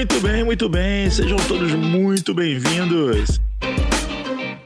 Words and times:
Muito 0.00 0.20
bem, 0.22 0.42
muito 0.42 0.66
bem. 0.66 1.10
Sejam 1.10 1.36
todos 1.46 1.74
muito 1.74 2.32
bem-vindos. 2.32 3.38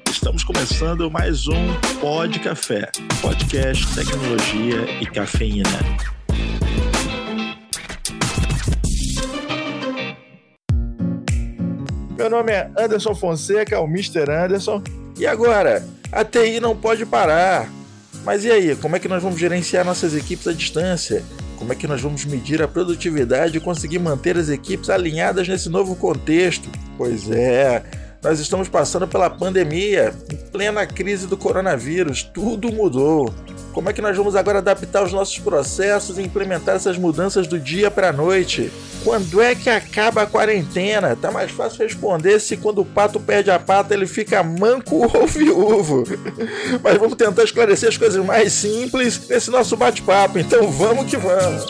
Estamos 0.08 0.44
começando 0.44 1.10
mais 1.10 1.48
um 1.48 1.74
Pod 2.00 2.38
Café, 2.38 2.88
podcast 3.20 3.84
tecnologia 3.96 5.02
e 5.02 5.06
cafeína. 5.06 5.68
Meu 12.16 12.30
nome 12.30 12.52
é 12.52 12.70
Anderson 12.78 13.16
Fonseca, 13.16 13.80
o 13.80 13.86
Mr. 13.86 14.30
Anderson. 14.30 14.84
E 15.18 15.26
agora, 15.26 15.84
a 16.12 16.24
TI 16.24 16.60
não 16.60 16.76
pode 16.76 17.04
parar. 17.04 17.68
Mas 18.24 18.44
e 18.44 18.52
aí, 18.52 18.76
como 18.76 18.94
é 18.94 19.00
que 19.00 19.08
nós 19.08 19.20
vamos 19.20 19.40
gerenciar 19.40 19.84
nossas 19.84 20.14
equipes 20.14 20.46
à 20.46 20.52
distância? 20.52 21.24
Como 21.56 21.72
é 21.72 21.76
que 21.76 21.86
nós 21.86 22.00
vamos 22.00 22.24
medir 22.24 22.62
a 22.62 22.68
produtividade 22.68 23.56
e 23.56 23.60
conseguir 23.60 23.98
manter 23.98 24.36
as 24.36 24.48
equipes 24.48 24.90
alinhadas 24.90 25.48
nesse 25.48 25.68
novo 25.68 25.94
contexto? 25.96 26.68
Pois 26.96 27.30
é, 27.30 27.82
nós 28.22 28.40
estamos 28.40 28.68
passando 28.68 29.06
pela 29.06 29.30
pandemia, 29.30 30.14
em 30.32 30.36
plena 30.50 30.86
crise 30.86 31.26
do 31.26 31.36
coronavírus, 31.36 32.22
tudo 32.22 32.72
mudou. 32.72 33.32
Como 33.74 33.90
é 33.90 33.92
que 33.92 34.00
nós 34.00 34.16
vamos 34.16 34.36
agora 34.36 34.58
adaptar 34.58 35.02
os 35.02 35.12
nossos 35.12 35.36
processos 35.40 36.16
e 36.16 36.22
implementar 36.22 36.76
essas 36.76 36.96
mudanças 36.96 37.48
do 37.48 37.58
dia 37.58 37.90
para 37.90 38.10
a 38.10 38.12
noite? 38.12 38.70
Quando 39.02 39.42
é 39.42 39.52
que 39.56 39.68
acaba 39.68 40.22
a 40.22 40.26
quarentena? 40.26 41.16
Tá 41.16 41.32
mais 41.32 41.50
fácil 41.50 41.82
responder 41.82 42.38
se 42.38 42.56
quando 42.56 42.82
o 42.82 42.84
pato 42.84 43.18
perde 43.18 43.50
a 43.50 43.58
pata 43.58 43.92
ele 43.92 44.06
fica 44.06 44.44
manco 44.44 45.02
ou 45.12 45.26
viúvo. 45.26 46.04
Mas 46.84 46.96
vamos 46.98 47.16
tentar 47.16 47.42
esclarecer 47.42 47.88
as 47.88 47.98
coisas 47.98 48.24
mais 48.24 48.52
simples 48.52 49.28
nesse 49.28 49.50
nosso 49.50 49.76
bate-papo. 49.76 50.38
Então 50.38 50.70
vamos 50.70 51.10
que 51.10 51.16
vamos. 51.16 51.66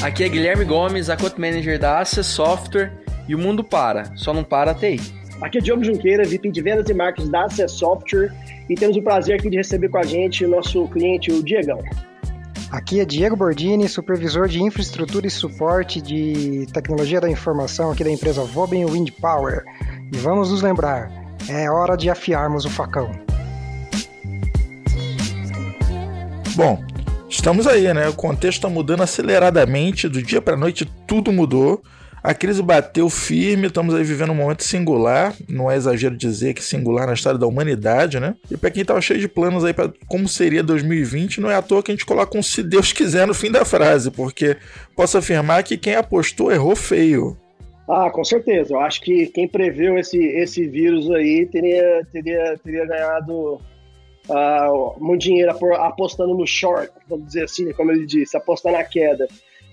Aqui 0.00 0.24
é 0.24 0.28
Guilherme 0.28 0.64
Gomes, 0.64 1.10
Account 1.10 1.38
Manager 1.40 1.78
da 1.78 1.98
Access 1.98 2.30
Software 2.30 2.92
e 3.28 3.34
o 3.34 3.38
mundo 3.38 3.64
para, 3.64 4.16
só 4.16 4.32
não 4.32 4.44
para 4.44 4.70
a 4.70 4.74
TI. 4.74 5.19
Aqui 5.40 5.58
é 5.58 5.60
Diogo 5.60 5.82
Junqueira, 5.82 6.24
VP 6.24 6.50
de 6.50 6.60
Vendas 6.60 6.88
e 6.88 6.94
Marketing 6.94 7.30
da 7.30 7.44
Access 7.44 7.74
Software 7.74 8.30
e 8.68 8.74
temos 8.74 8.96
o 8.96 9.02
prazer 9.02 9.38
aqui 9.38 9.48
de 9.48 9.56
receber 9.56 9.88
com 9.88 9.98
a 9.98 10.02
gente 10.02 10.44
o 10.44 10.48
nosso 10.48 10.86
cliente, 10.88 11.32
o 11.32 11.42
Diegão. 11.42 11.82
Aqui 12.70 13.00
é 13.00 13.04
Diego 13.04 13.34
Bordini, 13.34 13.88
supervisor 13.88 14.46
de 14.46 14.62
infraestrutura 14.62 15.26
e 15.26 15.30
suporte 15.30 16.00
de 16.00 16.66
tecnologia 16.72 17.20
da 17.20 17.28
informação 17.28 17.90
aqui 17.90 18.04
da 18.04 18.10
empresa 18.10 18.44
Voben 18.44 18.84
Wind 18.84 19.10
Power. 19.20 19.64
E 20.12 20.16
vamos 20.18 20.50
nos 20.50 20.62
lembrar, 20.62 21.10
é 21.48 21.70
hora 21.70 21.96
de 21.96 22.10
afiarmos 22.10 22.64
o 22.66 22.70
facão. 22.70 23.10
Bom, 26.54 26.84
estamos 27.28 27.66
aí, 27.66 27.92
né? 27.94 28.08
O 28.08 28.12
contexto 28.12 28.58
está 28.58 28.68
mudando 28.68 29.02
aceleradamente, 29.02 30.06
do 30.08 30.22
dia 30.22 30.42
para 30.42 30.56
noite 30.56 30.84
tudo 31.06 31.32
mudou. 31.32 31.82
A 32.22 32.34
crise 32.34 32.62
bateu 32.62 33.08
firme, 33.08 33.68
estamos 33.68 33.94
aí 33.94 34.04
vivendo 34.04 34.30
um 34.30 34.34
momento 34.34 34.62
singular, 34.62 35.34
não 35.48 35.70
é 35.70 35.76
exagero 35.76 36.14
dizer 36.14 36.52
que 36.52 36.62
singular 36.62 37.06
na 37.06 37.14
história 37.14 37.38
da 37.38 37.46
humanidade, 37.46 38.20
né? 38.20 38.36
E 38.50 38.58
para 38.58 38.70
quem 38.70 38.84
tava 38.84 39.00
cheio 39.00 39.18
de 39.18 39.26
planos 39.26 39.64
aí 39.64 39.72
para 39.72 39.90
como 40.06 40.28
seria 40.28 40.62
2020, 40.62 41.40
não 41.40 41.50
é 41.50 41.54
à 41.54 41.62
toa 41.62 41.82
que 41.82 41.90
a 41.90 41.94
gente 41.94 42.04
coloca 42.04 42.36
um 42.36 42.42
se 42.42 42.62
Deus 42.62 42.92
quiser 42.92 43.26
no 43.26 43.32
fim 43.32 43.50
da 43.50 43.64
frase, 43.64 44.10
porque 44.10 44.58
posso 44.94 45.16
afirmar 45.16 45.62
que 45.62 45.78
quem 45.78 45.94
apostou 45.94 46.52
errou 46.52 46.76
feio. 46.76 47.38
Ah, 47.88 48.10
com 48.10 48.22
certeza. 48.22 48.74
Eu 48.74 48.80
acho 48.80 49.00
que 49.00 49.26
quem 49.28 49.48
preveu 49.48 49.98
esse, 49.98 50.18
esse 50.18 50.68
vírus 50.68 51.10
aí 51.10 51.46
teria, 51.46 52.06
teria, 52.12 52.58
teria 52.62 52.86
ganhado 52.86 53.54
uh, 54.28 54.94
muito 54.98 55.22
dinheiro 55.22 55.52
apostando 55.76 56.34
no 56.34 56.46
short, 56.46 56.92
vamos 57.08 57.28
dizer 57.28 57.44
assim, 57.44 57.64
né, 57.64 57.72
como 57.72 57.90
ele 57.90 58.04
disse, 58.04 58.36
apostar 58.36 58.72
na 58.72 58.84
queda 58.84 59.26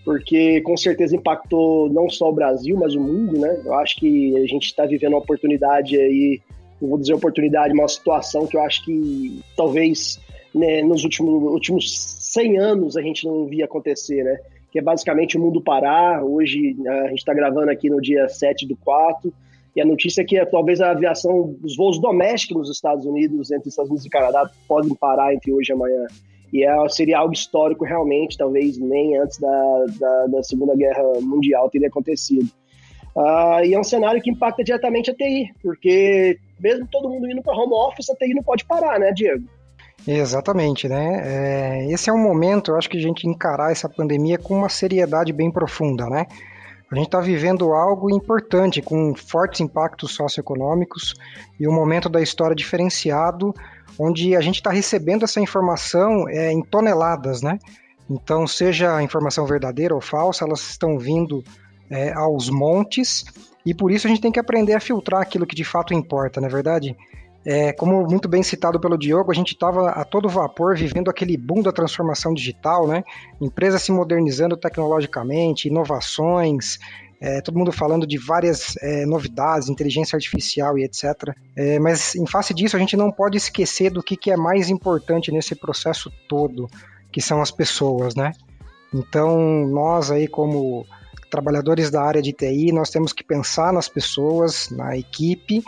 porque 0.03 0.61
com 0.61 0.77
certeza 0.77 1.15
impactou 1.15 1.89
não 1.89 2.09
só 2.09 2.29
o 2.29 2.33
Brasil, 2.33 2.77
mas 2.77 2.95
o 2.95 2.99
mundo, 2.99 3.39
né? 3.39 3.61
Eu 3.65 3.73
acho 3.75 3.97
que 3.97 4.35
a 4.37 4.45
gente 4.47 4.65
está 4.65 4.85
vivendo 4.85 5.13
uma 5.13 5.19
oportunidade 5.19 5.97
aí, 5.99 6.41
não 6.81 6.89
vou 6.89 6.97
dizer 6.97 7.13
oportunidade, 7.13 7.73
uma 7.73 7.87
situação 7.87 8.47
que 8.47 8.55
eu 8.55 8.61
acho 8.61 8.83
que 8.85 9.41
talvez 9.55 10.19
né, 10.53 10.81
nos 10.81 11.03
últimos, 11.03 11.43
últimos 11.43 12.17
100 12.19 12.57
anos 12.57 12.97
a 12.97 13.01
gente 13.01 13.25
não 13.25 13.45
via 13.45 13.65
acontecer, 13.65 14.23
né? 14.23 14.39
Que 14.71 14.79
é 14.79 14.81
basicamente 14.81 15.37
o 15.37 15.41
mundo 15.41 15.61
parar. 15.61 16.23
Hoje 16.23 16.75
a 16.87 17.07
gente 17.09 17.19
está 17.19 17.33
gravando 17.33 17.69
aqui 17.69 17.89
no 17.89 18.01
dia 18.01 18.27
7 18.27 18.67
do 18.67 18.75
4, 18.77 19.33
e 19.77 19.81
a 19.81 19.85
notícia 19.85 20.23
é 20.23 20.25
que 20.25 20.43
talvez 20.47 20.81
a 20.81 20.89
aviação, 20.89 21.55
os 21.63 21.77
voos 21.77 21.99
domésticos 22.01 22.57
nos 22.57 22.75
Estados 22.75 23.05
Unidos, 23.05 23.51
entre 23.51 23.69
Estados 23.69 23.91
Unidos 23.91 24.07
e 24.07 24.09
Canadá, 24.09 24.49
podem 24.67 24.95
parar 24.95 25.35
entre 25.35 25.53
hoje 25.53 25.71
e 25.71 25.73
amanhã. 25.73 26.07
E 26.53 26.63
é, 26.63 26.89
seria 26.89 27.19
algo 27.19 27.33
histórico 27.33 27.83
realmente, 27.85 28.37
talvez 28.37 28.77
nem 28.77 29.17
antes 29.17 29.37
da, 29.39 29.85
da, 29.99 30.27
da 30.27 30.43
Segunda 30.43 30.75
Guerra 30.75 31.03
Mundial 31.21 31.69
teria 31.69 31.87
acontecido. 31.87 32.49
Uh, 33.15 33.65
e 33.65 33.73
é 33.73 33.79
um 33.79 33.83
cenário 33.83 34.21
que 34.21 34.29
impacta 34.29 34.63
diretamente 34.63 35.09
a 35.09 35.13
TI, 35.13 35.51
porque 35.61 36.37
mesmo 36.59 36.87
todo 36.91 37.09
mundo 37.09 37.29
indo 37.29 37.41
para 37.41 37.57
home 37.57 37.73
office, 37.73 38.09
a 38.11 38.15
TI 38.15 38.33
não 38.33 38.43
pode 38.43 38.63
parar, 38.65 38.99
né, 38.99 39.11
Diego? 39.11 39.43
Exatamente, 40.07 40.87
né? 40.87 41.21
É, 41.25 41.91
esse 41.91 42.09
é 42.09 42.13
um 42.13 42.21
momento, 42.21 42.71
eu 42.71 42.77
acho 42.77 42.89
que 42.89 42.97
a 42.97 43.01
gente 43.01 43.27
encarar 43.27 43.71
essa 43.71 43.89
pandemia 43.89 44.37
com 44.37 44.53
uma 44.53 44.69
seriedade 44.69 45.33
bem 45.33 45.51
profunda, 45.51 46.05
né? 46.05 46.27
A 46.89 46.95
gente 46.95 47.07
está 47.07 47.19
vivendo 47.19 47.73
algo 47.73 48.09
importante, 48.09 48.81
com 48.81 49.13
fortes 49.13 49.59
impactos 49.59 50.15
socioeconômicos 50.15 51.15
e 51.59 51.67
um 51.67 51.73
momento 51.73 52.07
da 52.07 52.21
história 52.21 52.55
diferenciado 52.55 53.53
onde 53.99 54.35
a 54.35 54.41
gente 54.41 54.55
está 54.55 54.71
recebendo 54.71 55.23
essa 55.23 55.39
informação 55.41 56.27
é, 56.29 56.51
em 56.51 56.61
toneladas, 56.61 57.41
né? 57.41 57.57
Então, 58.09 58.47
seja 58.47 58.95
a 58.95 59.03
informação 59.03 59.45
verdadeira 59.45 59.93
ou 59.93 60.01
falsa, 60.01 60.45
elas 60.45 60.61
estão 60.61 60.97
vindo 60.97 61.43
é, 61.89 62.13
aos 62.13 62.49
montes 62.49 63.25
e 63.65 63.73
por 63.73 63.91
isso 63.91 64.07
a 64.07 64.09
gente 64.09 64.21
tem 64.21 64.31
que 64.31 64.39
aprender 64.39 64.73
a 64.73 64.79
filtrar 64.79 65.21
aquilo 65.21 65.45
que 65.45 65.55
de 65.55 65.65
fato 65.65 65.93
importa, 65.93 66.39
não 66.39 66.47
é 66.47 66.51
verdade? 66.51 66.95
É, 67.45 67.71
como 67.71 68.05
muito 68.05 68.27
bem 68.27 68.43
citado 68.43 68.79
pelo 68.79 68.97
Diogo, 68.97 69.31
a 69.31 69.33
gente 69.33 69.53
estava 69.53 69.89
a 69.89 70.03
todo 70.03 70.27
vapor 70.27 70.75
vivendo 70.75 71.09
aquele 71.09 71.37
boom 71.37 71.61
da 71.61 71.71
transformação 71.71 72.33
digital, 72.33 72.87
né? 72.87 73.03
Empresas 73.39 73.83
se 73.83 73.91
modernizando 73.91 74.57
tecnologicamente, 74.57 75.67
inovações, 75.69 76.77
é, 77.19 77.41
todo 77.41 77.57
mundo 77.57 77.71
falando 77.71 78.05
de 78.05 78.17
várias 78.17 78.75
é, 78.81 79.05
novidades, 79.05 79.69
inteligência 79.69 80.15
artificial 80.15 80.77
e 80.77 80.83
etc. 80.83 81.33
É, 81.55 81.79
mas 81.79 82.15
em 82.15 82.27
face 82.27 82.53
disso, 82.53 82.75
a 82.75 82.79
gente 82.79 82.95
não 82.95 83.11
pode 83.11 83.37
esquecer 83.37 83.89
do 83.89 84.03
que, 84.03 84.15
que 84.15 84.31
é 84.31 84.37
mais 84.37 84.69
importante 84.69 85.31
nesse 85.31 85.55
processo 85.55 86.11
todo, 86.29 86.67
que 87.11 87.21
são 87.21 87.41
as 87.41 87.49
pessoas, 87.49 88.15
né? 88.15 88.31
Então, 88.93 89.67
nós 89.67 90.11
aí 90.11 90.27
como 90.27 90.85
trabalhadores 91.29 91.91
da 91.91 92.01
área 92.01 92.21
de 92.21 92.31
TI, 92.31 92.71
nós 92.71 92.89
temos 92.89 93.11
que 93.11 93.23
pensar 93.23 93.73
nas 93.73 93.89
pessoas, 93.89 94.69
na 94.69 94.97
equipe 94.97 95.61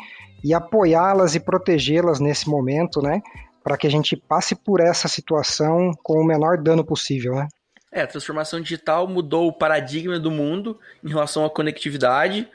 e 0.44 0.54
apoiá-las 0.54 1.36
e 1.36 1.40
protegê-las 1.40 2.20
nesse 2.20 2.48
momento, 2.48 3.02
né? 3.02 3.22
Para 3.64 3.78
que 3.78 3.88
a 3.88 3.92
gente 3.92 4.16
passe 4.16 4.56
por 4.56 4.80
essa 4.80 5.08
situação 5.08 5.92
com 6.02 6.22
o 6.22 6.26
menor 6.26 6.62
dano 6.62 6.86
possível, 6.86 7.36
né? 7.36 7.48
É, 7.92 8.02
a 8.02 8.08
transformação 8.08 8.62
digital 8.62 9.08
mudou 9.08 9.48
o 9.48 9.54
paradigma 9.54 10.20
do 10.20 10.30
mundo 10.30 10.80
em 11.04 11.10
relação 11.10 11.44
à 11.44 11.50
conectividade. 11.50 12.48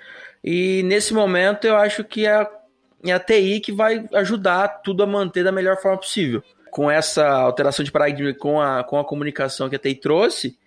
E 0.42 0.82
nesse 0.84 1.12
momento 1.12 1.66
eu 1.66 1.76
acho 1.76 2.04
que 2.04 2.26
é 2.26 2.34
a, 2.34 2.50
é 3.04 3.12
a 3.12 3.18
TI 3.18 3.60
que 3.60 3.72
vai 3.72 4.08
ajudar 4.14 4.68
tudo 4.82 5.02
a 5.02 5.06
manter 5.06 5.42
da 5.42 5.50
melhor 5.50 5.80
forma 5.80 5.98
possível. 5.98 6.42
Com 6.70 6.90
essa 6.90 7.26
alteração 7.26 7.84
de 7.84 7.90
paradigma, 7.90 8.32
com 8.34 8.60
a, 8.60 8.84
com 8.84 8.98
a 8.98 9.04
comunicação 9.04 9.68
que 9.68 9.76
a 9.76 9.78
TI 9.78 9.96
trouxe, 9.96 10.58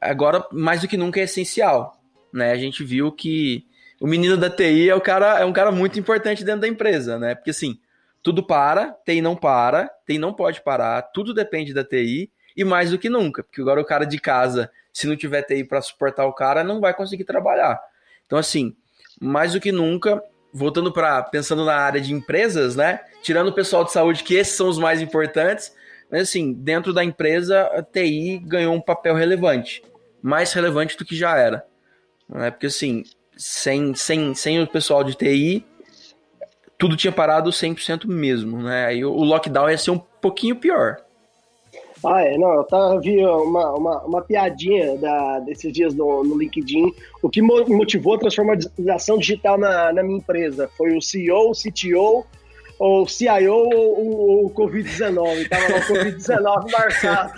agora 0.00 0.46
mais 0.50 0.80
do 0.80 0.88
que 0.88 0.96
nunca 0.96 1.20
é 1.20 1.24
essencial. 1.24 2.00
Né? 2.32 2.52
A 2.52 2.56
gente 2.56 2.82
viu 2.82 3.12
que 3.12 3.66
o 4.00 4.06
menino 4.06 4.36
da 4.36 4.50
TI 4.50 4.88
é, 4.88 4.94
o 4.94 5.00
cara, 5.00 5.38
é 5.38 5.44
um 5.44 5.52
cara 5.52 5.70
muito 5.70 5.98
importante 5.98 6.44
dentro 6.44 6.62
da 6.62 6.68
empresa, 6.68 7.18
né? 7.18 7.34
Porque 7.34 7.50
assim, 7.50 7.78
tudo 8.22 8.42
para, 8.42 8.92
TI 9.04 9.20
não 9.20 9.36
para, 9.36 9.90
TI 10.06 10.18
não 10.18 10.32
pode 10.32 10.62
parar, 10.62 11.00
tudo 11.02 11.32
depende 11.32 11.72
da 11.72 11.84
TI 11.84 12.30
e 12.56 12.64
mais 12.64 12.90
do 12.90 12.98
que 12.98 13.08
nunca, 13.08 13.42
porque 13.42 13.60
agora 13.60 13.80
o 13.80 13.84
cara 13.84 14.04
de 14.04 14.18
casa, 14.18 14.70
se 14.92 15.06
não 15.06 15.16
tiver 15.16 15.42
TI 15.42 15.64
para 15.64 15.82
suportar 15.82 16.26
o 16.26 16.32
cara, 16.32 16.62
não 16.62 16.80
vai 16.80 16.94
conseguir 16.94 17.24
trabalhar. 17.24 17.80
Então, 18.26 18.38
assim, 18.38 18.76
mais 19.20 19.52
do 19.52 19.60
que 19.60 19.72
nunca, 19.72 20.22
voltando 20.52 20.92
para 20.92 21.22
pensando 21.24 21.64
na 21.64 21.74
área 21.74 22.00
de 22.00 22.12
empresas, 22.12 22.76
né? 22.76 23.00
Tirando 23.22 23.48
o 23.48 23.52
pessoal 23.52 23.84
de 23.84 23.92
saúde, 23.92 24.22
que 24.22 24.34
esses 24.34 24.54
são 24.54 24.68
os 24.68 24.78
mais 24.78 25.02
importantes, 25.02 25.74
mas 26.10 26.22
assim, 26.22 26.52
dentro 26.52 26.92
da 26.92 27.02
empresa, 27.02 27.62
a 27.62 27.82
TI 27.82 28.38
ganhou 28.38 28.74
um 28.74 28.80
papel 28.80 29.14
relevante, 29.14 29.82
mais 30.22 30.52
relevante 30.52 30.96
do 30.96 31.04
que 31.04 31.16
já 31.16 31.36
era. 31.36 31.66
Né? 32.28 32.50
Porque 32.50 32.66
assim, 32.66 33.02
sem, 33.36 33.94
sem, 33.94 34.34
sem 34.34 34.62
o 34.62 34.66
pessoal 34.66 35.02
de 35.02 35.14
TI, 35.14 35.64
tudo 36.78 36.96
tinha 36.96 37.12
parado 37.12 37.50
100% 37.50 38.06
mesmo, 38.06 38.62
né? 38.62 38.86
Aí 38.86 39.04
o 39.04 39.24
lockdown 39.24 39.70
ia 39.70 39.78
ser 39.78 39.90
um 39.90 39.98
pouquinho 39.98 40.56
pior. 40.56 40.98
Ah, 42.04 42.22
é, 42.22 42.36
não, 42.36 42.52
eu 42.54 42.64
tava, 42.64 43.00
vi 43.00 43.24
uma, 43.24 43.72
uma, 43.74 44.02
uma 44.02 44.22
piadinha 44.22 44.96
da, 44.98 45.40
desses 45.40 45.72
dias 45.72 45.94
no, 45.94 46.22
no 46.22 46.38
LinkedIn. 46.38 46.92
O 47.22 47.30
que 47.30 47.40
motivou 47.40 48.14
a 48.14 48.18
transformação 48.18 49.18
digital 49.18 49.56
na, 49.56 49.92
na 49.92 50.02
minha 50.02 50.18
empresa 50.18 50.68
foi 50.76 50.96
o 50.96 51.00
CEO, 51.00 51.50
o 51.50 51.52
CTO, 51.52 52.26
ou 52.78 53.08
CIO 53.08 53.54
ou 53.54 54.46
o 54.46 54.50
Covid-19. 54.50 55.48
Tava 55.48 55.72
lá 55.72 55.78
o 55.78 55.82
Covid-19 55.82 56.70
marcado. 56.70 57.32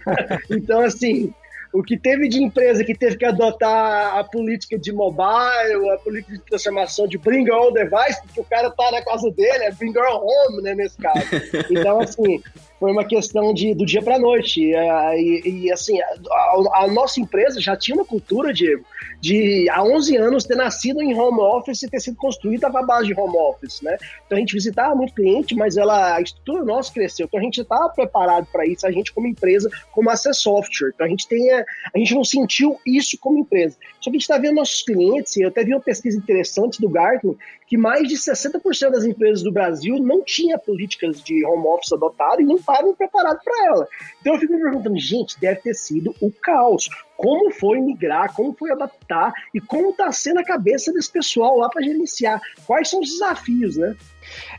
então, 0.50 0.80
assim, 0.80 1.32
o 1.72 1.82
que 1.82 1.98
teve 1.98 2.28
de 2.28 2.42
empresa 2.42 2.82
que 2.82 2.94
teve 2.94 3.16
que 3.16 3.24
adotar 3.24 4.16
a 4.16 4.24
política 4.24 4.78
de 4.78 4.92
mobile, 4.92 5.90
a 5.92 5.98
política 5.98 6.32
de 6.32 6.42
transformação 6.44 7.06
de 7.06 7.18
bring 7.18 7.50
all 7.50 7.72
device, 7.72 8.22
porque 8.24 8.40
o 8.40 8.44
cara 8.44 8.70
tá 8.70 8.90
na 8.90 9.04
casa 9.04 9.30
dele, 9.30 9.64
é 9.64 9.72
bring 9.72 9.92
all 9.98 10.26
home, 10.26 10.62
né, 10.62 10.74
nesse 10.74 10.96
caso. 10.96 11.26
Então, 11.70 12.00
assim, 12.00 12.42
foi 12.78 12.92
uma 12.92 13.04
questão 13.04 13.52
de, 13.52 13.74
do 13.74 13.84
dia 13.84 14.02
para 14.02 14.18
noite. 14.18 14.60
E, 14.60 15.64
e, 15.64 15.72
assim, 15.72 16.00
a, 16.00 16.84
a, 16.84 16.88
nossa 16.88 17.20
empresa 17.20 17.60
já 17.60 17.76
tinha 17.76 17.96
uma 17.96 18.04
cultura, 18.04 18.52
Diego, 18.52 18.84
de 19.20 19.68
há 19.70 19.82
11 19.82 20.16
anos 20.16 20.44
ter 20.44 20.54
nascido 20.54 21.02
em 21.02 21.14
home 21.14 21.40
office 21.40 21.82
e 21.82 21.90
ter 21.90 22.00
sido 22.00 22.16
construída 22.16 22.68
a 22.68 22.82
base 22.82 23.08
de 23.08 23.18
home 23.18 23.36
office, 23.36 23.80
né? 23.82 23.96
Então 24.26 24.36
a 24.36 24.40
gente 24.40 24.54
visitava 24.54 24.94
muito 24.94 25.14
cliente, 25.14 25.54
mas 25.54 25.76
ela, 25.76 26.16
a 26.16 26.20
estrutura 26.20 26.64
nossa 26.64 26.92
cresceu. 26.92 27.26
Então 27.26 27.40
a 27.40 27.42
gente 27.42 27.60
estava 27.60 27.88
preparado 27.90 28.46
para 28.52 28.66
isso, 28.66 28.86
a 28.86 28.90
gente 28.90 29.12
como 29.12 29.26
empresa, 29.26 29.70
como 29.92 30.10
acesso 30.10 30.48
software. 30.48 30.92
Então 30.94 31.06
a 31.06 31.10
gente 31.10 31.26
tem, 31.26 31.50
a, 31.52 31.64
a 31.94 31.98
gente 31.98 32.14
não 32.14 32.24
sentiu 32.24 32.78
isso 32.86 33.18
como 33.18 33.38
empresa. 33.38 33.76
Só 34.00 34.10
que 34.10 34.10
a 34.10 34.12
gente 34.12 34.22
está 34.22 34.38
vendo 34.38 34.54
nossos 34.54 34.82
clientes, 34.82 35.36
eu 35.36 35.48
até 35.48 35.64
vi 35.64 35.74
uma 35.74 35.80
pesquisa 35.80 36.16
interessante 36.16 36.80
do 36.80 36.88
Gartner, 36.88 37.34
que 37.66 37.76
mais 37.76 38.08
de 38.08 38.14
60% 38.14 38.90
das 38.90 39.04
empresas 39.04 39.42
do 39.42 39.52
Brasil 39.52 39.98
não 39.98 40.22
tinha 40.22 40.58
políticas 40.58 41.22
de 41.22 41.44
home 41.44 41.66
office 41.66 41.92
adotadas 41.92 42.40
e 42.40 42.44
não 42.44 42.56
estavam 42.56 42.94
preparados 42.94 43.42
para 43.44 43.66
ela. 43.66 43.88
Então 44.28 44.36
eu 44.36 44.40
fico 44.40 44.52
me 44.52 44.60
perguntando, 44.60 44.98
gente, 44.98 45.40
deve 45.40 45.62
ter 45.62 45.72
sido 45.72 46.14
o 46.20 46.30
caos. 46.30 46.90
Como 47.16 47.50
foi 47.50 47.80
migrar, 47.80 48.34
como 48.34 48.52
foi 48.52 48.70
adaptar 48.70 49.32
e 49.54 49.60
como 49.60 49.88
está 49.88 50.12
sendo 50.12 50.38
a 50.40 50.44
cabeça 50.44 50.92
desse 50.92 51.10
pessoal 51.10 51.56
lá 51.56 51.70
para 51.70 51.80
gerenciar? 51.80 52.38
Quais 52.66 52.90
são 52.90 53.00
os 53.00 53.08
desafios, 53.08 53.78
né? 53.78 53.96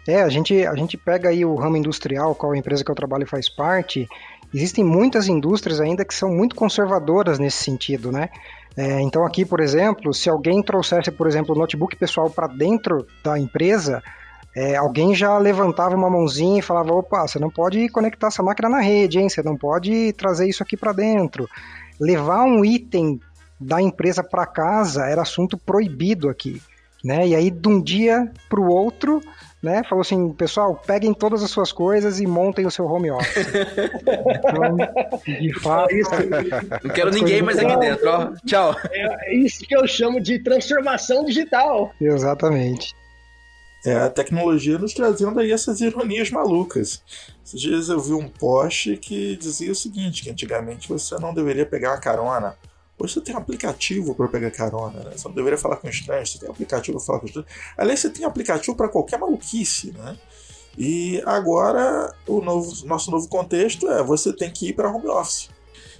É, 0.07 0.23
a 0.23 0.29
gente, 0.29 0.65
a 0.65 0.73
gente 0.73 0.97
pega 0.97 1.29
aí 1.29 1.45
o 1.45 1.53
ramo 1.53 1.77
industrial, 1.77 2.33
qual 2.33 2.53
a 2.53 2.57
empresa 2.57 2.83
que 2.83 2.89
eu 2.89 2.95
trabalho 2.95 3.27
faz 3.27 3.47
parte, 3.47 4.09
existem 4.51 4.83
muitas 4.83 5.27
indústrias 5.27 5.79
ainda 5.79 6.03
que 6.03 6.15
são 6.15 6.31
muito 6.31 6.55
conservadoras 6.55 7.37
nesse 7.37 7.63
sentido, 7.63 8.11
né? 8.11 8.29
É, 8.75 8.99
então 9.01 9.23
aqui, 9.23 9.45
por 9.45 9.59
exemplo, 9.59 10.11
se 10.15 10.31
alguém 10.31 10.63
trouxesse, 10.63 11.11
por 11.11 11.27
exemplo, 11.27 11.53
o 11.53 11.59
notebook 11.59 11.95
pessoal 11.95 12.27
para 12.27 12.47
dentro 12.47 13.05
da 13.23 13.37
empresa, 13.37 14.01
é, 14.59 14.75
alguém 14.75 15.15
já 15.15 15.37
levantava 15.37 15.95
uma 15.95 16.09
mãozinha 16.09 16.59
e 16.59 16.61
falava: 16.61 16.93
opa, 16.93 17.25
você 17.25 17.39
não 17.39 17.49
pode 17.49 17.87
conectar 17.87 18.27
essa 18.27 18.43
máquina 18.43 18.67
na 18.67 18.81
rede, 18.81 19.17
hein? 19.17 19.29
Você 19.29 19.41
não 19.41 19.55
pode 19.55 20.11
trazer 20.13 20.49
isso 20.49 20.61
aqui 20.61 20.75
para 20.75 20.91
dentro. 20.91 21.47
Levar 21.97 22.43
um 22.43 22.65
item 22.65 23.21
da 23.57 23.81
empresa 23.81 24.21
para 24.21 24.45
casa 24.45 25.05
era 25.05 25.21
assunto 25.21 25.57
proibido 25.57 26.27
aqui. 26.27 26.61
Né? 27.01 27.29
E 27.29 27.35
aí, 27.35 27.49
de 27.49 27.69
um 27.69 27.81
dia 27.81 28.29
para 28.49 28.59
o 28.59 28.67
outro, 28.67 29.21
né? 29.63 29.81
Falou 29.87 30.01
assim, 30.01 30.29
pessoal, 30.33 30.75
peguem 30.85 31.13
todas 31.13 31.41
as 31.41 31.49
suas 31.49 31.71
coisas 31.71 32.19
e 32.19 32.27
montem 32.27 32.65
o 32.65 32.71
seu 32.71 32.85
home 32.85 33.11
office. 33.11 33.47
então, 33.47 34.75
de 35.39 35.53
fato. 35.61 35.95
Isso, 35.95 36.11
não 36.83 36.93
quero 36.93 37.11
ninguém 37.11 37.41
mais 37.41 37.57
aqui 37.57 37.77
dentro, 37.77 38.09
ó. 38.09 38.31
Tchau. 38.45 38.75
É 38.91 39.33
isso 39.37 39.65
que 39.65 39.73
eu 39.73 39.87
chamo 39.87 40.19
de 40.19 40.37
transformação 40.39 41.23
digital. 41.23 41.93
Exatamente. 42.01 42.93
É 43.85 43.95
a 43.95 44.09
tecnologia 44.09 44.77
nos 44.77 44.93
trazendo 44.93 45.39
aí 45.39 45.51
essas 45.51 45.79
ironias 45.79 46.29
malucas. 46.29 47.01
Esses 47.45 47.61
dias 47.61 47.89
eu 47.89 47.99
vi 47.99 48.13
um 48.13 48.27
post 48.27 48.97
que 48.97 49.37
dizia 49.37 49.71
o 49.71 49.75
seguinte: 49.75 50.23
que 50.23 50.29
antigamente 50.29 50.89
você 50.89 51.17
não 51.19 51.33
deveria 51.33 51.65
pegar 51.65 51.91
uma 51.91 51.99
carona 51.99 52.57
Hoje 52.99 53.13
você 53.13 53.21
tem 53.21 53.33
um 53.33 53.37
aplicativo 53.37 54.13
para 54.13 54.27
pegar 54.27 54.51
carona, 54.51 54.99
né? 55.05 55.11
Você 55.15 55.25
não 55.25 55.33
deveria 55.33 55.57
falar 55.57 55.77
com 55.77 55.87
estranhos, 55.87 56.33
você 56.33 56.39
tem 56.39 56.49
um 56.49 56.51
aplicativo 56.51 56.97
para 56.97 57.05
falar 57.05 57.19
com 57.19 57.27
estranhos. 57.27 57.49
Aliás, 57.77 57.99
você 58.01 58.09
tem 58.09 58.25
aplicativo 58.25 58.75
para 58.75 58.89
qualquer 58.89 59.17
maluquice, 59.17 59.93
né? 59.97 60.17
E 60.77 61.23
agora 61.25 62.13
o 62.27 62.41
novo, 62.41 62.85
nosso 62.85 63.09
novo 63.09 63.27
contexto 63.29 63.87
é 63.87 64.03
você 64.03 64.33
tem 64.33 64.51
que 64.51 64.69
ir 64.69 64.73
para 64.73 64.91
home 64.91 65.07
office. 65.07 65.49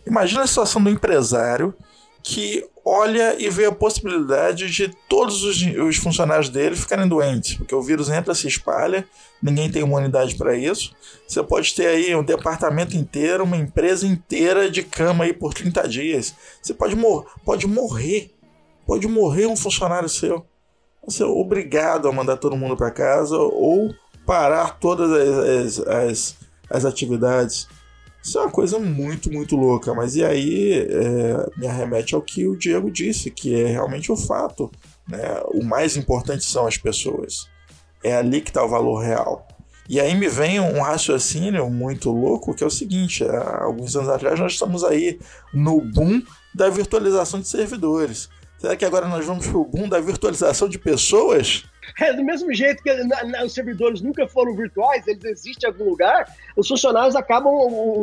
Imagina 0.05 0.43
a 0.43 0.47
situação 0.47 0.83
do 0.83 0.89
empresário 0.89 1.73
que 2.23 2.67
olha 2.83 3.35
e 3.39 3.49
vê 3.49 3.65
a 3.65 3.71
possibilidade 3.71 4.69
de 4.69 4.89
todos 5.07 5.43
os, 5.43 5.61
os, 5.61 5.97
funcionários 5.97 6.49
dele 6.49 6.75
ficarem 6.75 7.07
doentes, 7.07 7.55
porque 7.55 7.73
o 7.73 7.81
vírus 7.81 8.09
entra, 8.09 8.33
se 8.33 8.47
espalha, 8.47 9.07
ninguém 9.41 9.69
tem 9.69 9.83
imunidade 9.83 10.35
para 10.35 10.55
isso. 10.55 10.95
Você 11.27 11.41
pode 11.43 11.73
ter 11.75 11.87
aí 11.87 12.15
um 12.15 12.23
departamento 12.23 12.97
inteiro, 12.97 13.43
uma 13.43 13.57
empresa 13.57 14.07
inteira 14.07 14.69
de 14.69 14.83
cama 14.83 15.23
aí 15.23 15.33
por 15.33 15.53
30 15.53 15.87
dias. 15.87 16.35
Você 16.61 16.73
pode, 16.73 16.95
mor 16.95 17.25
pode 17.45 17.67
morrer, 17.67 18.31
pode 18.85 19.07
morrer 19.07 19.45
um 19.45 19.55
funcionário 19.55 20.09
seu. 20.09 20.45
Você 21.05 21.23
é 21.23 21.25
obrigado 21.25 22.07
a 22.07 22.11
mandar 22.11 22.37
todo 22.37 22.57
mundo 22.57 22.75
para 22.75 22.91
casa 22.91 23.37
ou 23.37 23.93
parar 24.25 24.79
todas 24.79 25.11
as, 25.11 25.79
as, 25.79 25.87
as, 25.87 26.35
as 26.69 26.85
atividades. 26.85 27.67
Isso 28.23 28.37
é 28.37 28.41
uma 28.41 28.51
coisa 28.51 28.77
muito, 28.79 29.31
muito 29.31 29.55
louca. 29.55 29.93
Mas 29.93 30.15
e 30.15 30.23
aí 30.23 30.73
é, 30.73 31.49
me 31.57 31.67
arremete 31.67 32.15
ao 32.15 32.21
que 32.21 32.47
o 32.47 32.57
Diego 32.57 32.91
disse, 32.91 33.31
que 33.31 33.55
é 33.55 33.67
realmente 33.67 34.11
o 34.11 34.17
fato. 34.17 34.71
Né? 35.07 35.41
O 35.53 35.63
mais 35.63 35.97
importante 35.97 36.43
são 36.43 36.67
as 36.67 36.77
pessoas. 36.77 37.47
É 38.03 38.15
ali 38.15 38.41
que 38.41 38.49
está 38.49 38.63
o 38.63 38.69
valor 38.69 38.99
real. 38.99 39.47
E 39.89 39.99
aí 39.99 40.13
me 40.13 40.29
vem 40.29 40.59
um 40.59 40.81
raciocínio 40.81 41.67
muito 41.67 42.11
louco, 42.11 42.53
que 42.53 42.63
é 42.63 42.67
o 42.67 42.69
seguinte: 42.69 43.23
há 43.23 43.63
alguns 43.63 43.95
anos 43.95 44.09
atrás 44.09 44.39
nós 44.39 44.53
estamos 44.53 44.83
aí 44.83 45.19
no 45.51 45.81
boom 45.81 46.21
da 46.53 46.69
virtualização 46.69 47.39
de 47.39 47.47
servidores. 47.47 48.29
Será 48.59 48.75
que 48.75 48.85
agora 48.85 49.07
nós 49.07 49.25
vamos 49.25 49.47
para 49.47 49.57
o 49.57 49.65
boom 49.65 49.89
da 49.89 49.99
virtualização 49.99 50.69
de 50.69 50.77
pessoas? 50.77 51.63
É, 51.99 52.13
do 52.13 52.23
mesmo 52.23 52.53
jeito 52.53 52.81
que 52.83 52.93
na, 53.03 53.23
na, 53.23 53.43
os 53.43 53.53
servidores 53.53 54.01
nunca 54.01 54.27
foram 54.27 54.55
virtuais, 54.55 55.07
eles 55.07 55.23
existem 55.23 55.69
em 55.69 55.73
algum 55.73 55.89
lugar, 55.89 56.33
os 56.55 56.67
funcionários 56.67 57.15
acabam, 57.15 57.53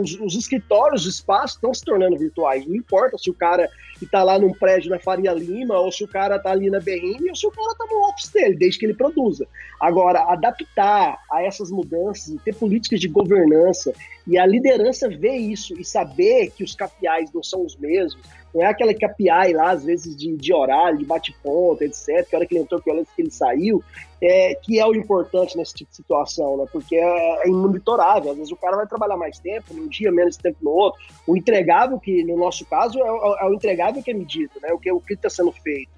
os, 0.00 0.18
os 0.20 0.34
escritórios, 0.34 1.06
os 1.06 1.14
espaços 1.14 1.56
estão 1.56 1.72
se 1.72 1.84
tornando 1.84 2.16
virtuais. 2.16 2.66
Não 2.66 2.74
importa 2.74 3.18
se 3.18 3.30
o 3.30 3.34
cara 3.34 3.68
está 4.00 4.22
lá 4.22 4.38
num 4.38 4.52
prédio 4.52 4.90
na 4.90 4.98
Faria 4.98 5.32
Lima, 5.32 5.78
ou 5.78 5.90
se 5.90 6.04
o 6.04 6.08
cara 6.08 6.36
está 6.36 6.50
ali 6.50 6.70
na 6.70 6.80
BRM, 6.80 7.28
ou 7.28 7.36
se 7.36 7.46
o 7.46 7.50
cara 7.50 7.72
está 7.72 7.84
no 7.86 8.08
office 8.08 8.28
dele, 8.28 8.56
desde 8.56 8.78
que 8.78 8.86
ele 8.86 8.94
produza. 8.94 9.46
Agora, 9.80 10.20
adaptar 10.32 11.18
a 11.30 11.42
essas 11.42 11.70
mudanças 11.70 12.28
e 12.28 12.38
ter 12.38 12.54
políticas 12.54 13.00
de 13.00 13.08
governança 13.08 13.92
e 14.26 14.38
a 14.38 14.46
liderança 14.46 15.08
ver 15.08 15.36
isso 15.36 15.78
e 15.78 15.84
saber 15.84 16.50
que 16.50 16.64
os 16.64 16.74
KPIs 16.74 17.32
não 17.32 17.42
são 17.42 17.64
os 17.64 17.76
mesmos, 17.76 18.20
não 18.56 18.62
é 18.62 18.68
aquela 18.68 18.94
KPI 18.94 19.52
lá, 19.52 19.72
às 19.72 19.84
vezes, 19.84 20.16
de, 20.16 20.34
de 20.34 20.54
horário, 20.54 20.96
de 20.96 21.04
bate-ponto, 21.04 21.84
etc., 21.84 22.26
que 22.26 22.34
hora 22.34 22.46
que 22.46 22.54
ele 22.54 22.62
entrou, 22.62 22.80
que 22.80 22.90
hora 22.90 23.04
que 23.04 23.20
ele 23.20 23.30
saiu, 23.30 23.84
é, 24.22 24.54
que 24.54 24.80
é 24.80 24.86
o 24.86 24.94
importante 24.94 25.58
nesse 25.58 25.74
tipo 25.74 25.90
de 25.90 25.96
situação, 25.96 26.56
né? 26.56 26.64
Porque 26.72 26.96
é, 26.96 27.44
é 27.44 27.48
imonitorável. 27.48 28.30
Às 28.30 28.38
vezes 28.38 28.50
o 28.50 28.56
cara 28.56 28.76
vai 28.76 28.86
trabalhar 28.86 29.18
mais 29.18 29.38
tempo, 29.38 29.74
num 29.74 29.86
dia, 29.88 30.10
menos 30.10 30.38
tempo 30.38 30.56
no 30.62 30.70
outro. 30.70 30.98
O 31.26 31.36
entregável, 31.36 32.00
que 32.00 32.24
no 32.24 32.34
nosso 32.38 32.64
caso, 32.64 32.98
é, 32.98 33.06
é, 33.06 33.46
é 33.46 33.50
o 33.50 33.52
entregável 33.52 34.02
que 34.02 34.10
é 34.10 34.14
medido, 34.14 34.52
né? 34.62 34.72
O 34.72 34.78
que 34.78 34.90
o 34.90 35.02
está 35.06 35.28
sendo 35.28 35.52
feito. 35.52 35.90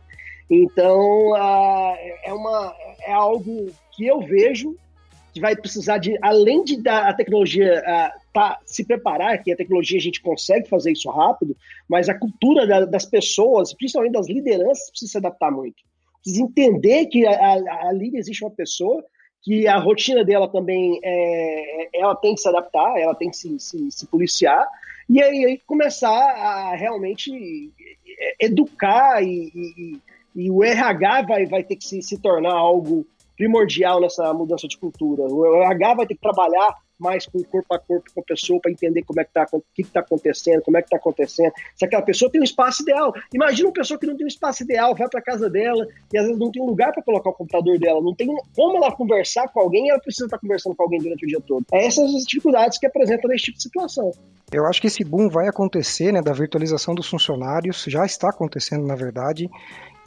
Então, 0.50 1.36
é, 1.36 2.32
uma, 2.32 2.74
é 3.02 3.12
algo 3.12 3.68
que 3.92 4.04
eu 4.04 4.18
vejo 4.18 4.74
vai 5.38 5.56
precisar 5.56 5.98
de, 5.98 6.18
além 6.22 6.64
de 6.64 6.82
da, 6.82 7.08
a 7.08 7.14
tecnologia 7.14 7.80
uh, 7.80 8.20
tá, 8.32 8.58
se 8.64 8.84
preparar, 8.84 9.42
que 9.42 9.52
a 9.52 9.56
tecnologia 9.56 9.98
a 9.98 10.02
gente 10.02 10.20
consegue 10.20 10.68
fazer 10.68 10.92
isso 10.92 11.10
rápido, 11.10 11.56
mas 11.88 12.08
a 12.08 12.18
cultura 12.18 12.66
da, 12.66 12.84
das 12.84 13.04
pessoas, 13.04 13.72
principalmente 13.74 14.12
das 14.12 14.28
lideranças, 14.28 14.90
precisa 14.90 15.12
se 15.12 15.18
adaptar 15.18 15.50
muito. 15.50 15.76
Precisa 16.22 16.42
entender 16.42 17.06
que 17.06 17.26
ali 17.26 18.12
existe 18.14 18.44
uma 18.44 18.50
pessoa 18.50 19.04
que 19.42 19.66
a 19.66 19.78
rotina 19.78 20.24
dela 20.24 20.48
também 20.48 21.00
é, 21.02 21.84
é, 21.84 21.88
ela 21.94 22.14
tem 22.16 22.34
que 22.34 22.40
se 22.40 22.48
adaptar, 22.48 22.98
ela 22.98 23.14
tem 23.14 23.30
que 23.30 23.36
se, 23.36 23.58
se, 23.58 23.90
se 23.90 24.06
policiar, 24.06 24.66
e 25.08 25.22
aí, 25.22 25.44
aí, 25.44 25.58
começar 25.66 26.10
a 26.10 26.76
realmente 26.76 27.72
educar 28.38 29.22
e, 29.22 29.50
e, 29.54 29.98
e, 30.36 30.50
o 30.50 30.62
RH 30.62 31.22
vai, 31.22 31.46
vai 31.46 31.62
ter 31.62 31.76
que 31.76 31.84
se, 31.84 32.02
se 32.02 32.18
tornar 32.18 32.52
algo 32.52 33.06
primordial 33.38 34.00
nessa 34.00 34.34
mudança 34.34 34.66
de 34.66 34.76
cultura. 34.76 35.22
O 35.22 35.62
RH 35.62 35.94
vai 35.94 36.06
ter 36.06 36.14
que 36.14 36.20
trabalhar 36.20 36.76
mais 36.98 37.26
com 37.26 37.42
corpo 37.44 37.72
a 37.72 37.78
corpo 37.78 38.10
com 38.12 38.20
a 38.20 38.24
pessoa 38.24 38.60
para 38.60 38.72
entender 38.72 39.04
como 39.04 39.20
é 39.20 39.24
que 39.24 39.32
tá, 39.32 39.46
o 39.52 39.62
que 39.72 39.82
está 39.82 40.00
acontecendo, 40.00 40.62
como 40.62 40.76
é 40.76 40.80
que 40.80 40.86
está 40.86 40.96
acontecendo. 40.96 41.52
Se 41.76 41.84
aquela 41.84 42.02
pessoa 42.02 42.30
tem 42.30 42.40
um 42.40 42.44
espaço 42.44 42.82
ideal. 42.82 43.14
Imagina 43.32 43.68
uma 43.68 43.72
pessoa 43.72 43.98
que 43.98 44.06
não 44.06 44.16
tem 44.16 44.24
um 44.24 44.28
espaço 44.28 44.64
ideal, 44.64 44.96
vai 44.96 45.08
para 45.08 45.22
casa 45.22 45.48
dela 45.48 45.86
e 46.12 46.18
às 46.18 46.24
vezes 46.24 46.38
não 46.38 46.50
tem 46.50 46.60
um 46.60 46.66
lugar 46.66 46.92
para 46.92 47.02
colocar 47.02 47.30
o 47.30 47.34
computador 47.34 47.78
dela, 47.78 48.00
não 48.02 48.14
tem 48.14 48.26
como 48.56 48.76
ela 48.76 48.90
conversar 48.90 49.48
com 49.48 49.60
alguém 49.60 49.90
ela 49.90 50.00
precisa 50.00 50.24
estar 50.24 50.36
tá 50.36 50.40
conversando 50.40 50.74
com 50.74 50.82
alguém 50.82 50.98
durante 50.98 51.24
o 51.24 51.28
dia 51.28 51.40
todo. 51.40 51.64
É 51.72 51.86
essas 51.86 52.12
as 52.12 52.24
dificuldades 52.24 52.78
que 52.78 52.86
apresentam 52.86 53.30
nesse 53.30 53.44
tipo 53.44 53.56
de 53.58 53.62
situação. 53.62 54.10
Eu 54.52 54.66
acho 54.66 54.80
que 54.80 54.88
esse 54.88 55.04
boom 55.04 55.28
vai 55.28 55.46
acontecer, 55.46 56.10
né, 56.10 56.20
da 56.20 56.32
virtualização 56.32 56.94
dos 56.94 57.08
funcionários, 57.08 57.84
já 57.86 58.04
está 58.04 58.30
acontecendo 58.30 58.84
na 58.84 58.96
verdade, 58.96 59.48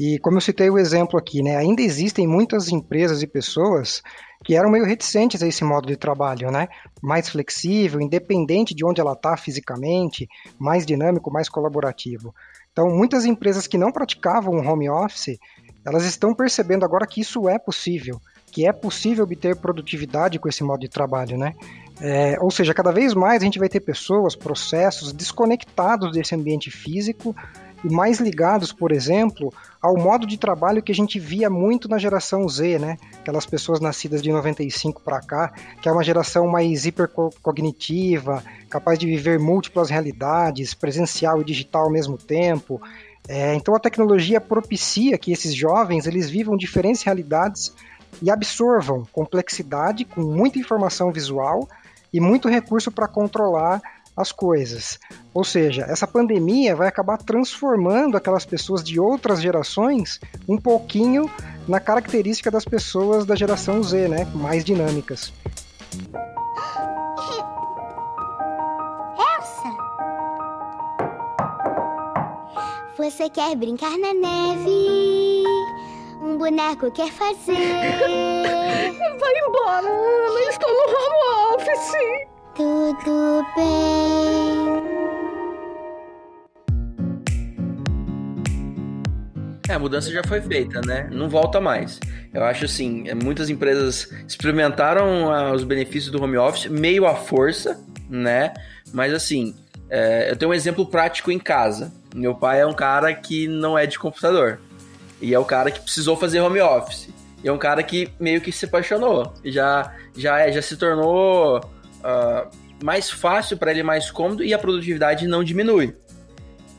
e 0.04 0.18
como 0.18 0.38
eu 0.38 0.42
citei 0.42 0.68
o 0.68 0.80
exemplo 0.80 1.20
aqui, 1.20 1.44
né, 1.44 1.56
ainda 1.56 1.80
existem 1.80 2.26
muitas 2.26 2.70
empresas 2.70 3.22
e 3.22 3.28
pessoas 3.28 4.02
que 4.44 4.56
eram 4.56 4.72
meio 4.72 4.84
reticentes 4.84 5.44
a 5.44 5.48
esse 5.48 5.64
modo 5.64 5.86
de 5.86 5.96
trabalho, 5.96 6.50
né? 6.50 6.68
Mais 7.04 7.30
flexível, 7.30 8.02
independente 8.02 8.74
de 8.74 8.84
onde 8.84 9.00
ela 9.00 9.14
está 9.14 9.38
fisicamente, 9.38 10.28
mais 10.58 10.88
dinâmico, 10.88 11.30
mais 11.30 11.48
colaborativo. 11.48 12.34
Então, 12.72 12.90
muitas 12.90 13.26
empresas 13.26 13.68
que 13.68 13.78
não 13.78 13.92
praticavam 13.92 14.56
o 14.56 14.68
home 14.68 14.90
office, 14.90 15.38
elas 15.86 16.04
estão 16.04 16.34
percebendo 16.34 16.84
agora 16.84 17.06
que 17.06 17.22
isso 17.22 17.48
é 17.48 17.60
possível. 17.60 18.20
que 18.52 18.68
é 18.68 18.74
possível 18.74 19.24
obter 19.24 19.56
produtividade 19.56 20.38
com 20.38 20.50
esse 20.50 20.64
modo 20.64 20.82
de 20.82 20.90
trabalho, 20.90 21.38
né? 21.38 21.54
É, 22.02 22.38
ou 22.42 22.52
seja, 22.52 22.74
cada 22.74 22.92
vez 22.92 23.14
mais 23.14 23.42
a 23.42 23.46
gente 23.46 23.60
vai 23.60 23.70
ter 23.70 23.80
pessoas, 23.80 24.36
processos 24.36 25.14
desconectados 25.14 26.12
desse 26.12 26.36
ambiente 26.36 26.70
físico 26.70 27.36
e 27.84 27.90
mais 27.90 28.20
ligados, 28.20 28.74
por 28.74 28.92
exemplo, 28.92 29.54
ao 29.82 29.98
modo 29.98 30.28
de 30.28 30.38
trabalho 30.38 30.84
que 30.84 30.92
a 30.92 30.96
gente 30.96 31.20
via 31.20 31.50
muito 31.50 31.90
na 31.90 31.98
geração 31.98 32.48
Z, 32.48 32.78
né? 32.78 32.98
Aquelas 33.20 33.46
pessoas 33.46 33.80
nascidas 33.80 34.22
de 34.22 34.32
95 34.32 35.02
para 35.02 35.20
cá, 35.20 35.52
que 35.82 35.90
é 35.90 35.92
uma 35.92 36.04
geração 36.04 36.48
mais 36.48 36.86
hipercognitiva, 36.86 38.44
capaz 38.70 39.00
de 39.00 39.08
viver 39.08 39.40
múltiplas 39.40 39.90
realidades, 39.90 40.76
presencial 40.76 41.42
e 41.42 41.44
digital 41.44 41.86
ao 41.86 41.92
mesmo 41.92 42.18
tempo. 42.18 42.80
É, 43.28 43.56
então 43.56 43.74
a 43.74 43.80
tecnologia 43.80 44.40
propicia 44.40 45.18
que 45.18 45.32
esses 45.32 45.54
jovens 45.56 46.06
eles 46.06 46.30
vivam 46.30 46.56
diferentes 46.56 47.02
realidades 47.02 47.74
e 48.22 48.30
absorvam 48.30 49.08
complexidade 49.12 50.06
com 50.06 50.22
muita 50.22 50.60
informação 50.60 51.12
visual 51.12 51.68
e 52.14 52.20
muito 52.20 52.48
recurso 52.48 52.92
para 52.92 53.08
controlar 53.08 53.82
as 54.16 54.32
coisas. 54.32 55.00
Ou 55.34 55.44
seja, 55.44 55.84
essa 55.84 56.06
pandemia 56.06 56.76
vai 56.76 56.88
acabar 56.88 57.18
transformando 57.18 58.18
aquelas 58.18 58.46
pessoas 58.46 58.84
de 58.84 59.00
outras 59.00 59.42
gerações 59.42 60.20
um 60.48 60.58
pouquinho 60.58 61.30
na 61.68 61.80
característica 61.80 62.52
das 62.52 62.66
pessoas 62.66 63.26
da 63.26 63.36
geração 63.36 63.82
Z, 63.82 64.08
né? 64.08 64.26
Mais 64.34 64.64
dinâmicas. 64.64 65.34
Elsa! 69.18 69.72
Você 72.98 73.30
quer 73.30 73.56
brincar 73.56 73.98
na 73.98 74.14
neve? 74.14 75.44
Um 76.22 76.38
boneco 76.38 76.92
quer 76.92 77.12
fazer? 77.12 77.54
Vai 79.20 79.34
embora, 79.48 79.88
Ana! 79.88 80.50
Estou 80.50 80.70
no 80.70 80.84
home 80.90 81.56
office! 81.56 82.31
Tudo 82.56 83.46
bem. 83.56 84.52
É, 89.70 89.74
a 89.74 89.80
mudança 89.80 90.12
já 90.12 90.22
foi 90.24 90.42
feita, 90.42 90.82
né? 90.82 91.08
Não 91.12 91.30
volta 91.30 91.62
mais. 91.62 91.98
Eu 92.34 92.44
acho 92.44 92.66
assim, 92.66 93.08
é, 93.08 93.16
muitas 93.16 93.50
empresas 93.50 94.12
experimentaram 94.28 95.32
ah, 95.32 95.54
os 95.54 95.64
benefícios 95.64 96.12
do 96.12 96.22
home 96.22 96.38
office 96.38 96.70
meio 96.70 97.06
à 97.06 97.16
força, 97.16 97.80
né? 98.10 98.54
Mas 98.92 99.14
assim, 99.14 99.56
é, 99.90 100.30
eu 100.30 100.36
tenho 100.36 100.52
um 100.52 100.54
exemplo 100.54 100.86
prático 100.86 101.32
em 101.32 101.40
casa. 101.40 101.90
Meu 102.14 102.36
pai 102.36 102.60
é 102.60 102.66
um 102.66 102.74
cara 102.74 103.14
que 103.14 103.48
não 103.48 103.78
é 103.78 103.86
de 103.86 103.98
computador. 103.98 104.60
E 105.22 105.34
é 105.34 105.40
o 105.40 105.46
cara 105.46 105.72
que 105.72 105.80
precisou 105.80 106.18
fazer 106.18 106.42
home 106.42 106.60
office. 106.60 107.08
E 107.42 107.48
é 107.48 107.54
um 107.54 107.58
cara 107.58 107.82
que 107.82 108.10
meio 108.20 108.42
que 108.42 108.52
se 108.52 108.66
apaixonou. 108.66 109.34
Já, 109.46 109.94
já, 110.18 110.40
é, 110.40 110.52
já 110.52 110.62
se 110.62 110.76
tornou 110.76 111.62
uh, 112.02 112.50
mais 112.84 113.10
fácil 113.10 113.58
para 113.58 113.72
ele, 113.72 113.84
mais 113.84 114.12
cômodo 114.12 114.44
e 114.44 114.54
a 114.54 114.60
produtividade 114.60 115.28
não 115.28 115.44
diminui. 115.44 115.96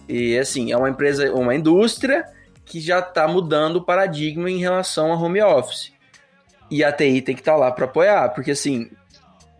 E 0.08 0.38
assim, 0.38 0.72
é 0.72 0.76
uma 0.76 0.90
empresa, 0.90 1.32
uma 1.32 1.54
indústria 1.54 2.24
que 2.64 2.80
já 2.80 2.98
está 3.00 3.26
mudando 3.26 3.76
o 3.76 3.84
paradigma 3.84 4.50
em 4.50 4.58
relação 4.58 5.12
a 5.12 5.16
home 5.16 5.42
office. 5.42 5.92
E 6.70 6.82
a 6.82 6.92
TI 6.92 7.20
tem 7.22 7.34
que 7.34 7.40
estar 7.40 7.52
tá 7.52 7.58
lá 7.58 7.70
para 7.70 7.84
apoiar, 7.84 8.30
porque 8.30 8.52
assim, 8.52 8.90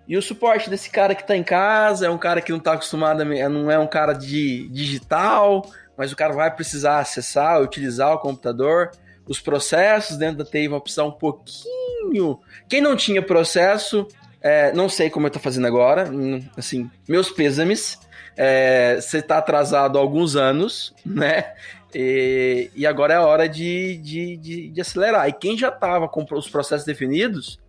e 0.07 0.17
o 0.17 0.23
suporte 0.23 0.69
desse 0.69 0.91
cara 0.91 1.15
que 1.15 1.23
está 1.23 1.37
em 1.37 1.43
casa 1.43 2.07
é 2.07 2.11
um 2.11 2.19
cara 2.19 2.41
que 2.41 2.51
não 2.51 2.59
está 2.59 2.73
acostumado, 2.73 3.23
a, 3.23 3.49
não 3.49 3.71
é 3.71 3.79
um 3.79 3.87
cara 3.87 4.13
de 4.13 4.69
digital, 4.69 5.65
mas 5.97 6.13
o 6.13 6.17
cara 6.17 6.33
vai 6.33 6.51
precisar 6.55 6.99
acessar, 6.99 7.61
utilizar 7.61 8.13
o 8.13 8.19
computador. 8.19 8.91
Os 9.27 9.41
processos 9.41 10.17
dentro 10.17 10.39
da 10.39 10.45
TI 10.45 10.69
vão 10.69 10.81
precisar 10.81 11.05
um 11.05 11.13
pouquinho. 11.13 12.41
Quem 12.69 12.81
não 12.81 12.97
tinha 12.97 13.23
processo 13.23 14.07
é, 14.43 14.73
não 14.73 14.89
sei 14.89 15.09
como 15.09 15.27
eu 15.27 15.31
tô 15.31 15.39
fazendo 15.39 15.67
agora. 15.67 16.11
Assim, 16.57 16.91
meus 17.09 17.31
pêsames. 17.31 17.99
É, 18.37 18.97
você 18.99 19.19
está 19.19 19.39
atrasado 19.39 19.99
há 19.99 20.01
alguns 20.01 20.37
anos, 20.37 20.95
né? 21.05 21.53
E, 21.95 22.71
e 22.75 22.87
agora 22.87 23.15
é 23.15 23.17
a 23.19 23.27
hora 23.27 23.47
de, 23.47 23.99
de, 23.99 24.37
de, 24.39 24.69
de, 24.71 24.81
acelerar. 24.81 25.29
E 25.29 25.33
quem 25.33 25.57
já 25.57 25.69
estava 25.69 26.09
com 26.09 26.25
os 26.33 26.49
processos 26.49 26.87
definidos 26.87 27.61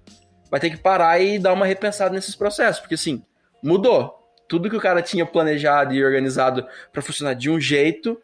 vai 0.50 0.60
ter 0.60 0.70
que 0.70 0.78
parar 0.78 1.20
e 1.20 1.38
dar 1.38 1.52
uma 1.52 1.66
repensada 1.66 2.16
nesses 2.16 2.36
processos, 2.36 2.80
porque 2.80 2.96
assim, 2.96 3.22
mudou. 3.62 4.20
Tudo 4.48 4.70
que 4.70 4.76
o 4.76 4.82
cara 4.82 5.02
tinha 5.02 5.26
planejado 5.26 5.94
e 5.94 6.04
organizado 6.04 6.66
para 6.92 7.02
funcionar 7.02 7.34
de 7.34 7.50
um 7.50 7.60
jeito 7.60 8.22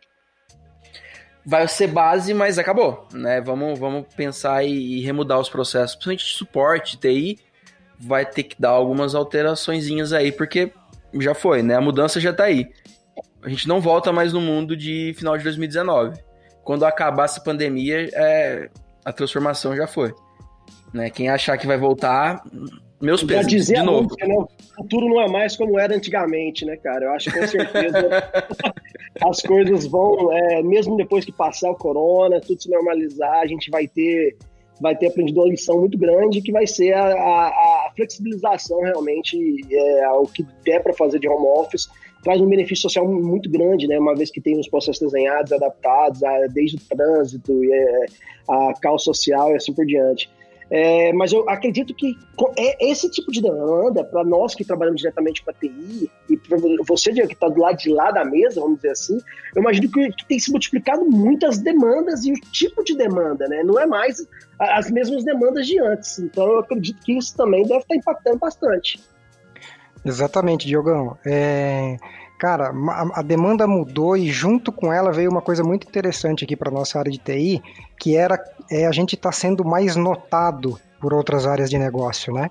vai 1.46 1.68
ser 1.68 1.88
base, 1.88 2.34
mas 2.34 2.60
acabou, 2.60 3.08
né? 3.12 3.42
Vamos, 3.42 3.78
vamos 3.80 4.06
pensar 4.16 4.64
e, 4.64 5.00
e 5.00 5.02
remudar 5.02 5.40
os 5.40 5.50
processos, 5.50 5.96
principalmente 5.96 6.26
de 6.26 6.38
suporte, 6.38 6.98
TI, 6.98 7.40
vai 8.00 8.26
ter 8.26 8.44
que 8.44 8.56
dar 8.60 8.70
algumas 8.70 9.14
alterações 9.14 9.88
aí, 10.14 10.32
porque 10.32 10.72
já 11.20 11.34
foi, 11.34 11.62
né? 11.62 11.76
A 11.76 11.82
mudança 11.82 12.20
já 12.20 12.34
tá 12.34 12.46
aí. 12.46 12.68
A 13.42 13.50
gente 13.50 13.68
não 13.68 13.82
volta 13.82 14.12
mais 14.12 14.34
no 14.34 14.42
mundo 14.42 14.76
de 14.76 15.14
final 15.18 15.38
de 15.38 15.44
2019. 15.44 16.20
Quando 16.64 16.86
acabar 16.86 17.26
essa 17.26 17.42
pandemia, 17.42 18.10
é, 18.14 18.70
a 19.04 19.12
transformação 19.12 19.76
já 19.76 19.88
foi. 19.88 20.14
Né? 20.94 21.10
Quem 21.10 21.30
achar 21.30 21.58
que 21.58 21.68
vai 21.68 21.78
voltar, 21.78 22.44
meus 23.02 23.24
pesos. 23.24 23.44
Já 23.44 23.50
dizia 23.50 23.80
de 23.80 23.86
novo. 23.86 24.04
Música, 24.04 24.28
né? 24.28 24.36
O 24.36 24.48
futuro 24.76 25.10
não 25.10 25.22
é 25.22 25.28
mais 25.28 25.56
como 25.56 25.80
era 25.80 25.96
antigamente, 25.96 26.66
né, 26.66 26.78
cara? 26.78 27.06
Eu 27.06 27.12
acho 27.12 27.32
que 27.32 27.40
com 27.40 27.48
certeza 27.48 28.10
as 29.24 29.42
coisas 29.42 29.88
vão, 29.88 30.32
é, 30.34 30.62
mesmo 30.62 30.96
depois 30.98 31.26
que 31.26 31.32
passar 31.32 31.72
o 31.72 31.76
corona, 31.76 32.40
tudo 32.40 32.62
se 32.62 32.70
normalizar, 32.70 33.40
a 33.40 33.48
gente 33.48 33.70
vai 33.70 33.88
ter 33.88 34.38
vai 34.82 34.96
ter 34.96 35.08
aprendido 35.08 35.42
uma 35.42 35.50
lição 35.50 35.78
muito 35.80 35.98
grande 35.98 36.42
que 36.42 36.54
vai 36.54 36.66
ser 36.66 36.94
a, 36.94 37.04
a, 37.04 37.48
a 37.48 37.79
flexibilização 37.96 38.82
realmente 38.82 39.38
é, 39.72 40.10
o 40.12 40.24
que 40.24 40.46
der 40.64 40.82
para 40.82 40.94
fazer 40.94 41.20
de 41.20 41.28
home 41.28 41.48
office 41.48 41.90
traz 42.24 42.42
um 42.42 42.48
benefício 42.48 42.84
social 42.84 43.08
muito 43.08 43.50
grande, 43.50 43.88
né? 43.88 43.98
Uma 43.98 44.16
vez 44.16 44.30
que 44.30 44.42
tem 44.42 44.60
os 44.60 44.68
processos 44.68 45.00
desenhados, 45.00 45.52
adaptados, 45.52 46.22
a, 46.24 46.48
desde 46.48 46.78
o 46.78 46.80
trânsito, 46.96 47.64
e, 47.64 47.72
é, 47.72 48.06
a 48.50 48.74
caos 48.82 49.04
social 49.04 49.52
e 49.52 49.56
assim 49.56 49.74
por 49.74 49.86
diante. 49.86 50.30
É, 50.72 51.12
mas 51.14 51.34
eu 51.34 51.50
acredito 51.50 51.96
que 51.96 52.18
é 52.58 52.92
esse 52.92 53.10
tipo 53.10 53.32
de 53.32 53.42
demanda, 53.42 54.04
para 54.04 54.24
nós 54.24 54.54
que 54.54 54.64
trabalhamos 54.64 55.02
diretamente 55.02 55.44
com 55.44 55.50
a 55.50 55.54
TI, 55.54 56.12
e 56.30 56.38
para 56.38 56.58
você 56.88 57.12
que 57.12 57.34
está 57.34 57.50
do 57.50 57.60
lado 57.60 57.78
de 57.78 57.90
lá 57.90 58.12
da 58.12 58.24
mesa, 58.24 58.62
vamos 58.62 58.78
dizer 58.78 58.92
assim, 58.92 59.18
eu 59.56 59.62
imagino 59.62 59.90
que, 59.92 60.12
que, 60.12 60.26
tem 60.28 60.38
se 60.38 60.52
multiplicado 60.52 61.04
muitas 61.06 61.58
demandas 61.58 62.24
e 62.24 62.32
o 62.32 62.36
tipo 62.52 62.84
de 62.84 62.96
demanda, 62.96 63.48
né? 63.48 63.64
Não 63.64 63.80
é 63.80 63.88
mais 63.88 64.28
as 64.60 64.92
mesmas 64.92 65.24
demandas 65.24 65.66
de 65.66 65.80
antes. 65.80 66.20
Então 66.20 66.48
eu 66.48 66.60
acredito 66.60 67.02
que 67.02 67.18
isso 67.18 67.36
também 67.36 67.64
deve 67.64 67.80
estar 67.80 67.88
tá 67.88 67.96
impactando 67.96 68.38
bastante. 68.38 69.00
Exatamente, 70.06 70.68
Diogão. 70.68 71.18
É, 71.26 71.98
cara, 72.40 72.72
a, 73.14 73.22
demanda 73.22 73.68
mudou 73.68 74.16
e 74.16 74.32
junto 74.32 74.72
com 74.72 74.92
ela 74.92 75.12
veio 75.12 75.30
uma 75.30 75.42
coisa 75.42 75.62
muito 75.62 75.86
interessante 75.86 76.46
aqui 76.46 76.56
para 76.56 76.72
nossa 76.72 76.98
área 76.98 77.12
de 77.12 77.18
TI, 77.18 77.62
que 78.00 78.16
era 78.16 78.42
é, 78.72 78.88
a 78.88 78.92
gente 78.92 79.16
está 79.16 79.30
sendo 79.32 79.66
mais 79.66 79.98
notado 79.98 80.80
por 81.02 81.14
outras 81.14 81.46
áreas 81.46 81.70
de 81.70 81.78
negócio, 81.78 82.34
né? 82.34 82.50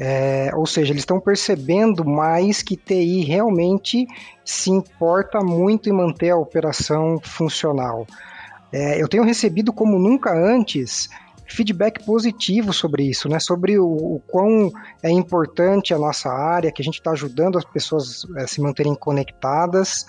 É, 0.00 0.50
ou 0.54 0.66
seja, 0.66 0.92
eles 0.92 1.02
estão 1.02 1.20
percebendo 1.20 2.04
mais 2.04 2.62
que 2.62 2.76
TI 2.76 3.24
realmente 3.24 4.06
se 4.44 4.70
importa 4.70 5.40
muito 5.40 5.88
em 5.88 5.92
manter 5.92 6.30
a 6.30 6.36
operação 6.36 7.18
funcional. 7.22 8.06
É, 8.72 9.00
eu 9.00 9.08
tenho 9.08 9.22
recebido 9.22 9.72
como 9.72 9.98
nunca 9.98 10.34
antes 10.34 11.08
feedback 11.48 12.04
positivo 12.04 12.72
sobre 12.72 13.04
isso, 13.04 13.28
né? 13.28 13.38
Sobre 13.38 13.78
o, 13.78 13.86
o 13.86 14.22
quão 14.26 14.70
é 15.02 15.10
importante 15.10 15.94
a 15.94 15.98
nossa 15.98 16.28
área, 16.30 16.72
que 16.72 16.82
a 16.82 16.84
gente 16.84 16.98
está 16.98 17.12
ajudando 17.12 17.58
as 17.58 17.64
pessoas 17.64 18.26
a 18.36 18.46
se 18.46 18.60
manterem 18.60 18.94
conectadas. 18.94 20.06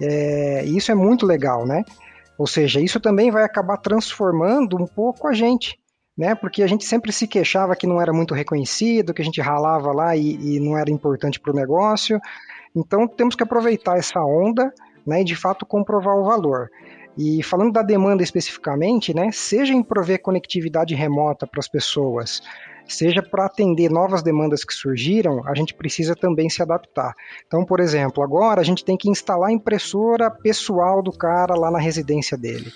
É, 0.00 0.64
e 0.64 0.76
isso 0.76 0.90
é 0.90 0.94
muito 0.94 1.26
legal, 1.26 1.66
né? 1.66 1.84
Ou 2.36 2.46
seja, 2.46 2.80
isso 2.80 2.98
também 2.98 3.30
vai 3.30 3.44
acabar 3.44 3.76
transformando 3.76 4.76
um 4.76 4.86
pouco 4.86 5.28
a 5.28 5.32
gente, 5.32 5.78
né? 6.16 6.34
Porque 6.34 6.62
a 6.62 6.66
gente 6.66 6.84
sempre 6.84 7.12
se 7.12 7.26
queixava 7.26 7.76
que 7.76 7.86
não 7.86 8.00
era 8.00 8.12
muito 8.12 8.34
reconhecido, 8.34 9.12
que 9.12 9.20
a 9.20 9.24
gente 9.24 9.40
ralava 9.40 9.92
lá 9.92 10.16
e, 10.16 10.56
e 10.56 10.60
não 10.60 10.76
era 10.76 10.90
importante 10.90 11.38
para 11.38 11.52
o 11.52 11.56
negócio. 11.56 12.18
Então 12.74 13.06
temos 13.06 13.34
que 13.34 13.42
aproveitar 13.42 13.98
essa 13.98 14.20
onda, 14.20 14.72
né? 15.06 15.20
E 15.20 15.24
de 15.24 15.36
fato 15.36 15.66
comprovar 15.66 16.16
o 16.16 16.24
valor. 16.24 16.70
E 17.22 17.42
falando 17.42 17.74
da 17.74 17.82
demanda 17.82 18.22
especificamente, 18.22 19.12
né, 19.12 19.30
seja 19.30 19.74
em 19.74 19.82
prover 19.82 20.22
conectividade 20.22 20.94
remota 20.94 21.46
para 21.46 21.60
as 21.60 21.68
pessoas, 21.68 22.40
seja 22.88 23.22
para 23.22 23.44
atender 23.44 23.90
novas 23.90 24.22
demandas 24.22 24.64
que 24.64 24.72
surgiram, 24.72 25.46
a 25.46 25.54
gente 25.54 25.74
precisa 25.74 26.16
também 26.16 26.48
se 26.48 26.62
adaptar. 26.62 27.12
Então, 27.46 27.62
por 27.62 27.78
exemplo, 27.78 28.24
agora 28.24 28.62
a 28.62 28.64
gente 28.64 28.82
tem 28.82 28.96
que 28.96 29.10
instalar 29.10 29.50
a 29.50 29.52
impressora 29.52 30.30
pessoal 30.30 31.02
do 31.02 31.12
cara 31.12 31.54
lá 31.54 31.70
na 31.70 31.78
residência 31.78 32.38
dele. 32.38 32.72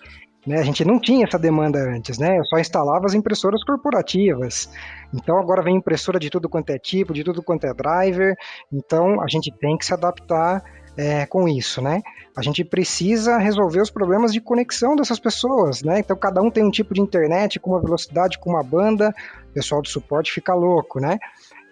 Né? 0.46 0.58
A 0.58 0.62
gente 0.62 0.84
não 0.84 1.00
tinha 1.00 1.24
essa 1.24 1.38
demanda 1.38 1.78
antes, 1.78 2.18
né? 2.18 2.38
Eu 2.38 2.44
só 2.44 2.58
instalava 2.58 3.06
as 3.06 3.14
impressoras 3.14 3.64
corporativas. 3.64 4.68
Então 5.14 5.38
agora 5.38 5.62
vem 5.62 5.76
impressora 5.76 6.18
de 6.18 6.28
tudo 6.28 6.50
quanto 6.50 6.68
é 6.68 6.78
tipo, 6.78 7.14
de 7.14 7.24
tudo 7.24 7.42
quanto 7.42 7.64
é 7.64 7.72
driver. 7.72 8.36
Então 8.70 9.22
a 9.22 9.26
gente 9.26 9.50
tem 9.58 9.78
que 9.78 9.86
se 9.86 9.94
adaptar 9.94 10.62
é, 10.96 11.26
com 11.26 11.48
isso, 11.48 11.82
né? 11.82 12.02
A 12.36 12.42
gente 12.42 12.64
precisa 12.64 13.38
resolver 13.38 13.80
os 13.80 13.90
problemas 13.90 14.32
de 14.32 14.40
conexão 14.40 14.96
dessas 14.96 15.18
pessoas, 15.18 15.82
né? 15.82 16.00
Então 16.00 16.16
cada 16.16 16.42
um 16.42 16.50
tem 16.50 16.64
um 16.64 16.70
tipo 16.70 16.94
de 16.94 17.00
internet 17.00 17.58
com 17.60 17.70
uma 17.70 17.80
velocidade, 17.80 18.38
com 18.38 18.50
uma 18.50 18.62
banda, 18.62 19.14
o 19.50 19.52
pessoal 19.54 19.82
do 19.82 19.88
suporte 19.88 20.32
fica 20.32 20.54
louco, 20.54 21.00
né? 21.00 21.18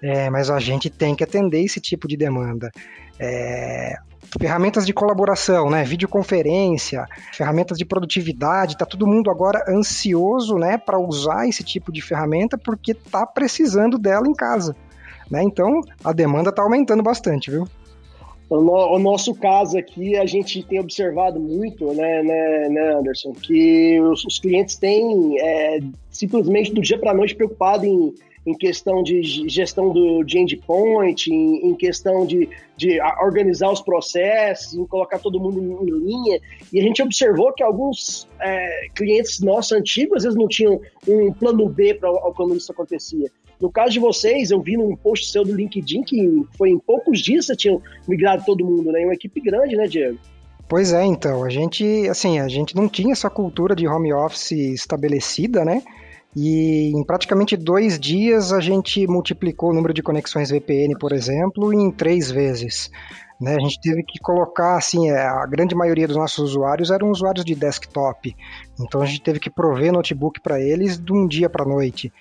É, 0.03 0.29
mas 0.31 0.51
a 0.51 0.59
gente 0.59 0.91
tem 0.91 1.15
que 1.15 1.23
atender 1.23 1.63
esse 1.63 1.81
tipo 1.81 2.09
de 2.09 2.17
demanda. 2.17 2.71
É, 3.19 3.97
ferramentas 4.41 4.87
de 4.87 4.93
colaboração, 4.93 5.71
né? 5.71 5.85
Videoconferência, 5.85 7.07
ferramentas 7.33 7.79
de 7.79 7.85
produtividade, 7.85 8.77
tá 8.77 8.87
todo 8.87 9.07
mundo 9.07 9.31
agora 9.31 9.65
ansioso, 9.69 10.57
né, 10.57 10.79
para 10.79 10.99
usar 10.99 11.47
esse 11.49 11.63
tipo 11.63 11.93
de 11.93 12.01
ferramenta 12.01 12.57
porque 12.57 12.95
tá 12.95 13.27
precisando 13.27 13.99
dela 13.99 14.27
em 14.27 14.35
casa, 14.35 14.75
né? 15.31 15.43
Então 15.43 15.81
a 16.03 16.13
demanda 16.13 16.53
tá 16.53 16.63
aumentando 16.63 17.03
bastante, 17.03 17.51
viu? 17.51 17.69
O, 18.55 18.99
nosso 18.99 19.35
caso 19.35 19.79
aqui, 19.79 20.15
a 20.17 20.27
gente 20.27 20.63
tem 20.63 20.79
observado 20.79 21.41
muito, 21.41 21.87
né, 21.95 22.23
né, 22.23 22.69
né 22.69 22.95
Anderson, 22.97 23.33
que 23.33 23.99
os, 24.01 24.25
os 24.27 24.39
clientes 24.39 24.77
têm 24.77 25.41
é, 25.41 25.79
simplesmente 26.11 26.73
do 26.73 26.83
dia 26.83 26.99
para 26.99 27.13
a 27.13 27.15
noite 27.15 27.35
preocupado 27.35 27.87
em 27.87 28.13
em 28.45 28.55
questão 28.55 29.03
de 29.03 29.23
gestão 29.49 29.93
do, 29.93 30.25
de 30.25 30.39
endpoint, 30.39 31.29
em, 31.29 31.69
em 31.69 31.75
questão 31.75 32.27
de, 32.27 32.49
de 32.77 33.01
organizar 33.23 33.71
os 33.71 33.81
processos, 33.81 34.75
em 34.75 34.85
colocar 34.85 35.19
todo 35.19 35.39
mundo 35.39 35.63
em, 35.63 35.87
em 35.87 35.91
linha. 35.91 36.41
E 36.73 36.81
a 36.81 36.83
gente 36.83 37.01
observou 37.03 37.53
que 37.53 37.63
alguns 37.63 38.29
é, 38.41 38.89
clientes 38.95 39.41
nossos 39.41 39.73
antigos, 39.73 40.19
às 40.19 40.25
vezes, 40.25 40.39
não 40.39 40.49
tinham 40.49 40.81
um 41.07 41.33
plano 41.33 41.69
B 41.69 41.95
para 41.95 42.11
quando 42.33 42.57
isso 42.57 42.73
acontecia. 42.73 43.31
No 43.63 43.71
caso 43.71 43.93
de 43.93 44.01
vocês, 44.01 44.51
eu 44.51 44.61
vi 44.61 44.77
num 44.77 44.97
post 44.97 45.31
seu 45.31 45.45
do 45.45 45.55
LinkedIn 45.55 46.03
que 46.03 46.45
foi 46.59 46.71
em 46.71 46.79
poucos 46.81 47.21
dias 47.21 47.47
você 47.47 47.55
tinha 47.55 47.79
migrado 48.09 48.45
todo 48.45 48.65
mundo, 48.65 48.91
né? 48.91 49.05
Uma 49.05 49.15
equipe 49.15 49.41
grande, 49.41 49.77
né, 49.77 49.87
Diego? 49.87 50.19
Pois 50.69 50.93
é, 50.93 51.05
então, 51.05 51.45
a 51.45 51.49
gente, 51.49 52.09
assim, 52.09 52.41
a 52.41 52.49
gente 52.49 52.75
não 52.75 52.89
tinha 52.89 53.13
essa 53.13 53.31
cultura 53.31 53.77
de 53.77 53.87
home 53.87 54.13
office 54.13 54.51
estabelecida, 54.51 55.65
né? 55.65 55.81
E 56.35 56.91
em 56.93 57.05
praticamente 57.05 57.57
dois 57.57 58.01
dias 58.01 58.53
a 58.53 58.59
gente 58.59 59.07
multiplicou 59.07 59.71
o 59.71 59.75
número 59.75 59.95
de 59.95 60.03
conexões 60.03 60.51
VPN, 60.51 60.99
por 60.99 61.13
exemplo, 61.13 61.73
em 61.73 61.91
três 61.93 62.33
vezes. 62.33 62.91
Né? 63.43 63.55
A 63.55 63.59
gente 63.61 63.81
teve 63.81 64.03
que 64.03 64.19
colocar, 64.19 64.77
assim, 64.77 65.11
é, 65.11 65.19
a 65.19 65.45
grande 65.47 65.75
maioria 65.75 66.07
dos 66.07 66.17
nossos 66.17 66.51
usuários 66.51 66.91
eram 66.91 67.11
usuários 67.11 67.45
de 67.45 67.55
desktop. 67.55 68.35
Então 68.81 69.03
a 69.03 69.07
gente 69.07 69.21
teve 69.21 69.39
que 69.39 69.51
prover 69.51 69.93
notebook 69.93 70.41
para 70.41 70.61
eles 70.61 70.99
de 70.99 71.13
um 71.13 71.27
dia 71.27 71.51
para 71.51 71.65
a 71.65 71.69
noite. 71.69 72.13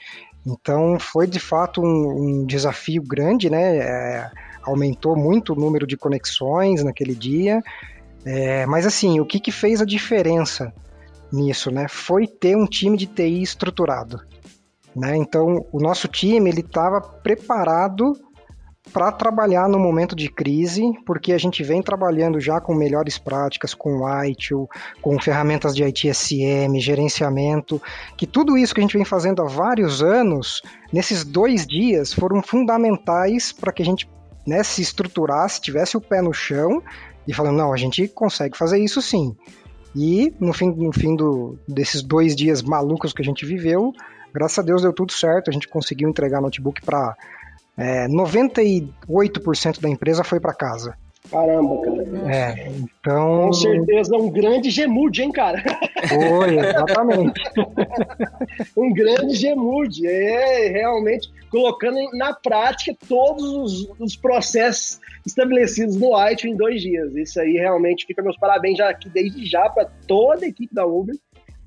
Então 0.45 0.99
foi 0.99 1.27
de 1.27 1.39
fato 1.39 1.81
um, 1.81 2.41
um 2.41 2.45
desafio 2.45 3.03
grande, 3.03 3.49
né? 3.49 3.77
É, 3.77 4.31
aumentou 4.63 5.15
muito 5.15 5.53
o 5.53 5.55
número 5.55 5.85
de 5.85 5.97
conexões 5.97 6.83
naquele 6.83 7.15
dia. 7.15 7.61
É, 8.25 8.65
mas 8.65 8.85
assim, 8.85 9.19
o 9.19 9.25
que, 9.25 9.39
que 9.39 9.51
fez 9.51 9.81
a 9.81 9.85
diferença? 9.85 10.73
nisso, 11.31 11.71
né? 11.71 11.87
Foi 11.87 12.27
ter 12.27 12.55
um 12.55 12.65
time 12.65 12.97
de 12.97 13.07
TI 13.07 13.41
estruturado, 13.41 14.21
né? 14.95 15.15
Então, 15.15 15.65
o 15.71 15.79
nosso 15.79 16.07
time 16.07 16.49
ele 16.49 16.61
estava 16.61 16.99
preparado 16.99 18.13
para 18.91 19.11
trabalhar 19.11 19.69
no 19.69 19.79
momento 19.79 20.15
de 20.15 20.27
crise, 20.27 20.83
porque 21.05 21.33
a 21.33 21.37
gente 21.37 21.63
vem 21.63 21.81
trabalhando 21.81 22.39
já 22.39 22.59
com 22.59 22.73
melhores 22.73 23.17
práticas, 23.17 23.73
com 23.73 24.01
ITIL, 24.25 24.67
com 25.01 25.19
ferramentas 25.19 25.75
de 25.75 25.83
ITSM, 25.83 26.79
gerenciamento, 26.79 27.81
que 28.17 28.25
tudo 28.25 28.57
isso 28.57 28.73
que 28.73 28.81
a 28.81 28.83
gente 28.83 28.97
vem 28.97 29.05
fazendo 29.05 29.41
há 29.41 29.45
vários 29.45 30.01
anos, 30.01 30.61
nesses 30.91 31.23
dois 31.23 31.65
dias, 31.65 32.11
foram 32.11 32.41
fundamentais 32.41 33.51
para 33.51 33.71
que 33.71 33.81
a 33.81 33.85
gente 33.85 34.09
né, 34.45 34.63
se 34.63 34.81
estruturasse, 34.81 35.61
tivesse 35.61 35.95
o 35.95 36.01
pé 36.01 36.21
no 36.21 36.33
chão 36.33 36.81
e 37.27 37.33
falando, 37.33 37.57
não, 37.57 37.71
a 37.71 37.77
gente 37.77 38.07
consegue 38.07 38.57
fazer 38.57 38.79
isso 38.79 39.01
sim. 39.01 39.35
E 39.95 40.33
no 40.39 40.53
fim, 40.53 40.71
no 40.71 40.91
fim 40.91 41.15
do, 41.15 41.57
desses 41.67 42.01
dois 42.01 42.35
dias 42.35 42.61
malucos 42.61 43.13
que 43.13 43.21
a 43.21 43.25
gente 43.25 43.45
viveu, 43.45 43.93
graças 44.33 44.57
a 44.57 44.61
Deus 44.61 44.81
deu 44.81 44.93
tudo 44.93 45.11
certo. 45.11 45.49
A 45.49 45.53
gente 45.53 45.67
conseguiu 45.67 46.09
entregar 46.09 46.41
notebook 46.41 46.81
para 46.81 47.15
é, 47.77 48.07
98% 48.07 49.79
da 49.79 49.89
empresa 49.89 50.23
foi 50.23 50.39
para 50.39 50.53
casa. 50.53 50.95
Caramba, 51.29 51.81
cara. 51.81 52.35
É, 52.35 52.67
então. 52.67 53.45
Com 53.47 53.53
certeza 53.53 54.17
um 54.17 54.29
grande 54.29 54.69
gemude, 54.69 55.21
hein, 55.21 55.31
cara? 55.31 55.63
Foi, 56.09 56.57
exatamente. 56.57 57.41
um 58.75 58.91
grande 58.91 59.35
gemude. 59.35 60.07
É, 60.07 60.69
realmente, 60.69 61.29
colocando 61.49 61.97
na 62.17 62.33
prática 62.33 62.97
todos 63.07 63.43
os, 63.43 63.89
os 63.99 64.15
processos 64.15 64.99
estabelecidos 65.25 65.95
no 65.95 66.15
IT 66.17 66.47
em 66.47 66.55
dois 66.55 66.81
dias. 66.81 67.15
Isso 67.15 67.39
aí 67.39 67.53
realmente 67.53 68.05
fica 68.05 68.21
meus 68.21 68.37
parabéns 68.37 68.77
já 68.77 68.89
aqui 68.89 69.07
desde 69.09 69.45
já 69.45 69.69
para 69.69 69.85
toda 70.07 70.45
a 70.45 70.49
equipe 70.49 70.73
da 70.73 70.85
Uber, 70.85 71.15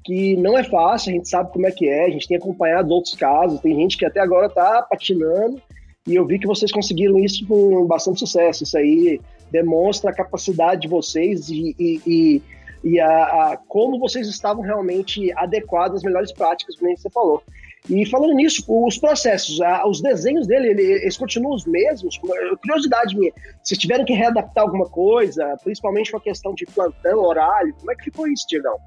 que 0.05 0.37
não 0.37 0.59
é 0.59 0.65
fácil, 0.65 1.11
a 1.11 1.15
gente 1.15 1.29
sabe 1.29 1.53
como 1.53 1.67
é 1.67 1.71
que 1.71 1.89
é, 1.89 2.05
a 2.07 2.11
gente 2.11 2.29
tem 2.29 2.37
acompanhado 2.37 2.93
outros 2.93 3.15
casos, 3.15 3.61
tem 3.61 3.75
gente 3.75 3.97
que 3.97 4.05
até 4.05 4.21
agora 4.21 4.49
está 4.49 4.83
patinando, 4.83 5.63
e 6.07 6.15
eu 6.15 6.27
vi 6.27 6.39
que 6.39 6.47
vocês 6.47 6.71
conseguiram 6.71 7.19
isso 7.19 7.47
com 7.47 7.87
bastante 7.87 8.21
sucesso. 8.21 8.65
Isso 8.65 8.77
aí 8.77 9.21
demonstra 9.51 10.11
a 10.11 10.15
capacidade 10.15 10.83
de 10.83 10.89
vocês 10.89 11.49
e, 11.49 11.75
e, 11.79 12.01
e, 12.07 12.43
e 12.85 13.01
a, 13.01 13.09
a, 13.09 13.57
como 13.69 13.99
vocês 13.99 14.29
estavam 14.29 14.63
realmente 14.63 15.33
adequados 15.33 15.99
às 15.99 16.03
melhores 16.03 16.33
práticas, 16.33 16.77
como 16.77 16.95
você 16.97 17.09
falou. 17.09 17.43
E 17.89 18.07
falando 18.07 18.35
nisso, 18.35 18.65
os 18.67 18.97
processos, 18.97 19.59
os 19.87 20.01
desenhos 20.01 20.47
dele, 20.47 20.69
eles 20.69 21.17
continuam 21.19 21.55
os 21.55 21.67
mesmos? 21.67 22.19
Curiosidade 22.63 23.17
minha, 23.17 23.31
vocês 23.63 23.79
tiveram 23.79 24.07
que 24.07 24.15
readaptar 24.15 24.65
alguma 24.65 24.89
coisa, 24.89 25.55
principalmente 25.63 26.11
com 26.11 26.17
a 26.17 26.21
questão 26.21 26.55
de 26.55 26.65
plantão, 26.65 27.19
horário, 27.21 27.75
como 27.79 27.93
é 27.93 27.95
que 27.95 28.05
ficou 28.05 28.27
isso, 28.27 28.47
Diegão? 28.49 28.79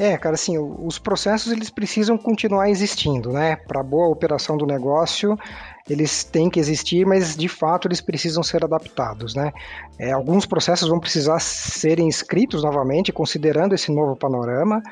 É, 0.00 0.16
cara, 0.16 0.34
assim, 0.34 0.56
os 0.56 0.98
processos 0.98 1.52
eles 1.52 1.68
precisam 1.68 2.16
continuar 2.16 2.70
existindo, 2.70 3.30
né? 3.30 3.54
Para 3.54 3.82
boa 3.82 4.08
operação 4.08 4.56
do 4.56 4.64
negócio, 4.64 5.38
eles 5.86 6.24
têm 6.24 6.48
que 6.48 6.58
existir, 6.58 7.04
mas 7.04 7.36
de 7.36 7.48
fato 7.48 7.86
eles 7.86 8.00
precisam 8.00 8.42
ser 8.42 8.64
adaptados, 8.64 9.34
né? 9.34 9.52
É, 9.98 10.12
alguns 10.12 10.46
processos 10.46 10.88
vão 10.88 10.98
precisar 10.98 11.38
serem 11.38 12.08
escritos 12.08 12.62
novamente, 12.62 13.12
considerando 13.12 13.74
esse 13.74 13.92
novo 13.92 14.16
panorama. 14.16 14.82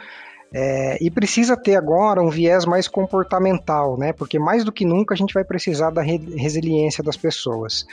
É, 0.53 0.97
e 1.03 1.11
precisa 1.11 1.57
ter 1.57 1.77
agora 1.77 2.23
um 2.23 2.31
viés 2.31 2.65
mais 2.65 2.89
comportamental, 2.89 3.99
né? 3.99 4.15
Porque 4.15 4.39
mais 4.39 4.65
do 4.65 4.73
que 4.73 4.85
nunca 4.85 5.15
a 5.15 5.17
gente 5.17 5.35
vai 5.35 5.45
precisar 5.45 5.91
da 5.91 6.01
re 6.01 6.17
resiliência 6.37 7.05
das 7.05 7.19
pessoas. 7.19 7.87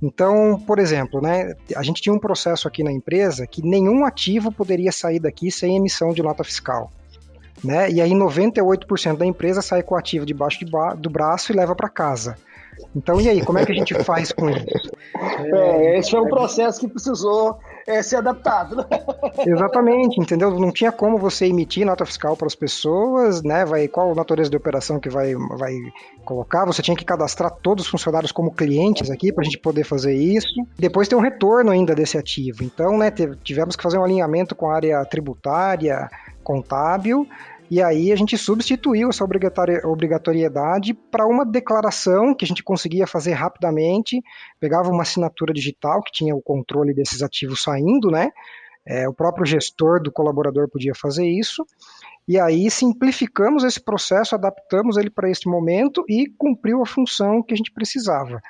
Então, 0.00 0.58
por 0.66 0.78
exemplo, 0.78 1.20
né? 1.20 1.54
A 1.76 1.82
gente 1.82 2.00
tinha 2.00 2.14
um 2.14 2.18
processo 2.18 2.66
aqui 2.66 2.82
na 2.82 2.90
empresa 2.90 3.46
que 3.46 3.62
nenhum 3.62 4.06
ativo 4.06 4.50
poderia 4.50 4.90
sair 4.90 5.20
daqui 5.20 5.50
sem 5.50 5.76
emissão 5.76 6.10
de 6.10 6.22
nota 6.22 6.42
fiscal. 6.42 6.90
Né? 7.62 7.90
E 7.90 8.00
aí 8.00 8.12
98% 8.12 9.16
da 9.16 9.26
empresa 9.26 9.60
sai 9.60 9.82
com 9.82 9.94
o 9.94 9.98
ativo 9.98 10.24
debaixo 10.24 10.60
de 10.60 10.70
do 10.96 11.10
braço 11.10 11.52
e 11.52 11.56
leva 11.56 11.74
para 11.74 11.88
casa. 11.88 12.36
Então, 12.94 13.20
e 13.20 13.28
aí, 13.28 13.44
como 13.44 13.58
é 13.58 13.66
que 13.66 13.72
a 13.72 13.74
gente 13.74 13.94
faz 14.04 14.32
com 14.32 14.48
isso? 14.50 14.90
É, 15.54 15.98
esse 15.98 16.10
foi 16.10 16.20
um 16.20 16.28
processo 16.28 16.80
que 16.80 16.88
precisou 16.88 17.58
é, 17.86 18.02
ser 18.02 18.16
adaptado. 18.16 18.86
Exatamente, 19.46 20.20
entendeu? 20.20 20.50
Não 20.58 20.70
tinha 20.70 20.92
como 20.92 21.16
você 21.16 21.46
emitir 21.46 21.86
nota 21.86 22.04
fiscal 22.04 22.36
para 22.36 22.46
as 22.46 22.54
pessoas, 22.54 23.42
né? 23.42 23.64
Vai, 23.64 23.88
qual 23.88 24.12
a 24.12 24.14
natureza 24.14 24.50
de 24.50 24.56
operação 24.56 25.00
que 25.00 25.08
vai, 25.08 25.34
vai 25.34 25.74
colocar? 26.24 26.64
Você 26.66 26.82
tinha 26.82 26.96
que 26.96 27.04
cadastrar 27.04 27.50
todos 27.50 27.84
os 27.84 27.90
funcionários 27.90 28.30
como 28.30 28.52
clientes 28.52 29.10
aqui 29.10 29.32
para 29.32 29.42
a 29.42 29.44
gente 29.44 29.58
poder 29.58 29.84
fazer 29.84 30.14
isso. 30.14 30.54
Depois 30.78 31.08
tem 31.08 31.16
um 31.16 31.22
retorno 31.22 31.70
ainda 31.70 31.94
desse 31.94 32.18
ativo. 32.18 32.62
Então, 32.62 32.98
né, 32.98 33.10
tivemos 33.42 33.74
que 33.74 33.82
fazer 33.82 33.98
um 33.98 34.04
alinhamento 34.04 34.54
com 34.54 34.70
a 34.70 34.74
área 34.74 35.04
tributária, 35.04 36.10
contábil, 36.42 37.26
e 37.70 37.82
aí 37.82 38.10
a 38.12 38.16
gente 38.16 38.36
substituiu 38.38 39.10
essa 39.10 39.24
obrigatoriedade 39.24 40.94
para 40.94 41.26
uma 41.26 41.44
declaração 41.44 42.34
que 42.34 42.44
a 42.44 42.48
gente 42.48 42.62
conseguia 42.62 43.06
fazer 43.06 43.32
rapidamente, 43.32 44.22
pegava 44.58 44.90
uma 44.90 45.02
assinatura 45.02 45.52
digital 45.52 46.02
que 46.02 46.12
tinha 46.12 46.34
o 46.34 46.40
controle 46.40 46.94
desses 46.94 47.22
ativos 47.22 47.62
saindo, 47.62 48.10
né? 48.10 48.30
É, 48.86 49.06
o 49.06 49.12
próprio 49.12 49.44
gestor 49.44 50.02
do 50.02 50.10
colaborador 50.10 50.66
podia 50.68 50.94
fazer 50.94 51.26
isso. 51.26 51.66
E 52.26 52.38
aí 52.38 52.70
simplificamos 52.70 53.64
esse 53.64 53.80
processo, 53.80 54.34
adaptamos 54.34 54.96
ele 54.96 55.10
para 55.10 55.30
este 55.30 55.46
momento 55.46 56.04
e 56.08 56.26
cumpriu 56.38 56.82
a 56.82 56.86
função 56.86 57.42
que 57.42 57.52
a 57.52 57.56
gente 57.56 57.72
precisava. 57.72 58.40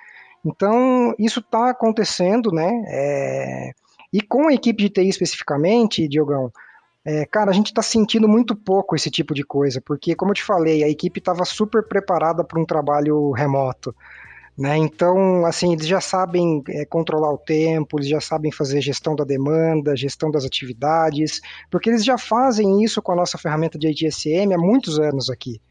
Então, 0.45 1.13
isso 1.19 1.41
está 1.41 1.71
acontecendo, 1.71 2.53
né? 2.53 2.71
É... 2.87 3.71
E 4.13 4.21
com 4.23 4.49
a 4.49 4.55
equipe 4.55 4.83
de 4.85 4.91
TI 4.91 5.09
especificamente, 5.09 6.09
Diogão, 6.09 6.51
é, 7.09 7.25
cara, 7.25 7.51
a 7.51 7.55
gente 7.55 7.69
está 7.69 7.81
sentindo 7.81 8.29
muito 8.29 8.55
pouco 8.55 8.95
esse 8.95 9.11
tipo 9.11 9.33
de 9.33 9.43
coisa, 9.43 9.81
porque, 9.81 10.15
como 10.15 10.31
eu 10.31 10.35
te 10.35 10.45
falei, 10.45 10.85
a 10.85 10.89
equipe 10.91 11.21
estava 11.21 11.43
super 11.43 11.83
preparada 11.83 12.45
para 12.45 12.61
um 12.61 12.67
trabalho 12.67 13.31
remoto. 13.31 13.97
Né? 14.59 14.77
Então, 14.77 15.47
assim, 15.47 15.73
eles 15.73 15.87
já 15.87 16.03
sabem 16.03 16.63
é, 16.69 16.85
controlar 16.85 17.33
o 17.33 17.39
tempo, 17.39 17.99
eles 17.99 18.11
já 18.11 18.21
sabem 18.21 18.53
fazer 18.53 18.83
gestão 18.83 19.17
da 19.17 19.25
demanda, 19.25 19.97
gestão 19.97 20.31
das 20.31 20.45
atividades, 20.45 21.41
porque 21.71 21.89
eles 21.89 22.05
já 22.05 22.19
fazem 22.19 22.85
isso 22.85 23.01
com 23.01 23.13
a 23.13 23.17
nossa 23.17 23.39
ferramenta 23.39 23.79
de 23.79 23.89
ITSM 23.89 24.53
há 24.53 24.59
muitos 24.59 24.99
anos 24.99 25.31
aqui. 25.31 25.63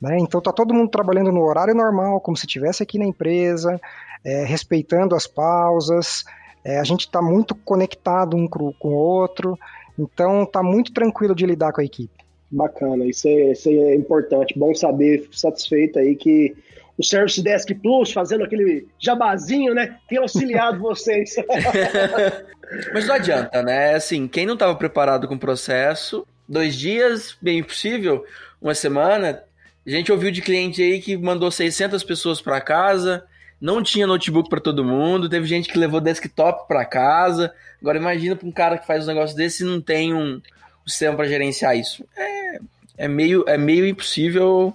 Né? 0.00 0.18
Então, 0.18 0.38
está 0.38 0.52
todo 0.52 0.74
mundo 0.74 0.90
trabalhando 0.90 1.30
no 1.30 1.44
horário 1.44 1.72
normal, 1.72 2.20
como 2.20 2.36
se 2.36 2.46
estivesse 2.46 2.82
aqui 2.82 2.98
na 2.98 3.06
empresa, 3.06 3.80
é, 4.24 4.44
respeitando 4.44 5.14
as 5.14 5.28
pausas, 5.28 6.24
é, 6.64 6.78
a 6.78 6.84
gente 6.84 7.02
está 7.02 7.22
muito 7.22 7.54
conectado 7.54 8.36
um 8.36 8.46
com 8.46 8.88
o 8.88 8.92
outro, 8.92 9.58
então 10.00 10.44
está 10.44 10.62
muito 10.62 10.92
tranquilo 10.92 11.34
de 11.34 11.44
lidar 11.44 11.72
com 11.72 11.80
a 11.80 11.84
equipe. 11.84 12.12
Bacana, 12.50 13.04
isso 13.06 13.28
é, 13.28 13.52
isso 13.52 13.68
é 13.68 13.94
importante. 13.94 14.58
Bom 14.58 14.74
saber, 14.74 15.28
satisfeito 15.30 15.98
aí 15.98 16.16
que 16.16 16.56
o 16.98 17.04
Service 17.04 17.40
Desk 17.42 17.72
Plus 17.74 18.12
fazendo 18.12 18.44
aquele 18.44 18.88
jabazinho, 18.98 19.74
né? 19.74 19.96
Tem 20.08 20.18
auxiliado 20.18 20.80
vocês. 20.82 21.36
Mas 22.92 23.06
não 23.06 23.14
adianta, 23.14 23.62
né? 23.62 23.94
Assim, 23.94 24.26
quem 24.26 24.46
não 24.46 24.54
estava 24.54 24.74
preparado 24.74 25.28
com 25.28 25.34
o 25.34 25.38
processo, 25.38 26.26
dois 26.48 26.74
dias, 26.74 27.36
bem 27.40 27.62
possível, 27.62 28.24
uma 28.60 28.74
semana. 28.74 29.42
A 29.86 29.90
gente 29.90 30.12
ouviu 30.12 30.30
de 30.30 30.42
cliente 30.42 30.82
aí 30.82 31.00
que 31.00 31.16
mandou 31.16 31.50
600 31.50 32.02
pessoas 32.04 32.40
para 32.40 32.60
casa, 32.60 33.24
não 33.60 33.82
tinha 33.82 34.06
notebook 34.06 34.48
para 34.48 34.60
todo 34.60 34.84
mundo, 34.84 35.28
teve 35.28 35.46
gente 35.46 35.68
que 35.68 35.78
levou 35.78 36.00
desktop 36.00 36.66
para 36.66 36.84
casa. 36.84 37.52
Agora 37.80 37.98
imagina 37.98 38.34
para 38.34 38.48
um 38.48 38.52
cara 38.52 38.78
que 38.78 38.86
faz 38.86 39.04
um 39.04 39.08
negócio 39.08 39.36
desse 39.36 39.62
e 39.62 39.66
não 39.66 39.80
tem 39.80 40.14
um, 40.14 40.36
um 40.36 40.88
sistema 40.88 41.16
para 41.16 41.28
gerenciar 41.28 41.76
isso. 41.76 42.04
É, 42.16 42.58
é, 42.96 43.08
meio, 43.08 43.44
é 43.46 43.58
meio 43.58 43.86
impossível 43.86 44.74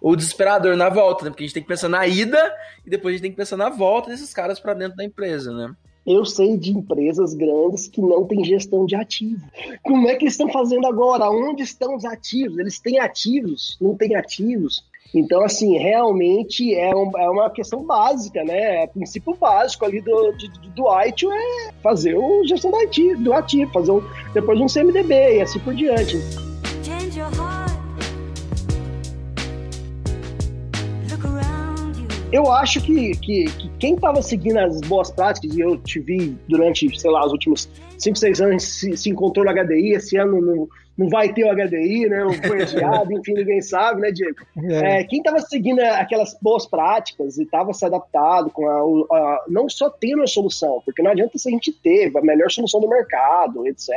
ou 0.00 0.16
desesperador 0.16 0.76
na 0.76 0.88
volta, 0.88 1.24
né? 1.24 1.30
Porque 1.30 1.44
a 1.44 1.46
gente 1.46 1.54
tem 1.54 1.62
que 1.62 1.68
pensar 1.68 1.88
na 1.88 2.06
ida 2.06 2.52
e 2.84 2.90
depois 2.90 3.12
a 3.12 3.14
gente 3.16 3.22
tem 3.22 3.30
que 3.30 3.36
pensar 3.36 3.56
na 3.56 3.68
volta 3.68 4.10
desses 4.10 4.32
caras 4.32 4.58
para 4.58 4.74
dentro 4.74 4.96
da 4.96 5.04
empresa, 5.04 5.52
né? 5.52 5.74
Eu 6.04 6.24
sei 6.24 6.56
de 6.56 6.72
empresas 6.72 7.32
grandes 7.32 7.86
que 7.86 8.00
não 8.00 8.24
têm 8.24 8.44
gestão 8.44 8.84
de 8.84 8.96
ativos. 8.96 9.40
Como 9.84 10.08
é 10.08 10.16
que 10.16 10.24
eles 10.24 10.34
estão 10.34 10.50
fazendo 10.50 10.84
agora? 10.86 11.30
Onde 11.30 11.62
estão 11.62 11.94
os 11.94 12.04
ativos? 12.04 12.58
Eles 12.58 12.80
têm 12.80 12.98
ativos? 12.98 13.78
Não 13.80 13.94
têm 13.94 14.16
ativos? 14.16 14.84
Então, 15.14 15.44
assim, 15.44 15.76
realmente 15.76 16.74
é, 16.74 16.94
um, 16.94 17.10
é 17.18 17.28
uma 17.28 17.50
questão 17.50 17.84
básica, 17.84 18.42
né? 18.42 18.82
É 18.82 18.84
o 18.84 18.88
princípio 18.88 19.36
básico 19.38 19.84
ali 19.84 20.00
do, 20.00 20.32
do, 20.32 20.70
do 20.74 21.02
ITIL 21.04 21.30
é 21.30 21.70
fazer 21.82 22.16
o 22.16 22.42
gestão 22.46 22.70
do 22.70 22.78
ativo, 22.78 23.22
do 23.22 23.32
ativo 23.34 23.70
fazer 23.72 23.92
um, 23.92 24.02
depois 24.32 24.58
um 24.58 24.66
CMDB 24.66 25.36
e 25.36 25.42
assim 25.42 25.58
por 25.58 25.74
diante. 25.74 26.16
Eu 32.32 32.50
acho 32.50 32.80
que, 32.80 33.14
que, 33.16 33.44
que 33.44 33.70
quem 33.78 33.94
estava 33.94 34.22
seguindo 34.22 34.56
as 34.56 34.80
boas 34.80 35.10
práticas, 35.10 35.54
e 35.54 35.60
eu 35.60 35.76
te 35.76 36.00
vi 36.00 36.34
durante, 36.48 36.98
sei 36.98 37.10
lá, 37.10 37.26
os 37.26 37.32
últimos 37.32 37.68
5, 38.02 38.18
6 38.18 38.40
anos, 38.40 38.64
se, 38.64 38.96
se 38.96 39.10
encontrou 39.10 39.44
no 39.44 39.52
HDI, 39.52 39.94
esse 39.94 40.16
ano 40.16 40.40
no, 40.40 40.68
não 40.96 41.08
vai 41.08 41.32
ter 41.32 41.44
o 41.44 41.54
HDI, 41.54 42.08
né? 42.08 42.22
Foi 42.46 42.62
adiado, 42.62 43.12
enfim, 43.16 43.34
ninguém 43.34 43.60
sabe, 43.60 44.00
né, 44.00 44.10
Diego? 44.10 44.36
É. 44.64 45.00
É, 45.00 45.04
quem 45.04 45.18
estava 45.18 45.40
seguindo 45.40 45.80
aquelas 45.80 46.36
boas 46.40 46.66
práticas 46.66 47.38
e 47.38 47.44
estava 47.44 47.72
se 47.72 47.84
adaptado 47.84 48.50
com 48.50 48.68
a, 48.68 49.16
a, 49.16 49.44
não 49.48 49.68
só 49.68 49.88
tendo 49.88 50.22
a 50.22 50.26
solução, 50.26 50.82
porque 50.84 51.02
não 51.02 51.10
adianta 51.10 51.38
se 51.38 51.48
a 51.48 51.52
gente 51.52 51.72
ter 51.72 52.12
a 52.16 52.20
melhor 52.20 52.50
solução 52.50 52.80
do 52.80 52.88
mercado, 52.88 53.66
etc., 53.66 53.90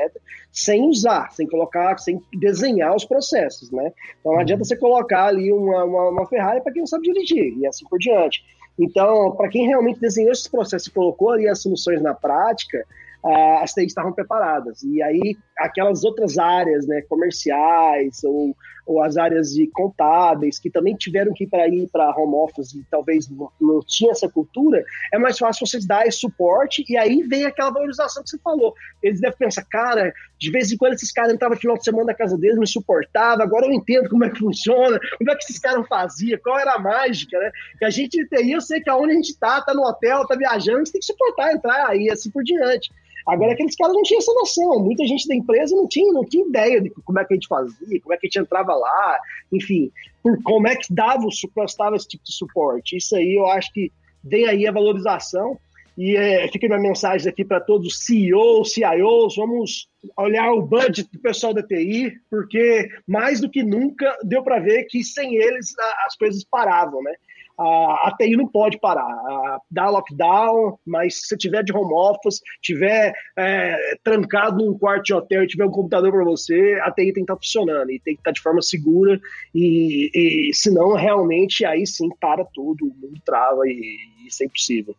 sem 0.51 0.87
usar, 0.87 1.31
sem 1.31 1.47
colocar, 1.47 1.97
sem 1.97 2.21
desenhar 2.33 2.95
os 2.95 3.03
processos, 3.03 3.71
né? 3.71 3.91
Então 4.19 4.33
não 4.33 4.39
adianta 4.39 4.61
uhum. 4.61 4.65
você 4.65 4.77
colocar 4.77 5.25
ali 5.25 5.51
uma, 5.51 5.83
uma, 5.83 6.09
uma 6.09 6.25
Ferrari 6.27 6.61
para 6.61 6.71
quem 6.71 6.81
não 6.81 6.87
sabe 6.87 7.11
dirigir 7.11 7.57
e 7.57 7.67
assim 7.67 7.85
por 7.89 7.99
diante. 7.99 8.43
Então, 8.77 9.31
para 9.31 9.49
quem 9.49 9.67
realmente 9.67 9.99
desenhou 9.99 10.31
esses 10.31 10.47
processos 10.47 10.87
e 10.87 10.91
colocou 10.91 11.31
ali 11.31 11.47
as 11.47 11.61
soluções 11.61 12.01
na 12.01 12.13
prática, 12.13 12.85
uh, 13.25 13.63
as 13.63 13.73
TIs 13.73 13.87
estavam 13.87 14.13
preparadas. 14.13 14.83
E 14.83 15.01
aí, 15.01 15.35
aquelas 15.57 16.03
outras 16.03 16.37
áreas, 16.37 16.85
né, 16.85 17.01
comerciais 17.09 18.23
ou, 18.23 18.55
ou 18.85 19.01
as 19.01 19.17
áreas 19.17 19.49
de 19.49 19.67
contábeis, 19.67 20.59
que 20.59 20.69
também 20.69 20.95
tiveram 20.95 21.33
que 21.33 21.45
ir 21.45 21.47
para 21.47 21.67
ir 21.67 21.89
para 21.91 22.15
home 22.15 22.35
office 22.35 22.73
e 22.75 22.85
talvez 22.89 23.27
não, 23.29 23.49
não 23.59 23.79
tinha 23.79 24.11
essa 24.11 24.29
cultura, 24.29 24.83
é 25.11 25.17
mais 25.17 25.39
fácil 25.39 25.65
vocês 25.65 25.87
dar 25.87 26.05
esse 26.05 26.19
suporte 26.19 26.85
e 26.87 26.95
aí 26.95 27.23
vem 27.23 27.45
aquela 27.45 27.71
valorização 27.71 28.21
que 28.21 28.29
você 28.29 28.37
falou. 28.39 28.75
Eles 29.01 29.19
devem 29.19 29.37
pensar, 29.37 29.65
cara, 29.65 30.13
de 30.37 30.51
vez 30.51 30.71
em 30.71 30.77
quando 30.77 30.93
esses 30.93 31.11
caras 31.11 31.33
entravam 31.33 31.55
no 31.55 31.61
final 31.61 31.77
de 31.77 31.83
semana 31.83 32.05
na 32.05 32.13
casa 32.13 32.37
deles, 32.37 32.59
me 32.59 32.67
suportava, 32.67 33.41
agora 33.41 33.65
eu 33.65 33.73
entendo 33.73 34.07
como 34.07 34.23
é 34.23 34.29
que 34.29 34.37
funciona, 34.37 34.99
como 35.17 35.31
é 35.31 35.35
que 35.35 35.43
esses 35.45 35.57
caras 35.57 35.87
faziam, 35.87 36.39
qual 36.43 36.59
era 36.59 36.73
a 36.73 36.79
mágica, 36.79 37.39
né? 37.39 37.49
Que 37.79 37.85
a 37.85 37.89
gente 37.89 38.23
tem, 38.27 38.51
eu 38.51 38.61
sei 38.61 38.81
que 38.81 38.89
aonde 38.89 39.13
a 39.13 39.15
gente 39.15 39.35
tá, 39.39 39.61
tá 39.61 39.73
no 39.73 39.81
hotel, 39.81 40.27
tá 40.27 40.35
viajando, 40.35 40.85
você 40.85 40.91
tem 40.91 40.99
que 40.99 41.07
suportar, 41.07 41.53
entrar 41.53 41.87
aí, 41.87 42.11
assim 42.11 42.29
por 42.29 42.43
diante. 42.43 42.91
Agora, 43.27 43.53
aqueles 43.53 43.75
caras 43.75 43.93
não 43.93 44.03
tinham 44.03 44.19
essa 44.19 44.33
noção. 44.33 44.79
Muita 44.79 45.05
gente 45.05 45.27
da 45.27 45.35
empresa 45.35 45.75
não 45.75 45.87
tinha, 45.87 46.13
não 46.13 46.23
tinha 46.23 46.45
ideia 46.45 46.81
de 46.81 46.89
como 46.89 47.19
é 47.19 47.25
que 47.25 47.33
a 47.33 47.35
gente 47.35 47.47
fazia, 47.47 48.01
como 48.01 48.13
é 48.13 48.17
que 48.17 48.27
a 48.27 48.29
gente 48.29 48.39
entrava 48.39 48.75
lá, 48.75 49.19
enfim, 49.51 49.91
por 50.21 50.41
como 50.43 50.67
é 50.67 50.75
que 50.75 50.93
dava, 50.93 51.25
prestava 51.53 51.95
esse 51.95 52.07
tipo 52.07 52.23
de 52.23 52.33
suporte. 52.33 52.97
Isso 52.97 53.15
aí 53.15 53.35
eu 53.35 53.45
acho 53.47 53.71
que 53.73 53.91
vem 54.23 54.47
aí 54.47 54.67
a 54.67 54.71
valorização. 54.71 55.57
E 55.97 56.17
é, 56.17 56.45
fica 56.49 56.67
minha 56.67 56.79
mensagem 56.79 57.29
aqui 57.29 57.45
para 57.45 57.61
todos 57.61 57.87
os 57.87 58.05
CEOs, 58.05 58.73
CIOs, 58.73 59.35
vamos 59.37 59.87
olhar 60.17 60.51
o 60.51 60.61
budget 60.61 61.09
do 61.09 61.19
pessoal 61.19 61.53
da 61.53 61.63
TI, 61.63 62.11
porque 62.29 62.89
mais 63.07 63.39
do 63.39 63.49
que 63.49 63.63
nunca 63.63 64.13
deu 64.21 64.43
para 64.43 64.59
ver 64.59 64.83
que 64.89 65.03
sem 65.05 65.35
eles 65.35 65.73
as 66.05 66.17
coisas 66.17 66.43
paravam, 66.43 67.01
né? 67.01 67.13
A, 67.57 68.07
a 68.07 68.15
TI 68.17 68.35
não 68.35 68.47
pode 68.47 68.79
parar. 68.79 69.59
Dá 69.69 69.89
lockdown, 69.89 70.77
mas 70.85 71.21
se 71.21 71.27
você 71.27 71.37
tiver 71.37 71.63
de 71.63 71.75
home 71.75 71.93
office, 71.93 72.41
tiver 72.61 73.13
é, 73.37 73.97
trancado 74.03 74.63
num 74.63 74.77
quarto 74.77 75.03
de 75.03 75.13
hotel 75.13 75.43
e 75.43 75.47
tiver 75.47 75.65
um 75.65 75.71
computador 75.71 76.11
para 76.11 76.23
você, 76.23 76.79
a 76.83 76.91
TI 76.91 77.05
tem 77.05 77.13
que 77.13 77.21
estar 77.21 77.35
tá 77.35 77.39
funcionando 77.39 77.91
e 77.91 77.99
tem 77.99 78.15
que 78.15 78.21
estar 78.21 78.31
tá 78.31 78.33
de 78.33 78.41
forma 78.41 78.61
segura. 78.61 79.19
E, 79.53 80.49
e 80.49 80.53
senão, 80.53 80.93
realmente, 80.93 81.65
aí 81.65 81.85
sim 81.85 82.09
para 82.19 82.45
tudo, 82.45 82.85
o 82.85 82.95
mundo 82.95 83.19
trava 83.25 83.61
e, 83.65 83.97
e 84.19 84.27
isso 84.27 84.43
é 84.43 84.45
impossível. 84.45 84.95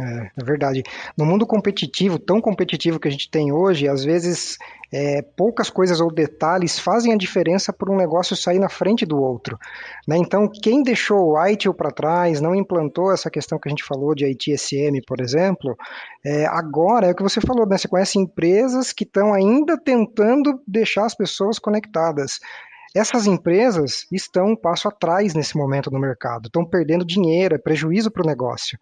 É, 0.00 0.30
é 0.36 0.44
verdade. 0.44 0.82
No 1.16 1.24
mundo 1.24 1.46
competitivo, 1.46 2.18
tão 2.18 2.40
competitivo 2.40 2.98
que 2.98 3.08
a 3.08 3.10
gente 3.10 3.30
tem 3.30 3.52
hoje, 3.52 3.88
às 3.88 4.04
vezes 4.04 4.58
é, 4.96 5.22
poucas 5.36 5.68
coisas 5.68 6.00
ou 6.00 6.08
detalhes 6.08 6.78
fazem 6.78 7.12
a 7.12 7.16
diferença 7.16 7.72
para 7.72 7.92
um 7.92 7.96
negócio 7.96 8.36
sair 8.36 8.60
na 8.60 8.68
frente 8.68 9.04
do 9.04 9.20
outro. 9.20 9.58
Né? 10.06 10.16
Então, 10.16 10.48
quem 10.48 10.84
deixou 10.84 11.32
o 11.32 11.46
ITIL 11.48 11.74
para 11.74 11.90
trás, 11.90 12.40
não 12.40 12.54
implantou 12.54 13.12
essa 13.12 13.28
questão 13.28 13.58
que 13.58 13.68
a 13.68 13.70
gente 13.70 13.82
falou 13.82 14.14
de 14.14 14.24
ITSM, 14.24 15.00
por 15.04 15.20
exemplo, 15.20 15.76
é, 16.24 16.46
agora 16.46 17.08
é 17.08 17.10
o 17.10 17.14
que 17.14 17.24
você 17.24 17.40
falou, 17.40 17.66
né? 17.66 17.76
você 17.76 17.88
conhece 17.88 18.20
empresas 18.20 18.92
que 18.92 19.02
estão 19.02 19.34
ainda 19.34 19.76
tentando 19.76 20.60
deixar 20.64 21.06
as 21.06 21.14
pessoas 21.16 21.58
conectadas. 21.58 22.38
Essas 22.94 23.26
empresas 23.26 24.06
estão 24.12 24.52
um 24.52 24.56
passo 24.56 24.86
atrás 24.86 25.34
nesse 25.34 25.56
momento 25.56 25.90
no 25.90 25.98
mercado, 25.98 26.46
estão 26.46 26.64
perdendo 26.64 27.04
dinheiro, 27.04 27.56
é 27.56 27.58
prejuízo 27.58 28.12
para 28.12 28.22
o 28.22 28.26
negócio. 28.26 28.78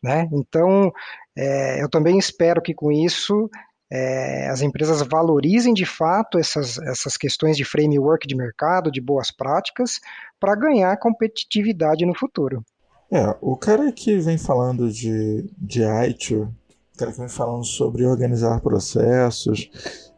Né? 0.00 0.28
Então, 0.32 0.92
é, 1.36 1.82
eu 1.82 1.88
também 1.88 2.16
espero 2.18 2.62
que 2.62 2.72
com 2.72 2.92
isso 2.92 3.50
é, 3.90 4.48
as 4.48 4.62
empresas 4.62 5.00
valorizem 5.02 5.72
de 5.72 5.86
fato 5.86 6.38
essas, 6.38 6.78
essas 6.78 7.16
questões 7.16 7.56
de 7.56 7.64
framework 7.64 8.26
de 8.26 8.34
mercado, 8.34 8.90
de 8.90 9.00
boas 9.00 9.30
práticas, 9.30 10.00
para 10.40 10.54
ganhar 10.54 10.96
competitividade 10.98 12.04
no 12.04 12.16
futuro. 12.16 12.64
É, 13.10 13.36
o 13.40 13.56
cara 13.56 13.92
que 13.92 14.18
vem 14.18 14.36
falando 14.36 14.90
de, 14.90 15.48
de 15.56 15.82
ITIL, 15.82 16.52
o 16.94 16.98
cara 16.98 17.12
que 17.12 17.18
vem 17.18 17.28
falando 17.28 17.64
sobre 17.64 18.04
organizar 18.04 18.60
processos, 18.60 19.70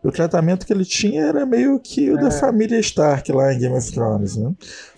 o 0.02 0.12
tratamento 0.12 0.64
que 0.64 0.72
ele 0.72 0.84
tinha 0.84 1.26
era 1.26 1.44
meio 1.44 1.78
que 1.80 2.10
o 2.10 2.18
é. 2.18 2.22
da 2.22 2.30
família 2.30 2.78
Stark 2.78 3.32
lá 3.32 3.52
em 3.52 3.58
Game 3.58 3.76
of 3.76 3.92
Thrones, 3.92 4.36
né? 4.36 4.52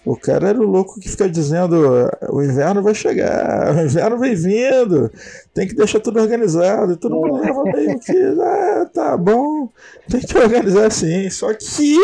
O 0.05 0.17
cara 0.17 0.49
era 0.49 0.59
o 0.59 0.67
louco 0.67 1.01
que 1.01 1.09
fica 1.09 1.29
dizendo: 1.29 2.11
o 2.29 2.43
inverno 2.43 2.83
vai 2.83 2.95
chegar, 2.95 3.75
o 3.77 3.81
inverno 3.81 4.19
vem 4.19 4.35
vindo, 4.35 5.11
tem 5.55 5.67
que 5.67 5.75
deixar 5.75 6.01
tudo 6.01 6.21
organizado. 6.21 6.93
E 6.93 6.97
todo 6.97 7.17
mundo 7.17 7.41
leva 7.41 7.63
meio 7.65 7.99
que, 7.99 8.17
ah, 8.41 8.91
tá 8.93 9.17
bom, 9.17 9.71
tem 10.09 10.21
que 10.21 10.37
organizar 10.37 10.87
assim. 10.87 11.29
Só 11.31 11.53
que 11.55 11.99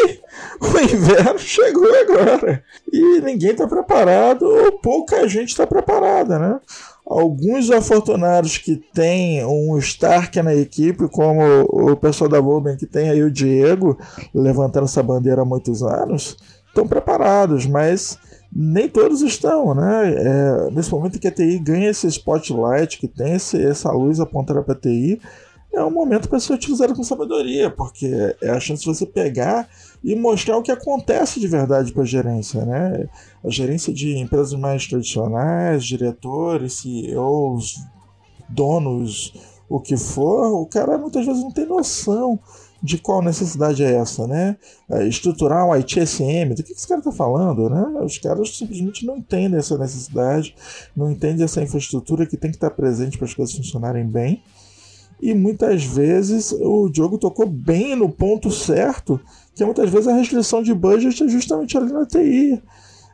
o 0.61 0.78
inverno 0.78 1.38
chegou 1.38 1.88
agora 1.94 2.62
e 2.92 3.20
ninguém 3.20 3.50
está 3.50 3.66
preparado, 3.66 4.42
ou 4.44 4.72
pouca 4.80 5.28
gente 5.28 5.50
está 5.50 5.66
preparada, 5.66 6.38
né? 6.38 6.61
Alguns 7.06 7.70
afortunados 7.70 8.58
que 8.58 8.76
têm 8.92 9.44
um 9.46 9.78
Stark 9.78 10.42
na 10.42 10.54
equipe, 10.54 11.08
como 11.08 11.40
o 11.62 11.96
pessoal 11.96 12.28
da 12.28 12.40
Volben, 12.40 12.76
que 12.76 12.86
tem 12.86 13.08
aí 13.08 13.22
o 13.22 13.30
Diego 13.30 13.96
levantando 14.34 14.84
essa 14.84 15.02
bandeira 15.02 15.42
há 15.42 15.44
muitos 15.44 15.84
anos, 15.84 16.36
estão 16.66 16.86
preparados, 16.88 17.64
mas 17.64 18.18
nem 18.52 18.88
todos 18.88 19.22
estão, 19.22 19.74
né? 19.74 20.14
É, 20.16 20.70
nesse 20.72 20.90
momento 20.90 21.20
que 21.20 21.28
a 21.28 21.32
TI 21.32 21.58
ganha 21.58 21.90
esse 21.90 22.08
spotlight, 22.08 22.98
que 22.98 23.06
tem 23.06 23.34
esse, 23.34 23.62
essa 23.64 23.92
luz 23.92 24.18
apontada 24.18 24.62
para 24.62 24.74
a 24.74 24.78
TI, 24.78 25.20
é 25.72 25.82
um 25.84 25.90
momento 25.90 26.28
para 26.28 26.40
ser 26.40 26.54
utilizado 26.54 26.94
com 26.94 27.04
sabedoria, 27.04 27.70
porque 27.70 28.34
é 28.42 28.50
a 28.50 28.58
chance 28.58 28.82
de 28.82 28.88
você 28.88 29.06
pegar 29.06 29.68
e 30.06 30.14
mostrar 30.14 30.56
o 30.56 30.62
que 30.62 30.70
acontece 30.70 31.40
de 31.40 31.48
verdade 31.48 31.92
para 31.92 32.04
a 32.04 32.06
gerência, 32.06 32.64
né? 32.64 33.08
A 33.44 33.50
gerência 33.50 33.92
de 33.92 34.16
empresas 34.16 34.52
mais 34.52 34.86
tradicionais, 34.86 35.84
diretores, 35.84 36.74
CEOs, 36.74 37.80
donos, 38.48 39.34
o 39.68 39.80
que 39.80 39.96
for, 39.96 40.62
o 40.62 40.66
cara 40.66 40.96
muitas 40.96 41.26
vezes 41.26 41.42
não 41.42 41.50
tem 41.50 41.66
noção 41.66 42.38
de 42.80 42.98
qual 42.98 43.20
necessidade 43.20 43.82
é 43.82 43.94
essa, 43.96 44.28
né? 44.28 44.56
É, 44.88 45.08
estruturar 45.08 45.66
um 45.66 45.74
ITSM, 45.74 46.54
do 46.54 46.62
que 46.62 46.72
esse 46.72 46.86
cara 46.86 47.00
está 47.00 47.10
falando, 47.10 47.68
né? 47.68 48.00
Os 48.04 48.16
caras 48.16 48.56
simplesmente 48.56 49.04
não 49.04 49.16
entendem 49.16 49.58
essa 49.58 49.76
necessidade, 49.76 50.54
não 50.94 51.10
entendem 51.10 51.44
essa 51.44 51.60
infraestrutura 51.60 52.26
que 52.26 52.36
tem 52.36 52.52
que 52.52 52.58
estar 52.58 52.70
presente 52.70 53.18
para 53.18 53.26
as 53.26 53.34
coisas 53.34 53.56
funcionarem 53.56 54.06
bem. 54.06 54.40
E 55.20 55.34
muitas 55.34 55.82
vezes 55.82 56.52
o 56.52 56.88
Diogo 56.88 57.18
tocou 57.18 57.46
bem 57.46 57.96
no 57.96 58.08
ponto 58.08 58.50
certo, 58.50 59.18
que 59.56 59.64
muitas 59.64 59.88
vezes 59.88 60.06
a 60.06 60.14
restrição 60.14 60.62
de 60.62 60.74
budget 60.74 61.24
é 61.24 61.28
justamente 61.28 61.78
ali 61.78 61.90
na 61.90 62.04
TI. 62.04 62.62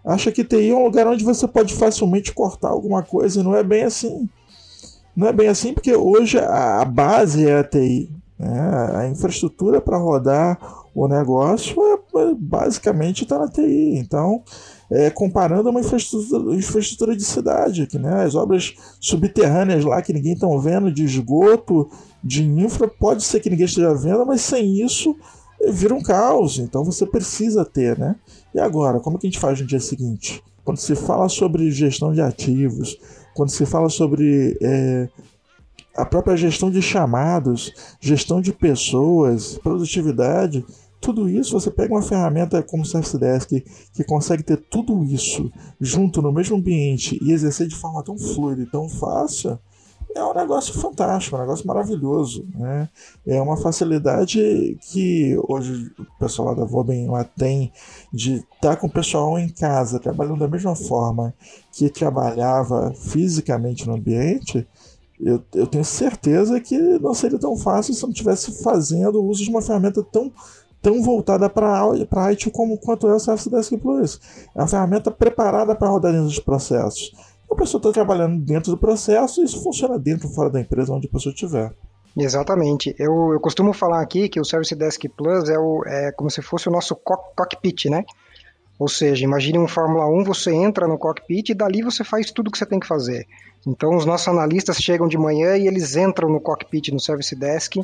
Acha 0.04 0.32
que 0.32 0.42
TI 0.42 0.70
é 0.70 0.74
um 0.74 0.82
lugar 0.82 1.06
onde 1.06 1.24
você 1.24 1.46
pode 1.46 1.72
facilmente 1.72 2.34
cortar 2.34 2.68
alguma 2.68 3.04
coisa, 3.04 3.40
e 3.40 3.44
não 3.44 3.54
é 3.54 3.62
bem 3.62 3.84
assim. 3.84 4.28
Não 5.14 5.28
é 5.28 5.32
bem 5.32 5.46
assim 5.46 5.72
porque 5.72 5.94
hoje 5.94 6.38
a 6.38 6.84
base 6.84 7.48
é 7.48 7.60
a 7.60 7.64
TI. 7.64 8.10
Né? 8.36 8.60
A 8.96 9.08
infraestrutura 9.08 9.80
para 9.80 9.96
rodar 9.96 10.58
o 10.92 11.06
negócio 11.06 11.80
é, 11.80 12.22
é 12.22 12.34
basicamente 12.36 13.22
está 13.22 13.38
na 13.38 13.46
TI. 13.46 13.96
Então, 13.98 14.42
é, 14.90 15.10
comparando 15.10 15.70
uma 15.70 15.78
infraestrutura, 15.78 16.56
infraestrutura 16.56 17.14
de 17.14 17.24
cidade, 17.24 17.86
que, 17.86 18.00
né, 18.00 18.24
as 18.24 18.34
obras 18.34 18.74
subterrâneas 18.98 19.84
lá 19.84 20.02
que 20.02 20.12
ninguém 20.12 20.32
está 20.32 20.48
vendo, 20.60 20.90
de 20.90 21.04
esgoto, 21.04 21.88
de 22.22 22.42
infra, 22.42 22.88
pode 22.88 23.22
ser 23.22 23.38
que 23.38 23.48
ninguém 23.48 23.66
esteja 23.66 23.94
vendo, 23.94 24.26
mas 24.26 24.40
sem 24.40 24.82
isso 24.84 25.14
vira 25.70 25.94
um 25.94 26.02
caos. 26.02 26.58
Então 26.58 26.84
você 26.84 27.06
precisa 27.06 27.64
ter, 27.64 27.98
né? 27.98 28.16
E 28.54 28.60
agora, 28.60 29.00
como 29.00 29.18
que 29.18 29.26
a 29.26 29.30
gente 29.30 29.40
faz 29.40 29.60
no 29.60 29.66
dia 29.66 29.80
seguinte? 29.80 30.42
Quando 30.64 30.78
se 30.78 30.94
fala 30.94 31.28
sobre 31.28 31.70
gestão 31.70 32.12
de 32.12 32.20
ativos, 32.20 32.98
quando 33.34 33.50
se 33.50 33.66
fala 33.66 33.88
sobre 33.88 34.56
é, 34.62 35.08
a 35.96 36.04
própria 36.04 36.36
gestão 36.36 36.70
de 36.70 36.80
chamados, 36.80 37.72
gestão 38.00 38.40
de 38.40 38.52
pessoas, 38.52 39.58
produtividade, 39.58 40.64
tudo 41.00 41.28
isso 41.28 41.58
você 41.58 41.68
pega 41.70 41.92
uma 41.92 42.00
ferramenta 42.00 42.62
como 42.62 42.84
o 42.84 42.86
Service 42.86 43.18
Desk 43.18 43.64
que 43.92 44.04
consegue 44.04 44.44
ter 44.44 44.56
tudo 44.56 45.02
isso 45.04 45.50
junto 45.80 46.22
no 46.22 46.32
mesmo 46.32 46.56
ambiente 46.56 47.18
e 47.20 47.32
exercer 47.32 47.66
de 47.66 47.74
forma 47.74 48.04
tão 48.04 48.16
fluida 48.16 48.62
e 48.62 48.66
tão 48.66 48.88
fácil, 48.88 49.58
é 50.14 50.24
um 50.24 50.34
negócio 50.34 50.74
fantástico, 50.74 51.36
um 51.36 51.40
negócio 51.40 51.66
maravilhoso. 51.66 52.46
Né? 52.54 52.88
É 53.26 53.40
uma 53.40 53.56
facilidade 53.56 54.78
que 54.90 55.36
hoje 55.48 55.90
o 55.98 56.18
pessoal 56.18 56.48
lá 56.48 56.54
da 56.54 56.64
Voben 56.64 57.08
lá 57.08 57.24
tem 57.24 57.72
de 58.12 58.44
estar 58.54 58.76
com 58.76 58.86
o 58.86 58.92
pessoal 58.92 59.38
em 59.38 59.48
casa, 59.48 59.98
trabalhando 59.98 60.40
da 60.40 60.48
mesma 60.48 60.74
forma 60.74 61.34
que 61.72 61.88
trabalhava 61.88 62.92
fisicamente 62.94 63.86
no 63.86 63.94
ambiente, 63.94 64.66
eu, 65.22 65.40
eu 65.54 65.66
tenho 65.68 65.84
certeza 65.84 66.60
que 66.60 66.76
não 66.98 67.14
seria 67.14 67.38
tão 67.38 67.56
fácil 67.56 67.94
se 67.94 68.02
não 68.02 68.10
estivesse 68.10 68.62
fazendo 68.62 69.22
uso 69.22 69.44
de 69.44 69.50
uma 69.50 69.62
ferramenta 69.62 70.02
tão 70.02 70.32
tão 70.82 71.00
voltada 71.00 71.48
para 71.48 71.80
a 71.80 72.26
IT 72.32 72.50
como 72.50 72.76
quanto 72.76 73.06
é 73.06 73.14
o 73.14 73.18
Service 73.20 73.48
Desk 73.48 73.76
Plus. 73.78 74.20
É 74.52 74.60
uma 74.60 74.66
ferramenta 74.66 75.12
preparada 75.12 75.76
para 75.76 75.88
rodar 75.88 76.10
dentro 76.10 76.26
dos 76.26 76.40
processos. 76.40 77.12
A 77.52 77.54
pessoa 77.54 77.78
está 77.78 77.92
trabalhando 77.92 78.42
dentro 78.42 78.72
do 78.72 78.78
processo 78.78 79.42
e 79.42 79.44
isso 79.44 79.62
funciona 79.62 79.98
dentro 79.98 80.26
ou 80.26 80.34
fora 80.34 80.48
da 80.48 80.58
empresa, 80.58 80.92
onde 80.92 81.06
a 81.06 81.10
pessoa 81.10 81.32
estiver. 81.34 81.70
Exatamente. 82.16 82.94
Eu, 82.98 83.32
eu 83.32 83.40
costumo 83.40 83.74
falar 83.74 84.00
aqui 84.00 84.28
que 84.28 84.40
o 84.40 84.44
Service 84.44 84.74
Desk 84.74 85.06
Plus 85.10 85.48
é, 85.50 85.58
o, 85.58 85.82
é 85.86 86.12
como 86.12 86.30
se 86.30 86.40
fosse 86.40 86.68
o 86.68 86.72
nosso 86.72 86.96
cockpit, 86.96 87.90
né? 87.90 88.04
Ou 88.78 88.88
seja, 88.88 89.24
imagine 89.24 89.58
um 89.58 89.68
Fórmula 89.68 90.06
1, 90.06 90.24
você 90.24 90.52
entra 90.52 90.88
no 90.88 90.98
cockpit 90.98 91.50
e 91.50 91.54
dali 91.54 91.82
você 91.82 92.02
faz 92.02 92.30
tudo 92.30 92.48
o 92.48 92.50
que 92.50 92.58
você 92.58 92.66
tem 92.66 92.80
que 92.80 92.86
fazer. 92.86 93.26
Então 93.66 93.94
os 93.96 94.06
nossos 94.06 94.28
analistas 94.28 94.78
chegam 94.78 95.06
de 95.06 95.18
manhã 95.18 95.56
e 95.56 95.66
eles 95.66 95.94
entram 95.94 96.30
no 96.30 96.40
cockpit, 96.40 96.88
no 96.88 96.98
service 96.98 97.36
desk, 97.36 97.76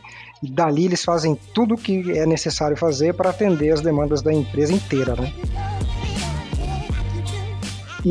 e 0.43 0.51
dali 0.51 0.87
eles 0.87 1.05
fazem 1.05 1.39
tudo 1.55 1.75
o 1.75 1.79
que 1.79 2.19
é 2.19 2.27
necessário 2.27 2.77
fazer 2.77 3.15
para 3.15 3.31
atender 3.31 3.71
as 3.71 3.83
demandas 3.83 4.23
da 4.23 4.33
empresa 4.33 4.73
inteira, 4.73 5.15
né? 5.15 5.33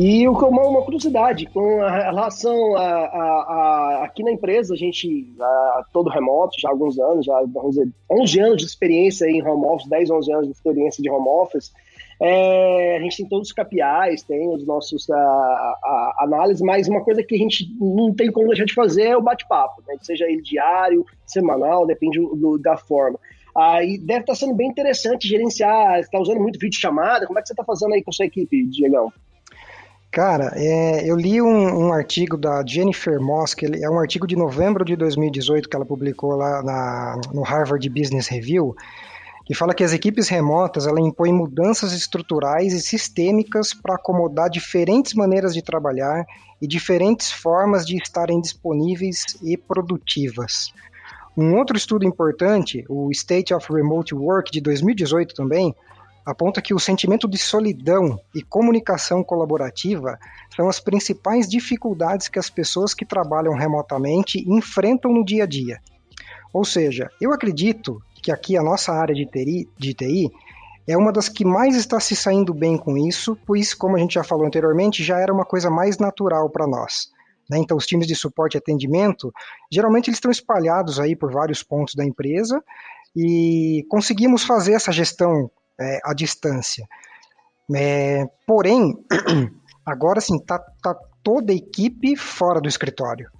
E 0.00 0.28
uma, 0.28 0.64
uma 0.64 0.82
curiosidade, 0.82 1.46
com 1.46 1.82
a 1.82 1.90
relação 1.90 2.76
a, 2.76 2.82
a, 2.82 3.18
a, 3.18 4.04
aqui 4.04 4.22
na 4.22 4.30
empresa, 4.30 4.72
a 4.72 4.76
gente, 4.76 5.34
a, 5.40 5.82
todo 5.92 6.08
remoto, 6.08 6.54
já 6.56 6.68
há 6.68 6.70
alguns 6.70 7.00
anos, 7.00 7.26
já 7.26 7.34
vamos 7.52 7.70
dizer, 7.70 7.88
11 8.08 8.40
anos 8.40 8.56
de 8.58 8.64
experiência 8.64 9.24
em 9.28 9.42
home 9.42 9.66
office, 9.66 9.88
10, 9.88 10.10
11 10.10 10.32
anos 10.32 10.46
de 10.46 10.52
experiência 10.52 11.02
de 11.02 11.10
home 11.10 11.28
office, 11.28 11.72
é, 12.20 12.96
a 12.96 13.00
gente 13.00 13.16
tem 13.16 13.26
todos 13.26 13.48
os 13.48 13.52
KPIs, 13.52 14.22
tem 14.22 14.48
os 14.54 14.64
nossos 14.64 15.10
a, 15.10 15.16
a, 15.16 16.16
análises, 16.20 16.62
mas 16.62 16.86
uma 16.86 17.02
coisa 17.02 17.20
que 17.24 17.34
a 17.34 17.38
gente 17.38 17.66
não 17.80 18.14
tem 18.14 18.30
como 18.30 18.46
deixar 18.46 18.66
de 18.66 18.74
fazer 18.74 19.02
é 19.02 19.16
o 19.16 19.22
bate-papo, 19.22 19.82
né? 19.84 19.96
seja 20.00 20.26
ele 20.26 20.42
diário, 20.42 21.04
semanal, 21.26 21.84
depende 21.84 22.20
do, 22.20 22.56
da 22.56 22.76
forma. 22.76 23.18
Aí 23.56 23.98
deve 23.98 24.20
estar 24.20 24.36
sendo 24.36 24.54
bem 24.54 24.68
interessante 24.68 25.26
gerenciar, 25.26 25.98
está 25.98 26.20
usando 26.20 26.38
muito 26.38 26.56
vídeo 26.56 26.78
chamada, 26.78 27.26
como 27.26 27.40
é 27.40 27.42
que 27.42 27.48
você 27.48 27.52
está 27.52 27.64
fazendo 27.64 27.94
aí 27.94 28.02
com 28.04 28.10
a 28.10 28.14
sua 28.14 28.26
equipe, 28.26 28.64
Diegão? 28.68 29.12
Cara, 30.10 30.52
é, 30.56 31.08
eu 31.08 31.16
li 31.16 31.40
um, 31.40 31.86
um, 31.86 31.92
artigo 31.92 32.36
da 32.36 32.64
Jennifer 32.66 33.20
Moss, 33.20 33.52
que 33.52 33.66
é 33.66 33.90
um 33.90 33.98
artigo 33.98 34.26
de 34.26 34.34
novembro 34.34 34.82
de 34.82 34.96
2018 34.96 35.68
que 35.68 35.76
ela 35.76 35.84
publicou 35.84 36.34
lá 36.34 36.62
na, 36.62 37.20
no 37.32 37.42
Harvard 37.42 37.86
Business 37.90 38.26
Review, 38.26 38.74
que 39.44 39.54
fala 39.54 39.74
que 39.74 39.84
as 39.84 39.92
equipes 39.92 40.28
remotas 40.28 40.86
ela 40.86 41.00
impõem 41.00 41.32
mudanças 41.32 41.92
estruturais 41.92 42.72
e 42.72 42.80
sistêmicas 42.80 43.74
para 43.74 43.96
acomodar 43.96 44.48
diferentes 44.48 45.12
maneiras 45.12 45.52
de 45.52 45.62
trabalhar 45.62 46.24
e 46.60 46.66
diferentes 46.66 47.30
formas 47.30 47.86
de 47.86 47.96
estarem 47.96 48.40
disponíveis 48.40 49.36
e 49.42 49.58
produtivas. 49.58 50.72
Um 51.36 51.54
outro 51.56 51.76
estudo 51.76 52.04
importante, 52.04 52.84
o 52.88 53.10
State 53.12 53.54
of 53.54 53.72
Remote 53.72 54.14
Work 54.14 54.50
de 54.50 54.60
2018 54.60 55.34
também, 55.34 55.74
aponta 56.24 56.60
que 56.60 56.74
o 56.74 56.78
sentimento 56.78 57.28
de 57.28 57.38
solidão 57.38 58.20
e 58.34 58.42
comunicação 58.42 59.24
colaborativa 59.24 60.18
são 60.54 60.68
as 60.68 60.78
principais 60.78 61.48
dificuldades 61.48 62.28
que 62.28 62.38
as 62.38 62.50
pessoas 62.50 62.94
que 62.94 63.04
trabalham 63.04 63.54
remotamente 63.54 64.44
enfrentam 64.48 65.12
no 65.12 65.24
dia 65.24 65.44
a 65.44 65.46
dia. 65.46 65.78
Ou 66.52 66.64
seja, 66.64 67.10
eu 67.20 67.32
acredito 67.32 68.02
que 68.22 68.32
aqui 68.32 68.56
a 68.56 68.62
nossa 68.62 68.92
área 68.92 69.14
de 69.14 69.26
TI, 69.26 69.68
de 69.78 69.94
TI 69.94 70.30
é 70.86 70.96
uma 70.96 71.12
das 71.12 71.28
que 71.28 71.44
mais 71.44 71.76
está 71.76 72.00
se 72.00 72.16
saindo 72.16 72.54
bem 72.54 72.78
com 72.78 72.96
isso, 72.96 73.38
pois, 73.46 73.74
como 73.74 73.96
a 73.96 73.98
gente 73.98 74.14
já 74.14 74.24
falou 74.24 74.46
anteriormente, 74.46 75.04
já 75.04 75.18
era 75.18 75.32
uma 75.32 75.44
coisa 75.44 75.70
mais 75.70 75.98
natural 75.98 76.48
para 76.48 76.66
nós. 76.66 77.10
Né? 77.48 77.58
Então, 77.58 77.76
os 77.76 77.86
times 77.86 78.06
de 78.06 78.14
suporte 78.14 78.54
e 78.54 78.58
atendimento, 78.58 79.32
geralmente 79.70 80.08
eles 80.08 80.16
estão 80.16 80.30
espalhados 80.30 80.98
aí 80.98 81.14
por 81.14 81.30
vários 81.30 81.62
pontos 81.62 81.94
da 81.94 82.04
empresa 82.04 82.62
e 83.14 83.84
conseguimos 83.88 84.44
fazer 84.44 84.72
essa 84.72 84.92
gestão 84.92 85.50
é, 85.80 86.00
à 86.04 86.12
distância. 86.12 86.86
É, 87.74 88.26
porém, 88.46 88.94
agora 89.84 90.20
sim, 90.20 90.36
está 90.36 90.58
tá 90.82 90.96
toda 91.22 91.52
a 91.52 91.56
equipe 91.56 92.16
fora 92.16 92.60
do 92.60 92.68
escritório. 92.68 93.30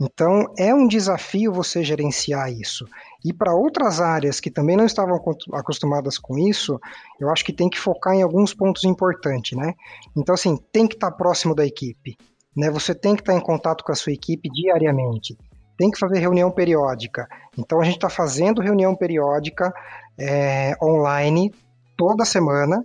Então, 0.00 0.52
é 0.58 0.74
um 0.74 0.86
desafio 0.86 1.52
você 1.52 1.82
gerenciar 1.82 2.52
isso. 2.52 2.86
E 3.24 3.32
para 3.32 3.54
outras 3.54 4.00
áreas 4.00 4.40
que 4.40 4.50
também 4.50 4.76
não 4.76 4.84
estavam 4.84 5.18
acostumadas 5.54 6.18
com 6.18 6.38
isso, 6.38 6.78
eu 7.18 7.30
acho 7.30 7.44
que 7.44 7.52
tem 7.52 7.70
que 7.70 7.78
focar 7.78 8.14
em 8.14 8.22
alguns 8.22 8.52
pontos 8.52 8.84
importantes, 8.84 9.56
né? 9.56 9.72
Então, 10.14 10.34
assim, 10.34 10.56
tem 10.70 10.86
que 10.86 10.94
estar 10.94 11.10
tá 11.10 11.16
próximo 11.16 11.54
da 11.54 11.64
equipe, 11.64 12.16
né? 12.54 12.70
Você 12.70 12.94
tem 12.94 13.14
que 13.14 13.22
estar 13.22 13.32
tá 13.32 13.38
em 13.38 13.42
contato 13.42 13.82
com 13.84 13.92
a 13.92 13.94
sua 13.94 14.12
equipe 14.12 14.50
diariamente. 14.50 15.36
Tem 15.78 15.90
que 15.90 15.98
fazer 15.98 16.18
reunião 16.18 16.50
periódica. 16.50 17.26
Então, 17.56 17.80
a 17.80 17.84
gente 17.84 17.96
está 17.96 18.10
fazendo 18.10 18.60
reunião 18.60 18.94
periódica 18.94 19.72
é, 20.18 20.74
online 20.82 21.54
toda 21.96 22.24
semana. 22.24 22.84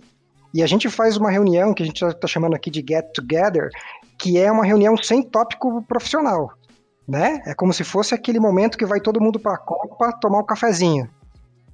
E 0.54 0.62
a 0.62 0.66
gente 0.66 0.88
faz 0.90 1.16
uma 1.16 1.30
reunião 1.30 1.72
que 1.72 1.82
a 1.82 1.86
gente 1.86 2.04
está 2.04 2.26
chamando 2.26 2.54
aqui 2.54 2.70
de 2.70 2.84
Get 2.86 3.06
Together, 3.14 3.70
que 4.18 4.38
é 4.38 4.50
uma 4.52 4.64
reunião 4.64 4.96
sem 4.96 5.22
tópico 5.22 5.82
profissional 5.82 6.52
né? 7.06 7.42
É 7.46 7.54
como 7.54 7.72
se 7.72 7.84
fosse 7.84 8.14
aquele 8.14 8.38
momento 8.38 8.78
que 8.78 8.86
vai 8.86 9.00
todo 9.00 9.20
mundo 9.20 9.38
para 9.38 9.54
a 9.54 9.58
Copa 9.58 10.12
tomar 10.20 10.40
um 10.40 10.46
cafezinho. 10.46 11.08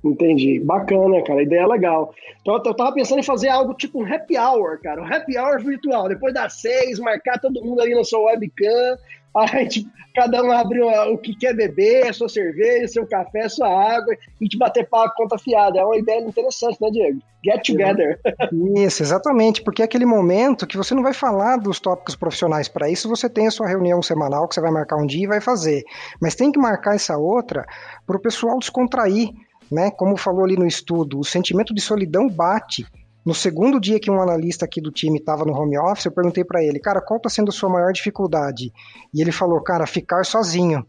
Entendi. 0.03 0.61
Bacana, 0.61 1.22
cara. 1.24 1.42
Ideia 1.42 1.62
é 1.62 1.66
legal. 1.66 2.14
Então, 2.40 2.55
eu 2.55 2.74
tava 2.74 2.92
pensando 2.92 3.18
em 3.18 3.24
fazer 3.24 3.48
algo 3.48 3.74
tipo 3.74 4.01
um 4.01 4.07
happy 4.07 4.38
hour, 4.38 4.81
cara. 4.81 5.03
Um 5.03 5.12
happy 5.12 5.37
hour 5.37 5.61
virtual. 5.61 6.09
Depois 6.09 6.33
das 6.33 6.61
seis, 6.61 6.98
marcar 6.98 7.38
todo 7.38 7.64
mundo 7.64 7.81
ali 7.81 7.94
na 7.94 8.05
sua 8.05 8.20
webcam. 8.20 8.96
Aí, 9.38 9.68
tipo, 9.68 9.90
cada 10.14 10.42
um 10.42 10.51
abre 10.51 10.83
o 10.83 11.18
que 11.18 11.37
quer 11.37 11.55
beber, 11.55 12.09
a 12.09 12.12
sua 12.12 12.29
cerveja, 12.29 12.88
seu 12.88 13.07
café, 13.07 13.48
sua 13.48 13.68
água, 13.68 14.14
e 14.40 14.48
te 14.48 14.59
bater 14.59 14.88
papo 14.88 15.14
conta 15.16 15.38
fiada. 15.38 15.79
É 15.79 15.85
uma 15.85 15.96
ideia 15.96 16.20
interessante, 16.20 16.81
né, 16.81 16.90
Diego? 16.90 17.20
Get 17.44 17.64
together. 17.64 18.18
Isso, 18.77 19.03
exatamente, 19.03 19.62
porque 19.62 19.83
é 19.83 19.85
aquele 19.85 20.07
momento 20.07 20.66
que 20.66 20.77
você 20.77 20.94
não 20.94 21.03
vai 21.03 21.12
falar 21.12 21.57
dos 21.57 21.79
tópicos 21.79 22.16
profissionais. 22.16 22.68
Para 22.68 22.90
isso, 22.90 23.09
você 23.09 23.29
tem 23.29 23.46
a 23.46 23.51
sua 23.51 23.68
reunião 23.68 24.03
semanal 24.03 24.48
que 24.48 24.55
você 24.55 24.61
vai 24.61 24.72
marcar 24.72 24.96
um 24.96 25.07
dia 25.07 25.24
e 25.24 25.29
vai 25.29 25.40
fazer. 25.40 25.85
Mas 26.20 26.35
tem 26.35 26.51
que 26.51 26.59
marcar 26.59 26.96
essa 26.96 27.16
outra 27.16 27.64
para 28.07 28.16
o 28.16 28.20
pessoal 28.20 28.59
descontrair 28.59 29.31
né? 29.70 29.90
Como 29.90 30.16
falou 30.16 30.44
ali 30.44 30.57
no 30.57 30.66
estudo, 30.66 31.18
o 31.20 31.24
sentimento 31.24 31.74
de 31.74 31.81
solidão 31.81 32.29
bate. 32.29 32.87
No 33.28 33.34
segundo 33.34 33.78
dia 33.78 34.00
que 34.00 34.10
um 34.10 34.22
analista 34.22 34.64
aqui 34.64 34.80
do 34.80 34.90
time 34.90 35.18
estava 35.18 35.44
no 35.44 35.52
home 35.52 35.78
office, 35.78 36.06
eu 36.06 36.10
perguntei 36.10 36.42
para 36.42 36.64
ele, 36.64 36.80
cara, 36.80 36.98
qual 36.98 37.18
está 37.18 37.28
sendo 37.28 37.50
a 37.50 37.52
sua 37.52 37.68
maior 37.68 37.92
dificuldade? 37.92 38.72
E 39.12 39.20
ele 39.20 39.30
falou, 39.30 39.62
cara, 39.62 39.86
ficar 39.86 40.24
sozinho 40.24 40.82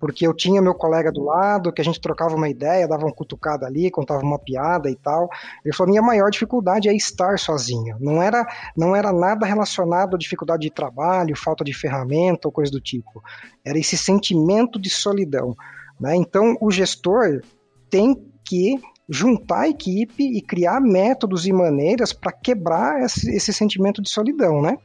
porque 0.00 0.26
eu 0.26 0.32
tinha 0.32 0.62
meu 0.62 0.74
colega 0.74 1.12
do 1.12 1.22
lado, 1.22 1.70
que 1.70 1.82
a 1.82 1.84
gente 1.84 2.00
trocava 2.00 2.34
uma 2.34 2.48
ideia, 2.48 2.88
dava 2.88 3.04
uma 3.04 3.12
cutucada 3.12 3.66
ali, 3.66 3.90
contava 3.90 4.22
uma 4.22 4.38
piada 4.38 4.90
e 4.90 4.96
tal. 4.96 5.28
Ele 5.62 5.74
falou: 5.74 5.90
minha 5.90 6.02
maior 6.02 6.30
dificuldade 6.30 6.88
é 6.88 6.94
estar 6.94 7.38
sozinho. 7.38 7.94
Não 8.00 8.22
era, 8.22 8.46
não 8.74 8.96
era 8.96 9.12
nada 9.12 9.44
relacionado 9.44 10.14
à 10.14 10.18
dificuldade 10.18 10.62
de 10.62 10.70
trabalho, 10.70 11.36
falta 11.36 11.62
de 11.62 11.74
ferramenta 11.74 12.48
ou 12.48 12.52
coisa 12.52 12.72
do 12.72 12.80
tipo. 12.80 13.22
Era 13.62 13.78
esse 13.78 13.98
sentimento 13.98 14.78
de 14.78 14.88
solidão. 14.88 15.54
Né? 16.00 16.16
Então, 16.16 16.56
o 16.58 16.70
gestor 16.70 17.42
tem 17.90 18.14
que 18.44 18.80
juntar 19.08 19.62
a 19.62 19.68
equipe 19.68 20.22
e 20.22 20.40
criar 20.40 20.80
métodos 20.80 21.46
e 21.46 21.52
maneiras 21.52 22.12
para 22.12 22.32
quebrar 22.32 23.00
esse, 23.02 23.30
esse 23.34 23.52
sentimento 23.52 24.02
de 24.02 24.10
solidão, 24.10 24.60
né? 24.60 24.76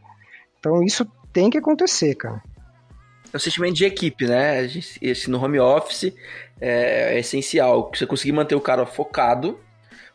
Então, 0.60 0.84
isso 0.84 1.05
tem 1.34 1.49
que 1.49 1.57
acontecer, 1.57 2.15
cara 2.15 2.41
é 3.34 3.38
o 3.38 3.39
sentimento 3.39 3.75
de 3.75 3.86
equipe, 3.86 4.25
né? 4.27 4.67
Esse 5.01 5.29
no 5.29 5.43
home 5.43 5.60
office 5.60 6.13
é, 6.60 7.15
é 7.15 7.19
essencial. 7.19 7.89
Você 7.93 8.05
conseguir 8.05 8.34
manter 8.34 8.55
o 8.55 8.62
cara 8.62 8.86
focado, 8.86 9.60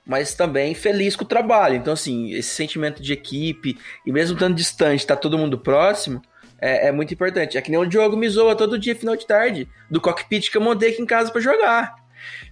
mas 0.05 0.35
também 0.35 0.75
feliz 0.75 1.17
com 1.17 1.25
o 1.25 1.29
trabalho. 1.29 1.77
Então, 1.77 1.93
assim, 1.93 2.33
esse 2.33 2.51
sentimento 2.51 3.03
de 3.03 3.13
equipe, 3.13 3.79
e 4.05 4.13
mesmo 4.13 4.35
estando 4.35 4.55
distante, 4.55 5.07
tá 5.07 5.17
todo 5.17 5.39
mundo 5.39 5.59
próximo, 5.59 6.21
é, 6.61 6.89
é, 6.89 6.93
muito 6.93 7.13
importante. 7.15 7.57
É 7.57 7.63
que 7.63 7.71
nem 7.71 7.81
o 7.81 7.87
Diogo 7.87 8.17
me 8.17 8.29
zoa 8.29 8.55
todo 8.55 8.79
dia, 8.79 8.95
final 8.95 9.17
de 9.17 9.27
tarde, 9.27 9.69
do 9.91 10.01
cockpit 10.01 10.51
que 10.51 10.57
eu 10.57 10.63
montei 10.63 10.91
aqui 10.91 11.03
em 11.03 11.07
casa 11.07 11.31
para 11.31 11.41
jogar. 11.41 11.95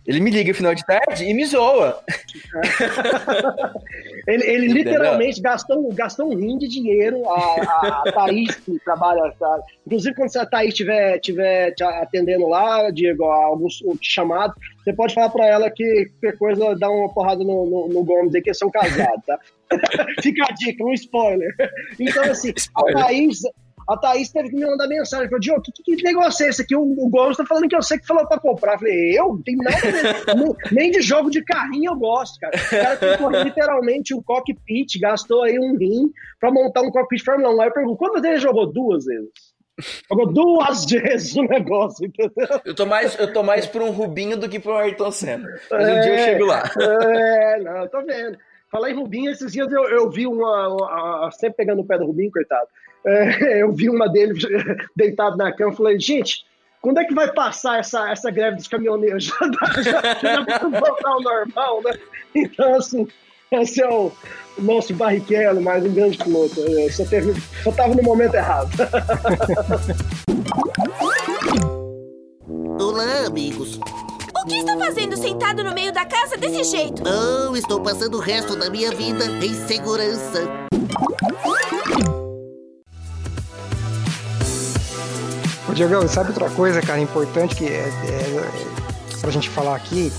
Ele 0.06 0.20
me 0.20 0.30
liga 0.30 0.50
no 0.50 0.54
final 0.54 0.74
de 0.74 0.84
tarde 0.84 1.24
e 1.24 1.32
me 1.32 1.46
zoa. 1.46 2.02
ele, 4.28 4.44
ele 4.44 4.68
literalmente 4.68 5.40
gastou, 5.40 5.90
gastou 5.94 6.30
um 6.30 6.36
rim 6.36 6.58
de 6.58 6.68
dinheiro. 6.68 7.28
A, 7.28 8.02
a, 8.04 8.12
Thaís, 8.12 8.54
que 8.56 8.78
trabalha. 8.80 9.32
Tá? 9.38 9.60
Inclusive, 9.86 10.14
quando 10.14 10.36
a 10.36 10.46
Thaís 10.46 10.70
estiver 10.70 11.18
tiver 11.20 11.72
te 11.72 11.82
atendendo 11.82 12.48
lá, 12.48 12.90
Diego, 12.90 13.24
alguns 13.24 13.82
chamados, 14.02 14.54
você 14.84 14.92
pode 14.92 15.14
falar 15.14 15.30
para 15.30 15.46
ela 15.46 15.70
que 15.70 16.10
qualquer 16.20 16.38
coisa 16.38 16.76
dá 16.76 16.90
uma 16.90 17.12
porrada 17.12 17.42
no, 17.42 17.66
no, 17.66 17.88
no 17.88 18.04
Gomes 18.04 18.34
aí, 18.34 18.42
que 18.42 18.50
eles 18.50 18.58
são 18.58 18.70
casados, 18.70 19.24
tá? 19.26 19.38
Fica 20.22 20.44
a 20.44 20.54
dica, 20.54 20.84
um 20.84 20.92
spoiler. 20.92 21.50
Então, 21.98 22.24
assim, 22.24 22.52
spoiler. 22.54 22.96
a 22.96 23.06
Thaís 23.06 23.40
a 23.88 23.96
Thaís 23.96 24.30
teve 24.30 24.50
que 24.50 24.56
me 24.56 24.64
mandar 24.64 24.88
mensagem. 24.88 25.26
Falou, 25.28 25.40
Diogo, 25.40 25.62
que, 25.62 25.96
que, 25.96 26.02
negócio 26.02 26.44
é 26.44 26.48
esse 26.48 26.62
aqui? 26.62 26.74
O, 26.74 26.82
o 26.82 27.08
Gomes 27.08 27.36
tá 27.36 27.44
falando 27.44 27.68
que 27.68 27.76
eu 27.76 27.82
sei 27.82 27.98
que 27.98 28.06
falou 28.06 28.26
pra 28.26 28.38
comprar. 28.38 28.74
Eu 28.74 28.78
falei, 28.78 29.18
eu? 29.18 29.28
Não 29.28 29.42
tem 29.42 29.56
nada 29.56 29.78
Nem 30.72 30.90
de 30.90 31.00
jogo 31.00 31.30
de 31.30 31.42
carrinho 31.42 31.92
eu 31.92 31.96
gosto, 31.96 32.38
cara. 32.40 32.56
O 32.56 32.70
cara 32.70 32.96
ficou 32.96 33.30
literalmente 33.42 34.14
um 34.14 34.22
cockpit, 34.22 34.98
gastou 34.98 35.42
aí 35.42 35.58
um 35.58 35.76
rim 35.76 36.10
pra 36.40 36.50
montar 36.50 36.82
um 36.82 36.90
cockpit 36.90 37.24
Fórmula 37.24 37.54
1. 37.54 37.60
Aí 37.60 37.68
eu 37.68 37.72
pergunto, 37.72 37.96
quantas 37.96 38.22
vezes 38.22 38.42
jogou? 38.42 38.72
Duas 38.72 39.04
vezes. 39.04 39.54
Jogou 40.08 40.32
duas 40.32 40.84
vezes 40.90 41.36
o 41.36 41.42
negócio, 41.42 42.06
entendeu? 42.06 42.60
Eu 42.64 42.74
tô 42.74 42.86
mais, 42.86 43.18
eu 43.18 43.32
tô 43.32 43.42
mais 43.42 43.66
por 43.66 43.82
um 43.82 43.90
Rubinho 43.90 44.36
do 44.36 44.48
que 44.48 44.60
por 44.60 44.72
um 44.72 44.76
Ayrton 44.76 45.10
Senna. 45.10 45.48
Mas 45.70 45.88
é, 45.88 45.94
um 45.94 46.00
dia 46.00 46.12
eu 46.12 46.18
chego 46.18 46.46
lá. 46.46 46.62
É, 46.80 47.60
não, 47.60 47.88
tô 47.88 48.02
vendo. 48.02 48.38
Falar 48.70 48.90
em 48.90 48.94
Rubinho, 48.94 49.30
esses 49.30 49.52
dias 49.52 49.70
eu, 49.70 49.84
eu 49.84 50.10
vi 50.10 50.26
uma, 50.26 50.68
uma, 50.68 51.30
Sempre 51.32 51.58
pegando 51.58 51.82
o 51.82 51.86
pé 51.86 51.96
do 51.98 52.06
Rubinho, 52.06 52.30
coitado. 52.30 52.66
É, 53.06 53.62
eu 53.62 53.72
vi 53.72 53.90
uma 53.90 54.08
dele 54.08 54.34
deitado 54.96 55.36
na 55.36 55.52
cama 55.52 55.72
e 55.72 55.76
falei, 55.76 56.00
gente, 56.00 56.44
quando 56.80 56.98
é 56.98 57.04
que 57.04 57.14
vai 57.14 57.32
passar 57.32 57.78
essa, 57.78 58.10
essa 58.10 58.30
greve 58.30 58.56
dos 58.56 58.68
caminhoneiros? 58.68 59.24
Já, 59.82 59.82
já, 59.82 60.14
já 60.20 60.40
vai 60.40 60.80
voltar 60.80 61.08
ao 61.08 61.22
normal, 61.22 61.82
né? 61.82 61.92
Então, 62.34 62.74
assim, 62.74 63.06
esse 63.50 63.82
é 63.82 63.88
o 63.88 64.10
nosso 64.58 64.92
Barrichello, 64.94 65.60
mais 65.60 65.84
um 65.84 65.92
grande 65.92 66.18
piloto. 66.18 66.60
Eu 66.60 66.90
só, 66.90 67.04
teve, 67.04 67.34
só 67.62 67.70
tava 67.72 67.94
no 67.94 68.02
momento 68.02 68.34
errado. 68.34 68.70
Olá, 72.80 73.26
amigos. 73.26 73.78
O 74.36 74.46
que 74.46 74.56
está 74.56 74.76
fazendo 74.76 75.16
sentado 75.16 75.62
no 75.64 75.72
meio 75.72 75.92
da 75.92 76.04
casa 76.04 76.36
desse 76.36 76.64
jeito? 76.64 77.02
Oh, 77.06 77.56
estou 77.56 77.80
passando 77.80 78.16
o 78.16 78.20
resto 78.20 78.56
da 78.56 78.68
minha 78.68 78.90
vida 78.90 79.24
em 79.24 79.54
segurança. 79.66 80.42
Ô, 85.66 85.72
Diogão, 85.72 86.06
sabe 86.06 86.28
outra 86.28 86.50
coisa, 86.50 86.82
cara, 86.82 87.00
importante 87.00 87.54
que 87.56 87.66
é, 87.66 87.88
é, 87.88 89.18
pra 89.18 89.30
gente 89.30 89.48
falar 89.48 89.74
aqui? 89.74 90.12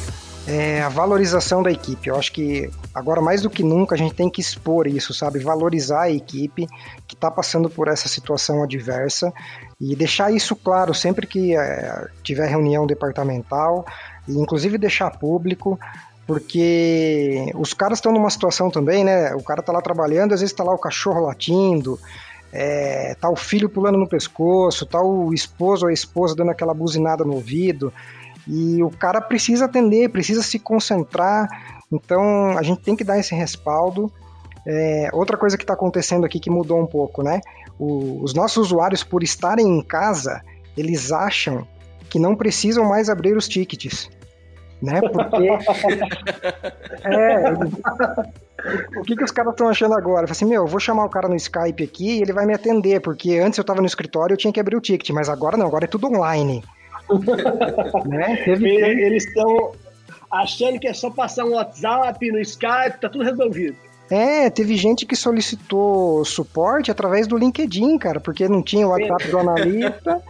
É 0.47 0.81
a 0.81 0.89
valorização 0.89 1.61
da 1.61 1.71
equipe. 1.71 2.09
Eu 2.09 2.15
acho 2.15 2.31
que 2.31 2.69
agora 2.93 3.21
mais 3.21 3.43
do 3.43 3.49
que 3.49 3.63
nunca 3.63 3.93
a 3.93 3.97
gente 3.97 4.15
tem 4.15 4.29
que 4.29 4.41
expor 4.41 4.87
isso, 4.87 5.13
sabe? 5.13 5.39
Valorizar 5.39 6.01
a 6.01 6.11
equipe 6.11 6.67
que 7.07 7.13
está 7.13 7.29
passando 7.29 7.69
por 7.69 7.87
essa 7.87 8.07
situação 8.07 8.63
adversa 8.63 9.31
e 9.79 9.95
deixar 9.95 10.31
isso 10.31 10.55
claro 10.55 10.93
sempre 10.93 11.27
que 11.27 11.55
é, 11.55 12.07
tiver 12.23 12.47
reunião 12.47 12.87
departamental 12.87 13.85
e 14.27 14.33
inclusive 14.33 14.79
deixar 14.79 15.11
público, 15.11 15.79
porque 16.25 17.51
os 17.55 17.71
caras 17.73 17.99
estão 17.99 18.11
numa 18.11 18.29
situação 18.31 18.71
também, 18.71 19.03
né? 19.03 19.33
O 19.35 19.43
cara 19.43 19.61
tá 19.61 19.71
lá 19.71 19.81
trabalhando, 19.81 20.33
às 20.33 20.41
vezes 20.41 20.55
tá 20.55 20.63
lá 20.63 20.73
o 20.73 20.79
cachorro 20.79 21.21
latindo, 21.21 21.99
é, 22.55 23.15
tá 23.15 23.29
o 23.29 23.35
filho 23.35 23.67
pulando 23.69 23.97
no 23.97 24.07
pescoço, 24.07 24.85
tá 24.85 25.01
o 25.01 25.33
esposo 25.33 25.85
ou 25.85 25.89
a 25.89 25.93
esposa 25.93 26.35
dando 26.35 26.51
aquela 26.51 26.73
buzinada 26.73 27.23
no 27.23 27.33
ouvido, 27.33 27.91
e 28.47 28.81
o 28.81 28.89
cara 28.89 29.19
precisa 29.19 29.65
atender, 29.65 30.09
precisa 30.09 30.41
se 30.41 30.57
concentrar, 30.57 31.47
então 31.91 32.57
a 32.57 32.63
gente 32.63 32.81
tem 32.81 32.95
que 32.95 33.03
dar 33.03 33.19
esse 33.19 33.35
respaldo. 33.35 34.11
É, 34.67 35.09
outra 35.13 35.37
coisa 35.37 35.57
que 35.57 35.63
está 35.63 35.73
acontecendo 35.73 36.25
aqui 36.25 36.39
que 36.39 36.49
mudou 36.49 36.81
um 36.81 36.87
pouco, 36.87 37.21
né? 37.21 37.41
O, 37.77 38.23
os 38.23 38.33
nossos 38.33 38.57
usuários, 38.67 39.03
por 39.03 39.21
estarem 39.21 39.67
em 39.67 39.81
casa, 39.83 40.41
eles 40.75 41.11
acham 41.11 41.67
que 42.09 42.17
não 42.17 42.35
precisam 42.35 42.85
mais 42.85 43.09
abrir 43.09 43.35
os 43.37 43.47
tickets 43.47 44.09
né? 44.81 45.01
Porque. 45.01 45.49
é. 47.07 47.53
O 48.97 49.03
que, 49.03 49.15
que 49.15 49.23
os 49.23 49.31
caras 49.31 49.51
estão 49.51 49.69
achando 49.69 49.93
agora? 49.93 50.23
Eu 50.23 50.27
falei 50.27 50.31
assim, 50.31 50.45
meu, 50.45 50.63
eu 50.63 50.67
vou 50.67 50.79
chamar 50.79 51.05
o 51.05 51.09
cara 51.09 51.27
no 51.27 51.35
Skype 51.35 51.83
aqui 51.83 52.17
e 52.17 52.21
ele 52.21 52.33
vai 52.33 52.45
me 52.45 52.53
atender, 52.53 52.99
porque 52.99 53.37
antes 53.37 53.57
eu 53.57 53.63
tava 53.63 53.81
no 53.81 53.87
escritório 53.87 54.33
eu 54.33 54.37
tinha 54.37 54.51
que 54.51 54.59
abrir 54.59 54.75
o 54.75 54.81
ticket, 54.81 55.09
mas 55.11 55.29
agora 55.29 55.57
não, 55.57 55.67
agora 55.67 55.85
é 55.85 55.87
tudo 55.87 56.07
online. 56.07 56.63
né? 58.07 58.37
Teve... 58.43 58.69
Eles 58.69 59.25
estão 59.25 59.71
achando 60.31 60.79
que 60.79 60.87
é 60.87 60.93
só 60.93 61.09
passar 61.09 61.45
um 61.45 61.53
WhatsApp 61.53 62.31
no 62.31 62.39
Skype, 62.39 62.99
tá 62.99 63.09
tudo 63.09 63.23
resolvido. 63.23 63.77
É, 64.09 64.51
teve 64.51 64.75
gente 64.75 65.05
que 65.05 65.15
solicitou 65.15 66.23
suporte 66.23 66.91
através 66.91 67.25
do 67.25 67.37
LinkedIn, 67.37 67.97
cara, 67.97 68.19
porque 68.19 68.47
não 68.47 68.61
tinha 68.61 68.85
o 68.85 68.91
WhatsApp 68.91 69.27
do 69.29 69.39
analista, 69.39 70.21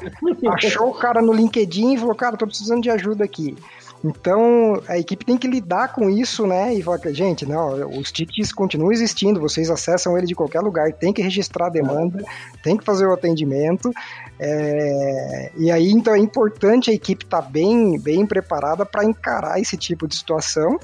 achou 0.48 0.90
o 0.90 0.94
cara 0.94 1.22
no 1.22 1.34
LinkedIn 1.34 1.94
e 1.94 1.98
falou, 1.98 2.16
cara, 2.16 2.38
tô 2.38 2.48
precisando 2.48 2.82
de 2.82 2.90
ajuda 2.90 3.26
aqui. 3.26 3.56
Então, 4.04 4.82
a 4.88 4.98
equipe 4.98 5.26
tem 5.26 5.38
que 5.38 5.48
lidar 5.48 5.94
com 5.94 6.10
isso, 6.10 6.46
né? 6.46 6.74
E 6.74 6.82
falar, 6.82 7.00
gente, 7.12 7.46
não, 7.46 7.90
os 7.98 8.12
tickets 8.12 8.52
continuam 8.52 8.92
existindo, 8.92 9.40
vocês 9.40 9.70
acessam 9.70 10.18
ele 10.18 10.28
de 10.28 10.36
qualquer 10.36 10.62
lugar, 10.62 10.92
tem 10.94 11.12
que 11.12 11.22
registrar 11.22 11.68
a 11.68 11.70
demanda, 11.70 12.24
tem 12.62 12.78
que 12.78 12.84
fazer 12.84 13.08
o 13.08 13.14
atendimento. 13.14 13.92
É... 14.40 15.52
E 15.58 15.72
aí, 15.72 15.92
então, 15.92 16.14
é 16.14 16.20
importante 16.20 16.92
a 16.92 16.94
equipe 16.94 17.26
estar 17.26 17.42
tá 17.42 17.50
bem, 17.50 18.00
bem 18.00 18.26
preparada 18.26 18.86
para 18.86 19.04
encarar 19.04 19.60
esse 19.60 19.76
tipo 19.78 20.08
de 20.08 20.16
situação. 20.16 20.80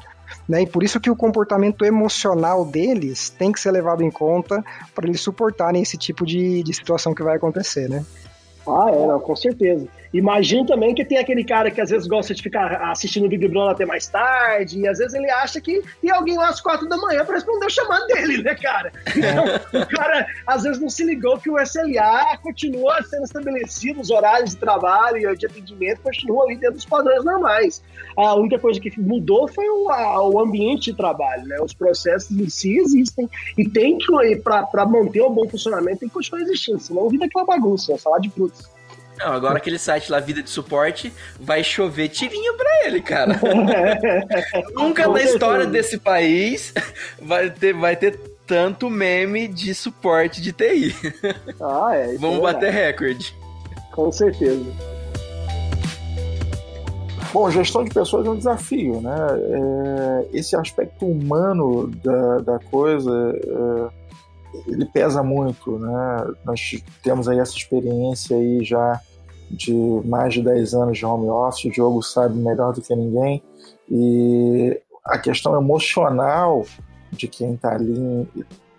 Né? 0.48 0.64
E 0.64 0.68
por 0.68 0.82
isso 0.82 1.00
que 1.00 1.10
o 1.10 1.16
comportamento 1.16 1.86
emocional 1.86 2.66
deles 2.66 3.30
tem 3.30 3.52
que 3.52 3.60
ser 3.60 3.72
levado 3.72 4.02
em 4.02 4.10
conta 4.10 4.64
para 4.96 5.08
eles 5.08 5.22
suportarem 5.22 5.82
esse 5.82 5.98
tipo 5.98 6.26
de, 6.26 6.64
de 6.64 6.74
situação 6.74 7.14
que 7.14 7.22
vai 7.22 7.36
acontecer, 7.36 7.90
né? 7.90 8.04
Ah, 8.68 8.90
é, 8.92 9.08
não, 9.08 9.20
com 9.20 9.36
certeza. 9.36 9.88
Imagino 10.14 10.66
também 10.66 10.94
que 10.94 11.06
tem 11.06 11.18
aquele 11.18 11.44
cara 11.44 11.72
que 11.72 11.80
às 11.80 11.90
vezes 11.90 12.08
gosta 12.08 12.34
de 12.34 12.42
ficar 12.42 12.92
assistindo 12.92 13.26
o 13.26 13.30
Big 13.30 13.48
Brother 13.48 13.72
até 13.72 13.86
mais 13.86 14.08
tarde, 14.08 14.80
e 14.80 14.88
às 14.88 14.98
vezes 14.98 15.14
ele 15.14 15.30
acha 15.30 15.62
que 15.62 15.82
tem 16.02 16.12
alguém 16.12 16.38
lá 16.38 16.50
às 16.50 16.60
quatro 16.60 16.88
da 16.88 16.98
manhã 16.98 17.24
para 17.24 17.36
responder 17.36 17.66
o 17.66 17.70
chamado 17.70 18.06
dele, 18.08 18.44
né, 18.44 18.56
cara? 18.56 18.92
Então, 19.16 19.82
o 19.82 19.86
cara 19.88 20.28
às 20.46 20.64
vezes 20.64 20.82
não 20.82 20.90
se 20.90 21.04
ligou 21.04 21.38
que 21.40 21.50
o 21.50 21.58
SLA 21.60 22.38
continua 22.42 23.02
sendo 23.04 23.24
estabelecido, 23.24 24.02
os 24.02 24.10
horários 24.10 24.52
de 24.52 24.58
trabalho 24.58 25.32
e 25.32 25.38
de 25.38 25.46
atendimento 25.46 26.02
continuam 26.02 26.44
ali 26.44 26.58
dentro 26.58 26.76
dos 26.76 26.86
padrões 26.86 27.24
normais. 27.24 27.82
A 28.18 28.36
única 28.36 28.60
coisa 28.60 28.80
que 28.80 29.00
mudou 29.00 29.48
foi 29.48 29.68
o, 29.70 29.90
a, 29.90 30.28
o 30.28 30.40
ambiente 30.40 30.92
de 30.92 30.98
trabalho, 30.98 31.46
né? 31.46 31.58
Os 31.62 31.74
processos 31.74 32.32
em 32.32 32.50
si 32.50 32.78
existem 32.78 33.30
e 33.58 33.68
tem 33.68 33.98
que, 33.98 34.36
para 34.38 34.86
manter 34.86 35.22
o 35.22 35.30
bom 35.30 35.48
funcionamento, 35.48 36.00
tem 36.00 36.10
que 36.10 36.14
continuar 36.14 36.42
existindo, 36.42 36.80
senão 36.80 37.08
vira 37.08 37.26
aquela 37.26 37.46
bagunça, 37.46 37.98
salada 37.98 38.22
de 38.22 38.30
frutas. 38.30 38.81
Não, 39.24 39.34
agora 39.34 39.58
aquele 39.58 39.78
site 39.78 40.12
lá, 40.12 40.20
Vida 40.20 40.42
de 40.42 40.50
Suporte, 40.50 41.14
vai 41.40 41.64
chover 41.64 42.10
tirinho 42.10 42.56
pra 42.58 42.70
ele, 42.86 43.02
cara. 43.02 43.40
Nunca 44.74 45.08
na 45.08 45.22
história 45.22 45.68
desse 45.68 46.00
país 46.00 46.74
vai 47.22 47.50
ter, 47.50 47.74
vai 47.74 47.96
ter 47.96 48.20
tanto 48.48 48.90
meme 48.90 49.48
de 49.48 49.74
suporte 49.76 50.42
de 50.42 50.52
TI. 50.52 50.96
Ah, 51.62 51.96
é. 51.96 52.18
Vamos 52.18 52.40
é 52.40 52.42
bater 52.42 52.72
recorde. 52.72 53.36
Com 53.92 54.12
certeza. 54.12 54.66
Bom, 57.32 57.50
gestão 57.50 57.84
de 57.84 57.92
pessoas 57.92 58.26
é 58.26 58.30
um 58.30 58.36
desafio, 58.36 59.00
né? 59.00 59.16
É, 59.40 60.38
esse 60.38 60.56
aspecto 60.56 61.06
humano 61.06 61.88
da, 62.04 62.40
da 62.40 62.60
coisa, 62.60 63.12
é, 63.36 64.62
ele 64.68 64.86
pesa 64.86 65.24
muito, 65.24 65.80
né? 65.80 66.28
Nós 66.44 66.84
temos 67.02 67.30
aí 67.30 67.40
essa 67.40 67.56
experiência 67.56 68.36
aí 68.36 68.64
já 68.66 69.00
de 69.52 69.74
mais 70.06 70.34
de 70.34 70.42
10 70.42 70.74
anos 70.74 70.98
de 70.98 71.06
home 71.06 71.30
office, 71.30 71.66
o 71.66 71.72
Diogo 71.72 72.02
sabe 72.02 72.38
melhor 72.38 72.74
do 72.74 72.82
que 72.82 72.96
ninguém, 72.96 73.44
e 73.90 74.80
a 75.06 75.18
questão 75.18 75.56
emocional 75.60 76.66
de 77.12 77.28
quem 77.28 77.56
está 77.56 77.74
ali 77.74 78.28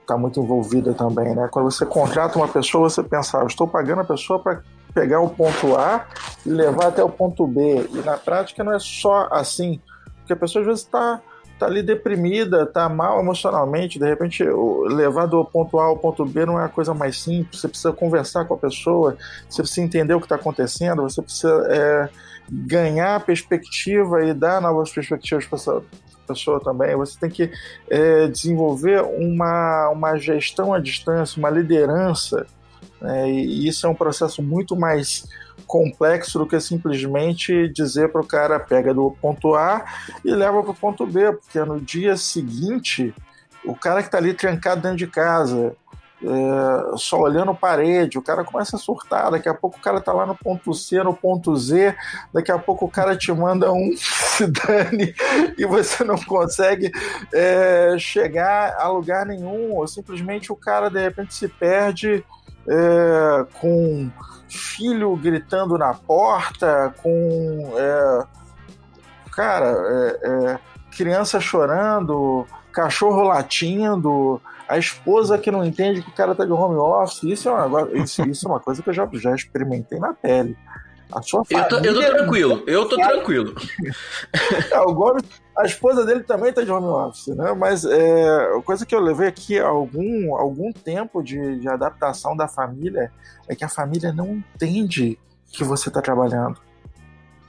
está 0.00 0.16
muito 0.16 0.40
envolvida 0.40 0.94
também, 0.94 1.34
né? 1.34 1.48
Quando 1.50 1.70
você 1.70 1.86
contrata 1.86 2.38
uma 2.38 2.48
pessoa, 2.48 2.88
você 2.88 3.02
pensa, 3.02 3.40
ah, 3.40 3.46
estou 3.46 3.68
pagando 3.68 4.00
a 4.00 4.04
pessoa 4.04 4.38
para 4.38 4.62
pegar 4.94 5.20
o 5.20 5.28
ponto 5.28 5.76
A 5.76 6.06
e 6.44 6.50
levar 6.50 6.88
até 6.88 7.02
o 7.02 7.08
ponto 7.08 7.46
B. 7.46 7.88
E 7.92 7.98
na 7.98 8.16
prática 8.16 8.64
não 8.64 8.72
é 8.72 8.78
só 8.78 9.28
assim, 9.30 9.80
porque 10.18 10.32
a 10.32 10.36
pessoa 10.36 10.62
às 10.62 10.66
vezes 10.66 10.82
está 10.82 11.20
tá 11.62 11.66
ali 11.68 11.82
deprimida, 11.82 12.66
tá 12.66 12.88
mal 12.88 13.20
emocionalmente, 13.20 13.98
de 13.98 14.04
repente 14.04 14.44
levar 14.88 15.26
do 15.26 15.44
ponto 15.44 15.78
A 15.78 15.84
ao 15.84 15.96
ponto 15.96 16.24
B 16.24 16.44
não 16.44 16.60
é 16.60 16.64
a 16.64 16.68
coisa 16.68 16.92
mais 16.92 17.20
simples, 17.20 17.60
você 17.60 17.68
precisa 17.68 17.92
conversar 17.92 18.44
com 18.46 18.54
a 18.54 18.58
pessoa, 18.58 19.16
você 19.48 19.62
precisa 19.62 19.80
entender 19.80 20.14
o 20.14 20.18
que 20.18 20.26
está 20.26 20.34
acontecendo, 20.34 21.02
você 21.02 21.22
precisa 21.22 21.66
é, 21.70 22.08
ganhar 22.50 23.24
perspectiva 23.24 24.24
e 24.24 24.34
dar 24.34 24.60
novas 24.60 24.90
perspectivas 24.90 25.46
para 25.46 25.56
essa 25.56 25.82
pessoa 26.26 26.58
também, 26.60 26.96
você 26.96 27.18
tem 27.18 27.30
que 27.30 27.50
é, 27.88 28.26
desenvolver 28.26 29.02
uma, 29.02 29.88
uma 29.90 30.16
gestão 30.16 30.74
à 30.74 30.80
distância, 30.80 31.38
uma 31.38 31.50
liderança, 31.50 32.44
né, 33.02 33.28
e 33.28 33.66
isso 33.66 33.86
é 33.86 33.90
um 33.90 33.94
processo 33.94 34.42
muito 34.42 34.76
mais 34.76 35.26
complexo 35.66 36.38
do 36.38 36.46
que 36.46 36.58
simplesmente 36.60 37.68
dizer 37.68 38.10
para 38.10 38.20
o 38.20 38.26
cara 38.26 38.60
pega 38.60 38.94
do 38.94 39.10
ponto 39.20 39.54
A 39.54 39.84
e 40.24 40.30
leva 40.30 40.62
para 40.62 40.70
o 40.70 40.74
ponto 40.74 41.06
B, 41.06 41.32
porque 41.32 41.58
no 41.64 41.80
dia 41.80 42.16
seguinte 42.16 43.12
o 43.64 43.74
cara 43.74 44.02
que 44.02 44.08
está 44.08 44.18
ali 44.18 44.34
trancado 44.34 44.82
dentro 44.82 44.98
de 44.98 45.06
casa, 45.06 45.74
é, 46.24 46.96
só 46.96 47.18
olhando 47.20 47.54
parede, 47.54 48.18
o 48.18 48.22
cara 48.22 48.44
começa 48.44 48.76
a 48.76 48.78
surtar, 48.78 49.30
daqui 49.30 49.48
a 49.48 49.54
pouco 49.54 49.78
o 49.78 49.80
cara 49.80 50.00
tá 50.00 50.12
lá 50.12 50.24
no 50.24 50.36
ponto 50.36 50.72
C, 50.72 51.02
no 51.02 51.14
ponto 51.14 51.56
Z, 51.56 51.96
daqui 52.32 52.52
a 52.52 52.58
pouco 52.58 52.84
o 52.84 52.90
cara 52.90 53.16
te 53.16 53.32
manda 53.32 53.72
um 53.72 53.90
se 53.96 54.46
dane 54.50 55.14
e 55.58 55.66
você 55.66 56.04
não 56.04 56.16
consegue 56.16 56.92
é, 57.32 57.96
chegar 57.98 58.76
a 58.78 58.88
lugar 58.88 59.26
nenhum, 59.26 59.72
ou 59.72 59.86
simplesmente 59.86 60.52
o 60.52 60.56
cara 60.56 60.88
de 60.88 61.00
repente 61.00 61.34
se 61.34 61.48
perde 61.48 62.24
é, 62.68 63.46
com 63.60 64.10
filho 64.48 65.16
gritando 65.16 65.78
na 65.78 65.94
porta, 65.94 66.94
com 67.02 67.72
é, 67.76 68.24
cara, 69.30 69.66
é, 69.66 70.28
é, 70.28 70.58
criança 70.94 71.40
chorando, 71.40 72.46
cachorro 72.72 73.22
latindo, 73.22 74.40
a 74.68 74.78
esposa 74.78 75.38
que 75.38 75.50
não 75.50 75.64
entende 75.64 76.02
que 76.02 76.10
o 76.10 76.14
cara 76.14 76.34
tá 76.34 76.44
de 76.44 76.52
home 76.52 76.76
office. 76.76 77.22
Isso 77.24 77.48
é 77.48 77.52
uma, 77.52 77.88
isso, 77.92 78.22
isso 78.28 78.46
é 78.46 78.50
uma 78.50 78.60
coisa 78.60 78.82
que 78.82 78.90
eu 78.90 78.94
já, 78.94 79.08
já 79.12 79.34
experimentei 79.34 79.98
na 79.98 80.14
pele. 80.14 80.56
A 81.12 81.20
sua 81.20 81.42
eu, 81.50 81.68
tô, 81.68 81.78
eu 81.78 81.94
tô 81.94 82.00
tranquilo, 82.00 82.62
eu 82.66 82.88
tô 82.88 82.96
tranquilo. 82.96 83.54
É, 84.70 84.80
o 84.80 84.94
Gomes, 84.94 85.22
a 85.56 85.64
esposa 85.66 86.06
dele 86.06 86.22
também 86.22 86.52
tá 86.52 86.62
de 86.62 86.70
home 86.70 86.86
office, 86.86 87.28
né? 87.36 87.52
Mas 87.52 87.84
é, 87.84 88.56
a 88.56 88.62
coisa 88.62 88.86
que 88.86 88.94
eu 88.94 89.00
levei 89.00 89.28
aqui 89.28 89.58
algum, 89.58 90.34
algum 90.34 90.72
tempo 90.72 91.22
de, 91.22 91.58
de 91.58 91.68
adaptação 91.68 92.34
da 92.34 92.48
família 92.48 93.12
é 93.46 93.54
que 93.54 93.64
a 93.64 93.68
família 93.68 94.12
não 94.12 94.42
entende 94.54 95.18
que 95.52 95.62
você 95.62 95.90
tá 95.90 96.00
trabalhando. 96.00 96.58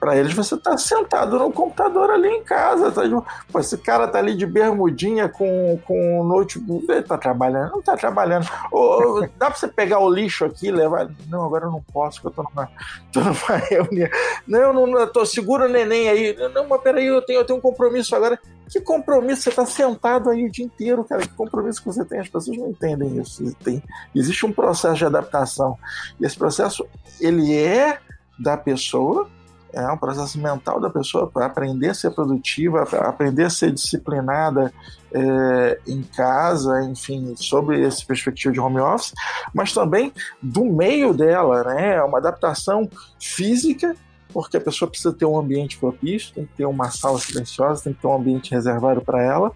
Para 0.03 0.17
eles, 0.17 0.33
você 0.33 0.57
tá 0.57 0.77
sentado 0.77 1.39
no 1.39 1.49
computador 1.49 2.11
ali 2.11 2.27
em 2.27 2.43
casa. 2.43 2.91
Tá. 2.91 3.03
Pô, 3.49 3.57
esse 3.61 3.77
cara 3.77 4.05
tá 4.05 4.19
ali 4.19 4.35
de 4.35 4.45
bermudinha 4.45 5.29
com, 5.29 5.79
com 5.87 6.19
o 6.19 6.25
notebook. 6.25 6.91
Ele 6.91 7.03
tá 7.03 7.17
trabalhando? 7.17 7.71
Não 7.71 7.81
tá 7.81 7.95
trabalhando. 7.95 8.45
Ou, 8.69 9.21
dá 9.37 9.45
para 9.45 9.55
você 9.55 9.65
pegar 9.65 9.99
o 9.99 10.13
lixo 10.13 10.43
aqui 10.43 10.67
e 10.67 10.71
levar? 10.71 11.09
Não, 11.29 11.45
agora 11.45 11.67
eu 11.67 11.71
não 11.71 11.81
posso, 11.81 12.21
porque 12.21 12.37
eu 12.37 12.43
tô 12.43 12.51
numa, 12.51 12.69
tô 13.13 13.21
numa 13.21 13.57
reunião. 13.69 14.09
Não, 14.45 14.73
não, 14.73 14.87
não, 14.87 15.07
tô, 15.07 15.25
segura 15.25 15.69
neném 15.69 16.09
aí. 16.09 16.35
Não, 16.53 16.67
mas 16.67 16.81
peraí, 16.81 17.05
eu 17.05 17.21
tenho, 17.21 17.39
eu 17.39 17.45
tenho 17.45 17.59
um 17.59 17.61
compromisso 17.61 18.13
agora. 18.13 18.37
Que 18.67 18.81
compromisso? 18.81 19.43
Você 19.43 19.51
tá 19.51 19.65
sentado 19.65 20.29
aí 20.29 20.43
o 20.43 20.51
dia 20.51 20.65
inteiro, 20.65 21.05
cara. 21.05 21.21
Que 21.21 21.33
compromisso 21.33 21.79
que 21.79 21.87
você 21.87 22.03
tem? 22.03 22.19
As 22.19 22.27
pessoas 22.27 22.57
não 22.57 22.67
entendem 22.67 23.21
isso. 23.21 23.55
Tem, 23.63 23.81
existe 24.13 24.45
um 24.45 24.51
processo 24.51 24.95
de 24.95 25.05
adaptação. 25.05 25.77
E 26.19 26.25
esse 26.25 26.37
processo, 26.37 26.85
ele 27.21 27.55
é 27.55 27.99
da 28.37 28.57
pessoa, 28.57 29.29
é 29.73 29.91
um 29.91 29.97
processo 29.97 30.39
mental 30.39 30.79
da 30.79 30.89
pessoa 30.89 31.27
para 31.27 31.47
aprender 31.47 31.89
a 31.89 31.93
ser 31.93 32.11
produtiva, 32.11 32.83
aprender 32.99 33.43
a 33.43 33.49
ser 33.49 33.71
disciplinada 33.71 34.71
é, 35.11 35.79
em 35.87 36.03
casa, 36.03 36.83
enfim, 36.83 37.33
sobre 37.35 37.81
esse 37.81 38.05
perspectiva 38.05 38.53
de 38.53 38.59
home 38.59 38.79
office, 38.79 39.13
mas 39.53 39.73
também 39.73 40.13
do 40.41 40.63
meio 40.65 41.13
dela, 41.13 41.63
né? 41.63 41.95
É 41.95 42.03
uma 42.03 42.19
adaptação 42.19 42.87
física 43.19 43.95
porque 44.33 44.57
a 44.57 44.61
pessoa 44.61 44.89
precisa 44.89 45.13
ter 45.13 45.25
um 45.25 45.37
ambiente 45.37 45.77
propício, 45.77 46.33
tem 46.33 46.45
que 46.45 46.55
ter 46.55 46.65
uma 46.65 46.89
sala 46.89 47.19
silenciosa, 47.19 47.83
tem 47.83 47.93
que 47.93 48.01
ter 48.01 48.07
um 48.07 48.15
ambiente 48.15 48.51
reservado 48.51 48.99
para 49.01 49.21
ela. 49.21 49.51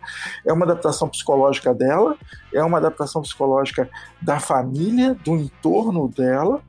É 0.45 0.53
uma 0.53 0.65
adaptação 0.65 1.09
psicológica 1.09 1.73
dela, 1.73 2.15
é 2.53 2.63
uma 2.63 2.77
adaptação 2.77 3.23
psicológica 3.23 3.89
da 4.21 4.39
família, 4.39 5.15
do 5.15 5.35
entorno 5.35 6.07
dela, 6.07 6.61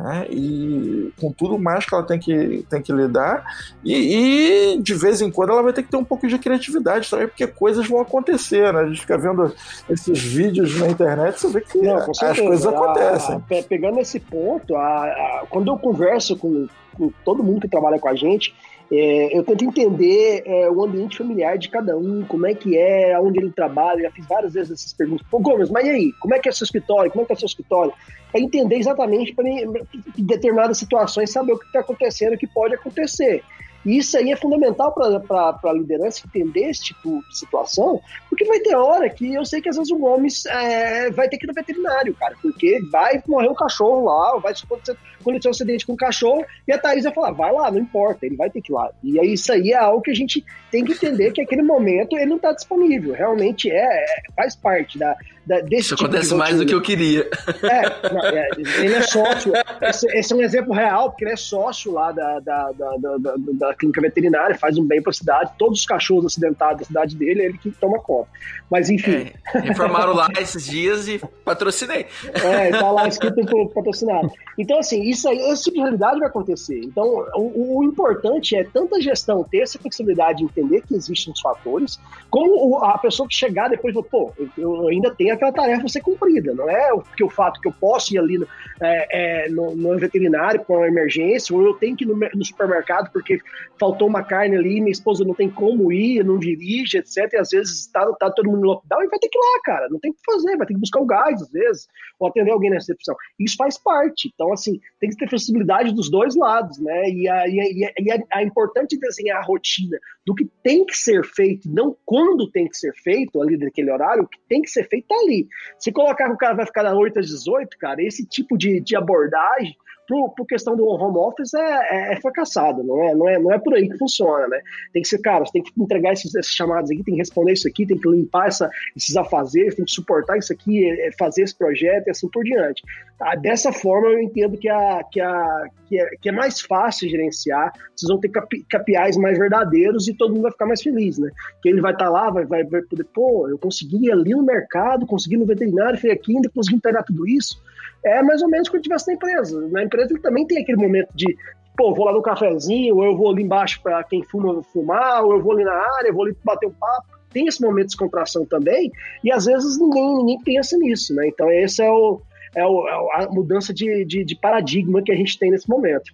né? 0.00 0.26
e 0.30 1.12
com 1.20 1.32
tudo 1.32 1.58
mais 1.58 1.84
que 1.84 1.94
ela 1.94 2.04
tem 2.04 2.18
que, 2.18 2.64
tem 2.68 2.80
que 2.80 2.92
lidar, 2.92 3.44
e, 3.84 4.74
e, 4.74 4.78
de 4.78 4.94
vez 4.94 5.20
em 5.20 5.30
quando 5.30 5.50
ela 5.50 5.62
vai 5.62 5.72
ter 5.72 5.82
que 5.82 5.90
ter 5.90 5.96
um 5.96 6.04
pouco 6.04 6.26
de 6.26 6.38
criatividade 6.38 7.10
também, 7.10 7.28
porque 7.28 7.46
coisas 7.46 7.86
vão 7.86 8.00
acontecer, 8.00 8.72
né? 8.72 8.80
A 8.80 8.86
gente 8.86 9.00
fica 9.00 9.18
vendo 9.18 9.54
esses 9.88 10.22
vídeos 10.22 10.78
na 10.78 10.88
internet, 10.88 11.40
você 11.40 11.48
vê 11.48 11.60
que 11.60 11.78
Não, 11.78 11.96
as 11.96 12.38
coisas 12.38 12.66
acontecem. 12.66 13.36
A, 13.36 13.62
pegando 13.62 14.00
esse 14.00 14.18
ponto, 14.18 14.76
a, 14.76 15.44
quando 15.50 15.70
eu 15.70 15.78
converso 15.78 16.36
com, 16.36 16.66
com 16.94 17.10
todo 17.24 17.42
mundo 17.42 17.60
que 17.60 17.68
trabalha 17.68 17.98
com 17.98 18.08
a 18.08 18.14
gente, 18.14 18.54
é, 18.94 19.38
eu 19.38 19.42
tento 19.42 19.64
entender 19.64 20.42
é, 20.44 20.70
o 20.70 20.84
ambiente 20.84 21.16
familiar 21.16 21.56
de 21.56 21.70
cada 21.70 21.96
um, 21.96 22.22
como 22.24 22.46
é 22.46 22.54
que 22.54 22.76
é, 22.76 23.18
onde 23.18 23.38
ele 23.38 23.50
trabalha. 23.50 24.02
Já 24.02 24.10
fiz 24.10 24.26
várias 24.26 24.52
vezes 24.52 24.72
essas 24.72 24.92
perguntas. 24.92 25.26
Pô, 25.30 25.38
Gomes, 25.38 25.70
mas 25.70 25.86
e 25.86 25.90
aí? 25.90 26.12
Como 26.20 26.34
é 26.34 26.38
que 26.38 26.46
é 26.46 26.52
seu 26.52 26.66
escritório? 26.66 27.10
Como 27.10 27.22
é 27.22 27.26
que 27.26 27.32
é 27.32 27.36
seu 27.36 27.46
escritório? 27.46 27.94
Para 28.30 28.40
entender 28.42 28.76
exatamente, 28.76 29.34
para 29.34 29.48
em 29.48 29.72
determinadas 30.18 30.76
situações, 30.76 31.30
saber 31.30 31.52
o 31.52 31.58
que 31.58 31.64
está 31.64 31.80
acontecendo, 31.80 32.34
o 32.34 32.38
que 32.38 32.46
pode 32.46 32.74
acontecer. 32.74 33.42
E 33.84 33.98
isso 33.98 34.16
aí 34.16 34.30
é 34.30 34.36
fundamental 34.36 34.92
para 34.92 35.58
a 35.64 35.72
liderança 35.72 36.22
entender 36.26 36.68
esse 36.68 36.84
tipo 36.84 37.22
de 37.28 37.38
situação, 37.38 38.00
porque 38.28 38.44
vai 38.44 38.60
ter 38.60 38.76
hora 38.76 39.08
que 39.10 39.34
eu 39.34 39.44
sei 39.44 39.60
que 39.60 39.68
às 39.68 39.76
vezes 39.76 39.92
o 39.92 39.98
Gomes 39.98 40.46
é, 40.46 41.10
vai 41.10 41.28
ter 41.28 41.38
que 41.38 41.46
ir 41.46 41.48
no 41.48 41.54
veterinário, 41.54 42.14
cara, 42.14 42.36
porque 42.40 42.80
vai 42.90 43.22
morrer 43.26 43.48
um 43.48 43.54
cachorro 43.54 44.04
lá, 44.04 44.38
vai 44.38 44.52
acontecer, 44.52 44.96
acontecer 45.20 45.48
um 45.48 45.50
acidente 45.50 45.86
com 45.86 45.92
um 45.94 45.96
cachorro, 45.96 46.44
e 46.66 46.72
a 46.72 46.78
Thaís 46.78 47.04
vai 47.04 47.12
falar, 47.12 47.32
vai 47.32 47.52
lá, 47.52 47.70
não 47.70 47.78
importa, 47.78 48.24
ele 48.26 48.36
vai 48.36 48.50
ter 48.50 48.60
que 48.60 48.72
ir 48.72 48.74
lá. 48.74 48.90
E 49.02 49.18
aí 49.18 49.32
isso 49.32 49.52
aí 49.52 49.72
é 49.72 49.76
algo 49.76 50.02
que 50.02 50.10
a 50.10 50.14
gente 50.14 50.44
tem 50.70 50.84
que 50.84 50.92
entender 50.92 51.32
que 51.32 51.40
aquele 51.40 51.62
momento 51.62 52.16
ele 52.16 52.26
não 52.26 52.36
está 52.36 52.52
disponível, 52.52 53.14
realmente 53.14 53.70
é, 53.70 54.04
é, 54.04 54.06
faz 54.34 54.54
parte 54.54 54.98
da, 54.98 55.16
da 55.46 55.60
desse 55.60 55.86
Isso 55.86 55.96
tipo 55.96 56.08
acontece 56.08 56.34
mais 56.34 56.56
do 56.56 56.66
que 56.66 56.74
eu 56.74 56.80
queria. 56.80 57.28
É, 57.62 58.12
não, 58.12 58.24
é 58.24 58.48
ele 58.56 58.94
é 58.94 59.02
sócio, 59.02 59.52
esse, 59.82 60.06
esse, 60.16 60.32
é 60.32 60.36
um 60.36 60.42
exemplo 60.42 60.72
real, 60.72 61.10
porque 61.10 61.24
ele 61.24 61.32
é 61.32 61.36
sócio 61.36 61.92
lá 61.92 62.12
da, 62.12 62.40
da, 62.40 62.72
da, 62.72 62.96
da, 62.96 63.34
da 63.36 63.74
clínica 63.74 64.00
veterinária, 64.00 64.56
faz 64.56 64.78
um 64.78 64.84
bem 64.84 65.02
para 65.02 65.10
a 65.10 65.14
cidade, 65.14 65.52
todos 65.58 65.80
os 65.80 65.86
cachorros 65.86 66.26
acidentados 66.26 66.80
da 66.80 66.86
cidade 66.86 67.16
dele, 67.16 67.42
é 67.42 67.44
ele 67.46 67.58
que 67.58 67.70
toma 67.72 67.98
conta. 67.98 68.28
Mas 68.70 68.88
enfim. 68.88 69.30
É, 69.54 69.58
reformaram 69.58 70.14
lá 70.14 70.28
esses 70.40 70.64
dias 70.64 71.08
e 71.08 71.20
patrocinei. 71.44 72.06
É, 72.32 72.70
tá 72.70 72.90
lá 72.90 73.08
escrito 73.08 73.44
patrocinado. 73.74 74.30
Então, 74.58 74.78
assim, 74.78 75.02
isso 75.02 75.28
aí, 75.28 75.38
essa 75.50 75.62
tipo 75.62 75.76
de 75.76 75.82
realidade 75.82 76.18
vai 76.18 76.28
acontecer. 76.28 76.80
Então, 76.84 77.04
o, 77.34 77.78
o, 77.78 77.84
importante 77.84 78.56
é 78.56 78.64
tanto 78.64 78.96
a 78.96 79.00
gestão 79.00 79.44
ter 79.44 79.60
essa 79.60 79.78
flexibilidade 79.78 80.38
de 80.38 80.44
entender 80.44 80.82
que 80.82 80.94
existem 80.94 81.32
os 81.32 81.40
fatores, 81.40 81.98
como 82.30 82.78
a 82.78 82.96
pessoa 82.98 83.28
que 83.28 83.34
chegar 83.34 83.68
depois, 83.68 83.94
pô, 84.10 84.32
eu 84.56 84.88
ainda 84.88 85.10
tenho 85.14 85.31
aquela 85.32 85.52
tarefa 85.52 85.88
ser 85.88 86.00
cumprida, 86.00 86.54
não 86.54 86.68
é 86.68 86.90
porque 86.90 87.24
o 87.24 87.30
fato 87.30 87.60
que 87.60 87.68
eu 87.68 87.72
posso 87.72 88.14
ir 88.14 88.18
ali 88.18 88.38
no, 88.38 88.46
é, 88.80 89.44
é, 89.44 89.48
no, 89.48 89.74
no 89.74 89.98
veterinário 89.98 90.64
com 90.64 90.76
uma 90.76 90.88
emergência, 90.88 91.54
ou 91.54 91.62
eu 91.62 91.74
tenho 91.74 91.96
que 91.96 92.04
ir 92.04 92.08
no, 92.08 92.16
no, 92.16 92.44
supermercado 92.44 93.10
porque 93.12 93.40
faltou 93.78 94.08
uma 94.08 94.22
carne 94.22 94.56
ali, 94.56 94.80
minha 94.80 94.92
esposa 94.92 95.24
não 95.24 95.34
tem 95.34 95.50
como 95.50 95.92
ir, 95.92 96.24
não 96.24 96.38
dirige, 96.38 96.98
etc. 96.98 97.32
E 97.32 97.36
às 97.36 97.50
vezes 97.50 97.80
está 97.80 98.04
tá 98.14 98.30
todo 98.30 98.50
mundo 98.50 98.60
no 98.60 98.66
lockdown 98.68 99.02
e 99.02 99.08
vai 99.08 99.18
ter 99.18 99.28
que 99.28 99.38
ir 99.38 99.40
lá, 99.40 99.60
cara, 99.64 99.88
não 99.90 99.98
tem 99.98 100.10
o 100.10 100.14
que 100.14 100.20
fazer, 100.24 100.56
vai 100.56 100.66
ter 100.66 100.74
que 100.74 100.80
buscar 100.80 101.00
o 101.00 101.06
gás 101.06 101.42
às 101.42 101.50
vezes, 101.50 101.88
ou 102.18 102.28
atender 102.28 102.50
alguém 102.50 102.70
na 102.70 102.76
recepção. 102.76 103.14
Isso 103.38 103.56
faz 103.56 103.78
parte. 103.78 104.30
Então, 104.32 104.52
assim, 104.52 104.80
tem 105.00 105.10
que 105.10 105.16
ter 105.16 105.28
flexibilidade 105.28 105.92
dos 105.94 106.10
dois 106.10 106.36
lados, 106.36 106.78
né? 106.78 107.10
E 107.10 107.28
a, 107.28 107.48
e 107.48 108.24
a 108.30 108.42
importante 108.42 108.98
desenhar 108.98 109.38
a 109.38 109.44
rotina 109.44 109.98
do 110.24 110.34
que 110.34 110.48
tem 110.62 110.84
que 110.84 110.96
ser 110.96 111.24
feito, 111.24 111.68
não 111.68 111.96
quando 112.04 112.50
tem 112.50 112.68
que 112.68 112.76
ser 112.76 112.92
feito 112.94 113.42
ali 113.42 113.56
naquele 113.56 113.90
horário, 113.90 114.24
o 114.24 114.28
que 114.28 114.38
tem 114.48 114.62
que 114.62 114.70
ser 114.70 114.88
feito 114.88 115.08
tá 115.08 115.16
ali. 115.16 115.48
Se 115.78 115.90
colocar 115.90 116.26
que 116.26 116.34
o 116.34 116.38
cara 116.38 116.54
vai 116.54 116.66
ficar 116.66 116.84
da 116.84 116.94
8 116.94 117.18
às 117.18 117.26
18, 117.26 117.76
cara, 117.78 118.02
esse 118.02 118.24
tipo 118.26 118.56
de, 118.56 118.80
de 118.80 118.96
abordagem 118.96 119.76
pro, 120.12 120.28
pro 120.28 120.44
questão 120.44 120.76
do 120.76 120.86
home 120.86 121.16
office 121.16 121.54
é, 121.54 121.60
é, 121.60 122.12
é, 122.12 122.20
fracassado, 122.20 122.84
não 122.84 123.02
é, 123.02 123.14
não, 123.14 123.28
é, 123.28 123.38
não 123.38 123.50
é 123.50 123.58
por 123.58 123.74
aí 123.74 123.88
que 123.88 123.96
funciona, 123.96 124.46
né? 124.46 124.60
Tem 124.92 125.00
que 125.00 125.08
ser, 125.08 125.18
cara, 125.18 125.46
você 125.46 125.52
tem 125.52 125.62
que 125.62 125.72
entregar 125.80 126.12
esses, 126.12 126.34
esses 126.34 126.52
chamados 126.52 126.90
aqui, 126.90 127.02
tem 127.02 127.14
que 127.14 127.20
responder 127.20 127.52
isso 127.52 127.66
aqui, 127.66 127.86
tem 127.86 127.96
que 127.96 128.08
limpar 128.08 128.48
essa, 128.48 128.68
esses 128.94 129.16
afazeres, 129.16 129.74
tem 129.74 129.86
que 129.86 129.90
suportar 129.90 130.36
isso 130.36 130.52
aqui, 130.52 130.84
é, 130.84 131.08
é 131.08 131.12
fazer 131.18 131.44
esse 131.44 131.56
projeto 131.56 132.08
e 132.08 132.10
assim 132.10 132.28
por 132.28 132.44
diante. 132.44 132.82
Tá? 133.18 133.34
Dessa 133.36 133.72
forma, 133.72 134.08
eu 134.08 134.20
entendo 134.20 134.58
que, 134.58 134.68
a, 134.68 135.02
que, 135.10 135.20
a, 135.20 135.64
que, 135.88 135.98
é, 135.98 136.10
que 136.20 136.28
é 136.28 136.32
mais 136.32 136.60
fácil 136.60 137.08
gerenciar, 137.08 137.72
vocês 137.96 138.10
vão 138.10 138.20
ter 138.20 138.28
KPIs 138.28 139.16
mais 139.16 139.38
verdadeiros 139.38 140.08
e 140.08 140.14
todo 140.14 140.34
mundo 140.34 140.42
vai 140.42 140.52
ficar 140.52 140.66
mais 140.66 140.82
feliz, 140.82 141.18
né? 141.18 141.30
Que 141.62 141.70
ele 141.70 141.80
vai 141.80 141.92
estar 141.92 142.04
tá 142.04 142.10
lá, 142.10 142.28
vai, 142.30 142.44
vai, 142.44 142.64
vai 142.64 142.82
poder, 142.82 143.04
pô, 143.14 143.48
eu 143.48 143.56
consegui 143.56 144.12
ali 144.12 144.32
no 144.32 144.42
mercado, 144.42 145.06
consegui 145.06 145.38
no 145.38 145.46
veterinário, 145.46 145.98
fui 145.98 146.10
aqui, 146.10 146.36
ainda 146.36 146.50
consegui 146.50 146.76
entregar 146.76 147.02
tudo 147.02 147.26
isso 147.26 147.62
é 148.04 148.22
mais 148.22 148.42
ou 148.42 148.48
menos 148.48 148.68
quando 148.68 148.82
tivesse 148.82 149.06
na 149.06 149.14
empresa. 149.14 149.68
Na 149.68 149.84
empresa 149.84 150.01
ele 150.10 150.20
também 150.20 150.46
tem 150.46 150.62
aquele 150.62 150.78
momento 150.78 151.08
de, 151.14 151.36
pô, 151.76 151.94
vou 151.94 152.04
lá 152.06 152.12
no 152.12 152.22
cafezinho, 152.22 152.96
ou 152.96 153.04
eu 153.04 153.16
vou 153.16 153.30
ali 153.30 153.42
embaixo 153.42 153.80
para 153.82 154.02
quem 154.04 154.22
fuma 154.22 154.62
fumar, 154.62 155.24
ou 155.24 155.34
eu 155.34 155.42
vou 155.42 155.52
ali 155.52 155.64
na 155.64 155.74
área, 155.74 156.12
vou 156.12 156.24
ali 156.24 156.36
bater 156.44 156.66
um 156.66 156.72
papo. 156.72 157.06
Tem 157.30 157.46
esse 157.46 157.62
momento 157.62 157.86
de 157.86 157.92
descontração 157.92 158.44
também, 158.44 158.90
e 159.24 159.32
às 159.32 159.46
vezes 159.46 159.78
ninguém, 159.78 160.16
ninguém 160.16 160.38
pensa 160.44 160.76
nisso, 160.76 161.14
né? 161.14 161.28
Então 161.28 161.50
esse 161.50 161.82
é, 161.82 161.90
o, 161.90 162.20
é, 162.54 162.64
o, 162.66 162.86
é 162.86 163.24
a 163.24 163.28
mudança 163.30 163.72
de, 163.72 164.04
de, 164.04 164.24
de 164.24 164.36
paradigma 164.36 165.02
que 165.02 165.10
a 165.10 165.16
gente 165.16 165.38
tem 165.38 165.50
nesse 165.50 165.68
momento. 165.68 166.12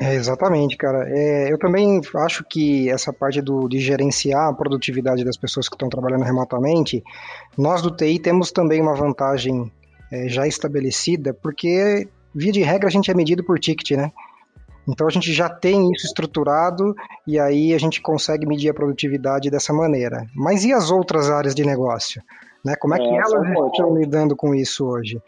É, 0.00 0.14
exatamente, 0.14 0.76
cara. 0.76 1.08
É, 1.08 1.52
eu 1.52 1.58
também 1.58 2.00
acho 2.16 2.44
que 2.44 2.88
essa 2.90 3.12
parte 3.12 3.40
do, 3.40 3.68
de 3.68 3.80
gerenciar 3.80 4.48
a 4.48 4.52
produtividade 4.52 5.24
das 5.24 5.36
pessoas 5.36 5.68
que 5.68 5.74
estão 5.74 5.88
trabalhando 5.88 6.24
remotamente, 6.24 7.02
nós 7.56 7.82
do 7.82 7.90
TI 7.90 8.18
temos 8.18 8.52
também 8.52 8.80
uma 8.80 8.94
vantagem 8.94 9.70
é, 10.12 10.28
já 10.28 10.46
estabelecida, 10.46 11.34
porque, 11.34 12.08
via 12.34 12.52
de 12.52 12.62
regra, 12.62 12.88
a 12.88 12.90
gente 12.90 13.10
é 13.10 13.14
medido 13.14 13.44
por 13.44 13.58
ticket, 13.58 13.92
né? 13.92 14.12
Então 14.86 15.06
a 15.06 15.10
gente 15.10 15.32
já 15.32 15.50
tem 15.50 15.90
isso 15.92 16.06
estruturado 16.06 16.94
e 17.26 17.38
aí 17.38 17.74
a 17.74 17.78
gente 17.78 18.00
consegue 18.00 18.46
medir 18.46 18.70
a 18.70 18.74
produtividade 18.74 19.50
dessa 19.50 19.72
maneira. 19.72 20.26
Mas 20.34 20.64
e 20.64 20.72
as 20.72 20.90
outras 20.90 21.30
áreas 21.30 21.54
de 21.54 21.64
negócio? 21.64 22.22
Né? 22.64 22.74
Como 22.76 22.94
é 22.94 22.98
que 22.98 23.04
é, 23.04 23.16
elas 23.16 23.48
estão 23.72 23.94
lidando 23.94 24.34
com 24.34 24.54
isso 24.54 24.86
hoje? 24.86 25.20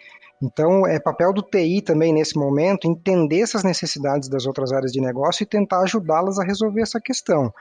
Então, 0.43 0.87
é 0.87 0.99
papel 0.99 1.35
do 1.35 1.43
TI 1.43 1.83
também 1.83 2.15
nesse 2.15 2.39
momento 2.39 2.89
entender 2.89 3.43
essas 3.43 3.63
necessidades 3.63 4.27
das 4.31 4.47
outras 4.47 4.73
áreas 4.73 4.91
de 4.91 4.99
negócio 4.99 5.43
e 5.43 5.47
tentar 5.47 5.83
ajudá-las 5.83 6.39
a 6.39 6.45
resolver 6.45 6.81
essa 6.81 6.99
questão. 6.99 7.53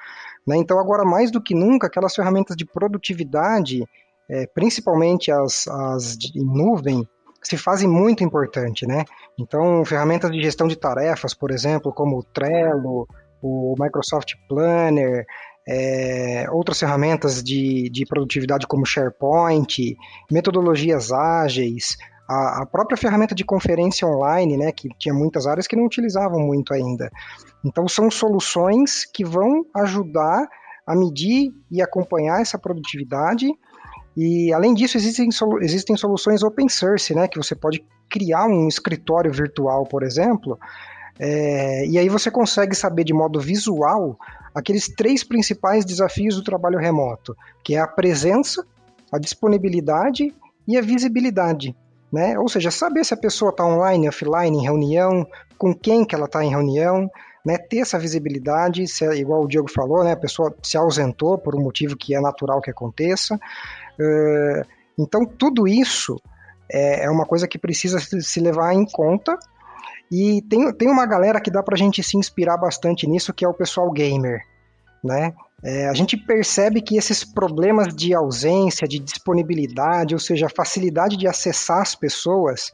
Né? 0.47 0.55
Então, 0.55 0.79
agora 0.79 1.03
mais 1.03 1.29
do 1.29 1.41
que 1.41 1.53
nunca, 1.53 1.87
aquelas 1.87 2.15
ferramentas 2.15 2.55
de 2.55 2.65
produtividade 2.65 3.83
é, 4.29 4.45
principalmente 4.45 5.31
as, 5.31 5.67
as 5.67 6.17
em 6.35 6.45
nuvem, 6.45 7.07
se 7.43 7.57
fazem 7.57 7.87
muito 7.87 8.23
importante, 8.23 8.85
né? 8.85 9.05
Então, 9.37 9.83
ferramentas 9.85 10.31
de 10.31 10.41
gestão 10.41 10.67
de 10.67 10.75
tarefas, 10.75 11.33
por 11.33 11.51
exemplo, 11.51 11.93
como 11.93 12.17
o 12.17 12.23
Trello, 12.23 13.07
o 13.41 13.75
Microsoft 13.79 14.33
Planner, 14.47 15.25
é, 15.67 16.45
outras 16.51 16.79
ferramentas 16.79 17.43
de, 17.43 17.89
de 17.89 18.05
produtividade 18.05 18.67
como 18.67 18.85
SharePoint, 18.85 19.95
metodologias 20.31 21.11
ágeis, 21.11 21.95
a, 22.27 22.61
a, 22.61 22.65
própria 22.65 22.97
ferramenta 22.97 23.33
de 23.33 23.43
conferência 23.43 24.07
online, 24.07 24.57
né, 24.57 24.71
que 24.71 24.89
tinha 24.97 25.13
muitas 25.13 25.47
áreas 25.47 25.67
que 25.67 25.75
não 25.75 25.85
utilizavam 25.85 26.39
muito 26.39 26.73
ainda. 26.73 27.09
Então, 27.63 27.87
são 27.87 28.09
soluções 28.09 29.05
que 29.05 29.23
vão 29.23 29.65
ajudar 29.75 30.47
a 30.85 30.95
medir 30.95 31.51
e 31.69 31.81
acompanhar 31.81 32.41
essa 32.41 32.57
produtividade 32.57 33.47
e 34.22 34.51
além 34.51 34.74
disso, 34.74 34.97
existem, 34.97 35.32
solu 35.32 35.63
existem 35.63 35.95
soluções 35.95 36.43
open 36.43 36.67
source, 36.67 37.15
né, 37.15 37.28
que 37.28 37.38
você 37.38 37.55
pode 37.55 37.86
criar 38.09 38.47
um 38.47 38.67
escritório 38.67 39.32
virtual, 39.32 39.86
por 39.86 40.03
exemplo, 40.03 40.59
é, 41.17 41.86
e 41.86 41.97
aí 41.97 42.09
você 42.09 42.30
consegue 42.30 42.76
saber 42.76 43.05
de 43.05 43.13
modo 43.13 43.39
visual 43.39 44.17
aqueles 44.53 44.88
três 44.88 45.24
principais 45.24 45.86
desafios 45.86 46.36
do 46.36 46.43
trabalho 46.43 46.78
remoto, 46.78 47.36
que 47.63 47.76
é 47.76 47.80
a 47.80 47.88
presença, 47.88 48.65
a 49.09 49.17
disponibilidade 49.17 50.34
e 50.67 50.78
a 50.78 50.82
visibilidade. 50.82 51.76
Né? 52.11 52.38
Ou 52.38 52.49
seja, 52.49 52.72
saber 52.72 53.05
se 53.05 53.13
a 53.13 53.17
pessoa 53.17 53.51
está 53.51 53.65
online, 53.65 54.09
offline, 54.09 54.57
em 54.57 54.63
reunião, 54.63 55.26
com 55.57 55.74
quem 55.74 56.03
que 56.03 56.15
ela 56.15 56.26
está 56.26 56.43
em 56.43 56.49
reunião, 56.49 57.09
né? 57.45 57.57
ter 57.57 57.80
essa 57.80 57.99
visibilidade, 57.99 58.88
se, 58.88 59.05
é 59.05 59.15
igual 59.15 59.43
o 59.43 59.47
Diego 59.47 59.70
falou, 59.70 60.03
né? 60.03 60.13
a 60.13 60.17
pessoa 60.17 60.53
se 60.63 60.78
ausentou 60.78 61.38
por 61.38 61.55
um 61.55 61.61
motivo 61.61 61.95
que 61.95 62.15
é 62.15 62.20
natural 62.20 62.61
que 62.61 62.72
aconteça, 62.72 63.39
então, 64.97 65.25
tudo 65.25 65.67
isso 65.67 66.19
é, 66.71 67.05
é, 67.05 67.09
uma 67.09 67.25
coisa 67.25 67.47
que 67.47 67.57
precisa 67.57 67.99
se 67.99 68.39
levar 68.39 68.73
em 68.73 68.85
conta. 68.85 69.37
E 70.11 70.41
tem, 70.43 70.71
tem 70.73 70.89
uma 70.89 71.05
galera 71.05 71.39
que 71.39 71.51
dá 71.51 71.61
para 71.61 71.75
a 71.75 71.77
gente 71.77 72.01
se 72.01 72.17
inspirar 72.17 72.57
bastante 72.57 73.07
nisso, 73.07 73.33
que 73.33 73.45
é 73.45 73.47
o 73.47 73.53
pessoal 73.53 73.91
gamer. 73.91 74.41
Né? 75.03 75.33
É, 75.63 75.87
a 75.87 75.93
gente 75.93 76.17
percebe 76.17 76.81
que 76.81 76.97
esses 76.97 77.23
problemas 77.23 77.93
de 77.93 78.13
ausência, 78.13 78.87
de 78.87 78.99
disponibilidade, 78.99 80.13
ou 80.13 80.19
seja, 80.19 80.47
a 80.47 80.49
facilidade 80.49 81.15
de 81.15 81.27
acessar 81.27 81.81
as 81.81 81.95
pessoas 81.95 82.71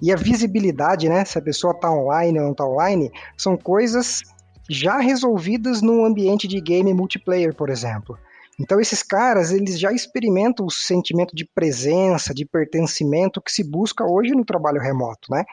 e 0.00 0.12
a 0.12 0.16
visibilidade, 0.16 1.08
né, 1.08 1.24
se 1.24 1.36
a 1.38 1.42
pessoa 1.42 1.72
está 1.72 1.90
online 1.90 2.38
ou 2.38 2.44
não 2.44 2.52
está 2.52 2.64
online, 2.64 3.10
são 3.36 3.56
coisas 3.56 4.22
já 4.70 4.98
resolvidas 4.98 5.82
no 5.82 6.04
ambiente 6.04 6.46
de 6.46 6.60
game 6.60 6.92
multiplayer, 6.94 7.54
por 7.54 7.68
exemplo. 7.68 8.16
Então 8.60 8.80
esses 8.80 9.02
caras, 9.02 9.52
eles 9.52 9.78
já 9.78 9.92
experimentam 9.92 10.66
o 10.66 10.70
sentimento 10.70 11.34
de 11.34 11.44
presença, 11.46 12.34
de 12.34 12.44
pertencimento 12.44 13.40
que 13.40 13.52
se 13.52 13.62
busca 13.62 14.04
hoje 14.04 14.34
no 14.34 14.44
trabalho 14.44 14.80
remoto, 14.80 15.30
né? 15.30 15.44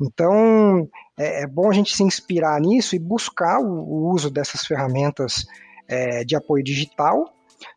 Então 0.00 0.88
é, 1.18 1.42
é 1.42 1.46
bom 1.46 1.68
a 1.68 1.74
gente 1.74 1.94
se 1.94 2.02
inspirar 2.02 2.60
nisso 2.60 2.96
e 2.96 2.98
buscar 2.98 3.60
o, 3.60 3.66
o 3.66 4.10
uso 4.12 4.30
dessas 4.30 4.64
ferramentas 4.64 5.44
é, 5.86 6.24
de 6.24 6.36
apoio 6.36 6.64
digital. 6.64 7.24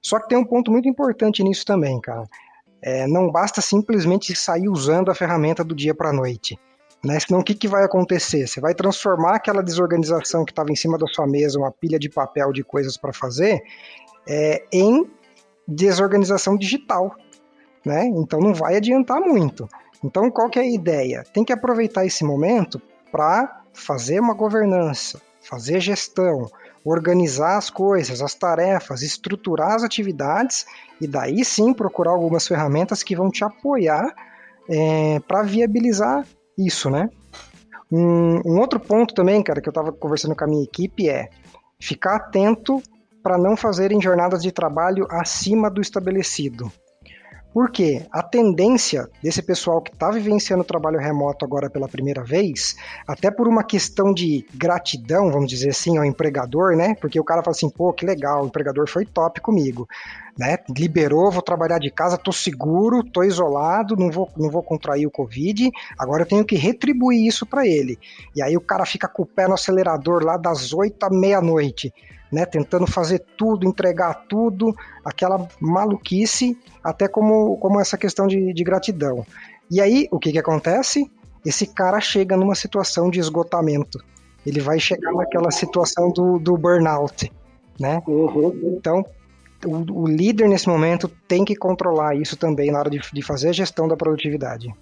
Só 0.01 0.19
que 0.19 0.30
tem 0.30 0.38
um 0.38 0.45
ponto 0.45 0.72
muito 0.72 0.88
importante 0.88 1.43
nisso 1.43 1.65
também, 1.65 1.99
cara. 1.99 2.24
É, 2.84 3.05
não 3.07 3.32
basta 3.32 3.61
simplesmente 3.61 4.36
sair 4.36 4.69
usando 4.69 5.11
a 5.11 5.15
ferramenta 5.15 5.63
do 5.63 5.76
dia 5.76 5.93
para 5.93 6.09
a 6.09 6.13
noite. 6.13 6.57
Né? 7.03 7.19
Senão 7.19 7.39
o 7.39 7.43
que, 7.43 7.55
que 7.55 7.67
vai 7.67 7.84
acontecer? 7.84 8.47
Você 8.47 8.61
vai 8.61 8.76
transformar 8.76 9.36
aquela 9.36 9.63
desorganização 9.63 10.45
que 10.45 10.51
estava 10.51 10.72
em 10.72 10.76
cima 10.76 10.97
da 10.97 11.07
sua 11.07 11.26
mesa, 11.26 11.57
uma 11.57 11.72
pilha 11.72 11.97
de 11.97 12.09
papel 12.09 12.51
de 12.51 12.63
coisas 12.63 12.95
para 12.95 13.11
fazer, 13.11 13.59
é, 14.28 14.63
em 14.72 15.09
desorganização 15.67 16.57
digital. 16.57 17.15
Né? 17.86 18.05
Então 18.07 18.39
não 18.39 18.53
vai 18.53 18.76
adiantar 18.76 19.19
muito. 19.19 19.67
Então 20.03 20.30
qual 20.30 20.49
que 20.49 20.59
é 20.59 20.63
a 20.63 20.69
ideia? 20.69 21.24
Tem 21.34 21.43
que 21.43 21.53
aproveitar 21.53 22.05
esse 22.05 22.24
momento 22.24 22.82
para 23.11 23.63
fazer 23.74 24.19
uma 24.19 24.34
governança, 24.34 25.22
fazer 25.41 25.80
gestão, 25.80 26.49
organizar 26.84 27.57
as 27.57 27.69
coisas, 27.69 28.22
as 28.22 28.34
tarefas, 28.34 29.01
estruturar 29.01 29.76
as 29.76 29.84
atividades 29.84 30.65
e 30.99 31.07
daí 31.07 31.45
sim 31.45 31.74
procurar 31.74 32.11
algumas 32.11 32.47
ferramentas 32.47 33.03
que 33.03 33.15
vão 33.15 33.30
te 33.30 33.43
apoiar 33.43 34.13
é, 34.69 35.19
para 35.28 35.43
viabilizar 35.43 36.26
isso, 36.57 36.89
né? 36.89 37.09
Um, 37.91 38.41
um, 38.45 38.59
outro 38.59 38.80
ponto 38.80 39.13
também, 39.13 39.43
cara, 39.43 39.59
que 39.59 39.67
eu 39.67 39.72
estava 39.72 39.91
conversando 39.91 40.36
com 40.36 40.43
a 40.45 40.47
minha 40.47 40.63
equipe 40.63 41.09
é 41.09 41.30
ficar 41.80 42.15
atento 42.15 42.82
para 43.22 43.38
não 43.38 43.55
fazerem 43.55 44.01
jornadas 44.01 44.41
de 44.41 44.51
trabalho 44.51 45.07
acima 45.09 45.69
do 45.69 45.82
estabelecido. 45.82 46.72
Porque 47.53 48.05
a 48.11 48.24
tendência 48.24 49.09
desse 49.22 49.41
pessoal 49.41 49.82
que 49.82 49.91
está 49.91 50.09
vivenciando 50.09 50.63
o 50.63 50.65
trabalho 50.65 50.97
remoto 50.97 51.43
agora 51.43 51.69
pela 51.69 51.88
primeira 51.88 52.24
vez, 52.24 52.78
até 53.05 53.30
por 53.30 53.45
uma 53.45 53.61
questão 53.61 54.13
de 54.13 54.45
gratidão, 54.53 55.30
vamos 55.30 55.49
dizer 55.49 55.72
assim, 55.72 55.97
ao 55.97 56.05
empregador, 56.05 56.78
né? 56.78 56.95
Porque 56.95 57.19
o 57.19 57.24
cara 57.26 57.43
fala 57.43 57.53
assim, 57.53 57.69
pô, 57.69 57.91
que 57.91 58.05
legal, 58.05 58.43
o 58.43 58.47
empregador 58.47 58.88
foi 58.88 59.05
top 59.05 59.41
comigo, 59.41 59.86
né? 60.39 60.59
Liberou, 60.78 61.30
vou 61.30 61.41
trabalhar 61.41 61.80
de 61.80 61.91
casa, 61.91 62.17
tô 62.17 62.32
seguro, 62.32 63.03
tô 63.03 63.22
isolado, 63.22 63.97
não 63.97 64.09
vou, 64.09 64.30
não 64.38 64.49
vou 64.49 64.63
contrair 64.63 65.05
o 65.05 65.11
Covid, 65.11 65.69
agora 65.99 66.24
eu 66.24 66.28
tenho 66.28 66.45
que 66.45 66.55
retribuir 66.55 67.28
isso 67.28 67.45
para 67.45 67.67
ele. 67.67 67.99
E 68.34 68.41
aí 68.41 68.55
o 68.55 68.61
cara 68.61 68.86
fica 68.86 69.09
com 69.09 69.24
o 69.24 69.28
pé 69.28 69.49
no 69.49 69.55
acelerador 69.55 70.24
lá 70.24 70.38
das 70.38 70.72
8 70.72 71.03
à 71.03 71.09
meia-noite 71.09 71.93
né, 72.32 72.45
tentando 72.45 72.88
fazer 72.88 73.19
tudo, 73.38 73.67
entregar 73.67 74.13
tudo, 74.29 74.73
aquela 75.03 75.47
maluquice, 75.59 76.57
até 76.84 77.07
como, 77.07 77.57
como 77.57 77.79
essa 77.79 77.97
questão 77.97 78.25
de, 78.25 78.53
de 78.53 78.63
gratidão. 78.63 79.25
E 79.69 79.82
aí, 79.82 80.07
o 80.11 80.19
que, 80.19 80.32
que 80.32 80.39
acontece? 80.39 81.09
Esse 81.45 81.65
cara 81.67 81.99
chega 81.99 82.38
numa 82.38 82.55
situação 82.55 83.09
de 83.09 83.19
esgotamento. 83.19 83.99
Ele 84.45 84.59
vai 84.59 84.79
chegar 84.79 85.11
naquela 85.13 85.51
situação 85.51 86.11
do, 86.11 86.39
do 86.39 86.57
burnout, 86.57 87.32
né? 87.79 88.01
Uhum. 88.07 88.75
Então, 88.77 89.05
o, 89.65 90.03
o, 90.03 90.07
líder 90.07 90.47
nesse 90.47 90.67
momento 90.67 91.07
tem 91.27 91.45
que 91.45 91.55
controlar 91.55 92.15
isso 92.15 92.36
também 92.36 92.71
na 92.71 92.79
hora 92.79 92.89
de, 92.89 92.99
de 93.13 93.21
fazer 93.21 93.49
a 93.49 93.53
gestão 93.53 93.88
da 93.88 93.95
produtividade. 93.95 94.73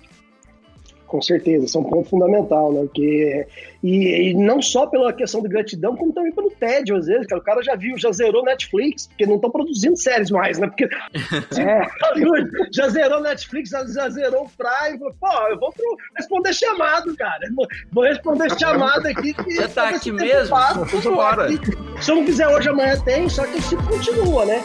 Com 1.09 1.23
certeza, 1.23 1.65
isso 1.65 1.75
é 1.75 1.81
um 1.81 1.85
ponto 1.85 2.07
fundamental, 2.07 2.71
né? 2.71 2.81
Porque, 2.81 3.47
e, 3.81 4.29
e, 4.29 4.33
não 4.35 4.61
só 4.61 4.85
pela 4.85 5.11
questão 5.11 5.41
de 5.41 5.49
gratidão, 5.49 5.95
como 5.95 6.13
também 6.13 6.31
pelo 6.31 6.51
tédio, 6.51 6.95
às 6.95 7.07
vezes, 7.07 7.25
cara. 7.25 7.41
O 7.41 7.43
cara 7.43 7.63
já 7.63 7.75
viu, 7.75 7.97
já 7.97 8.11
zerou 8.11 8.43
Netflix, 8.43 9.07
porque 9.07 9.25
não 9.25 9.37
estão 9.37 9.49
produzindo 9.49 9.97
séries 9.97 10.29
mais, 10.29 10.59
né? 10.59 10.67
Porque 10.67 10.83
é, 11.59 11.81
já 12.71 12.89
zerou 12.89 13.21
Netflix, 13.21 13.71
já, 13.71 13.83
já 13.87 14.07
zerou 14.07 14.45
o 14.45 14.49
Prime. 14.49 14.99
Pô, 15.19 15.47
eu 15.49 15.59
vou 15.59 15.71
pro, 15.71 15.97
responder 16.15 16.53
chamado, 16.53 17.17
cara. 17.17 17.39
Vou 17.91 18.03
responder 18.03 18.55
chamado 18.59 19.07
aqui. 19.07 19.33
Que, 19.33 19.55
Você 19.55 19.67
tá 19.67 19.89
aqui 19.89 20.11
mesmo? 20.11 20.55
Aqui. 21.45 22.03
Se 22.03 22.11
eu 22.11 22.17
não 22.17 22.25
quiser 22.25 22.47
hoje, 22.49 22.69
amanhã 22.69 23.01
tem, 23.01 23.27
só 23.27 23.47
que 23.47 23.57
o 23.57 23.61
ciclo 23.63 23.87
continua, 23.87 24.45
né? 24.45 24.63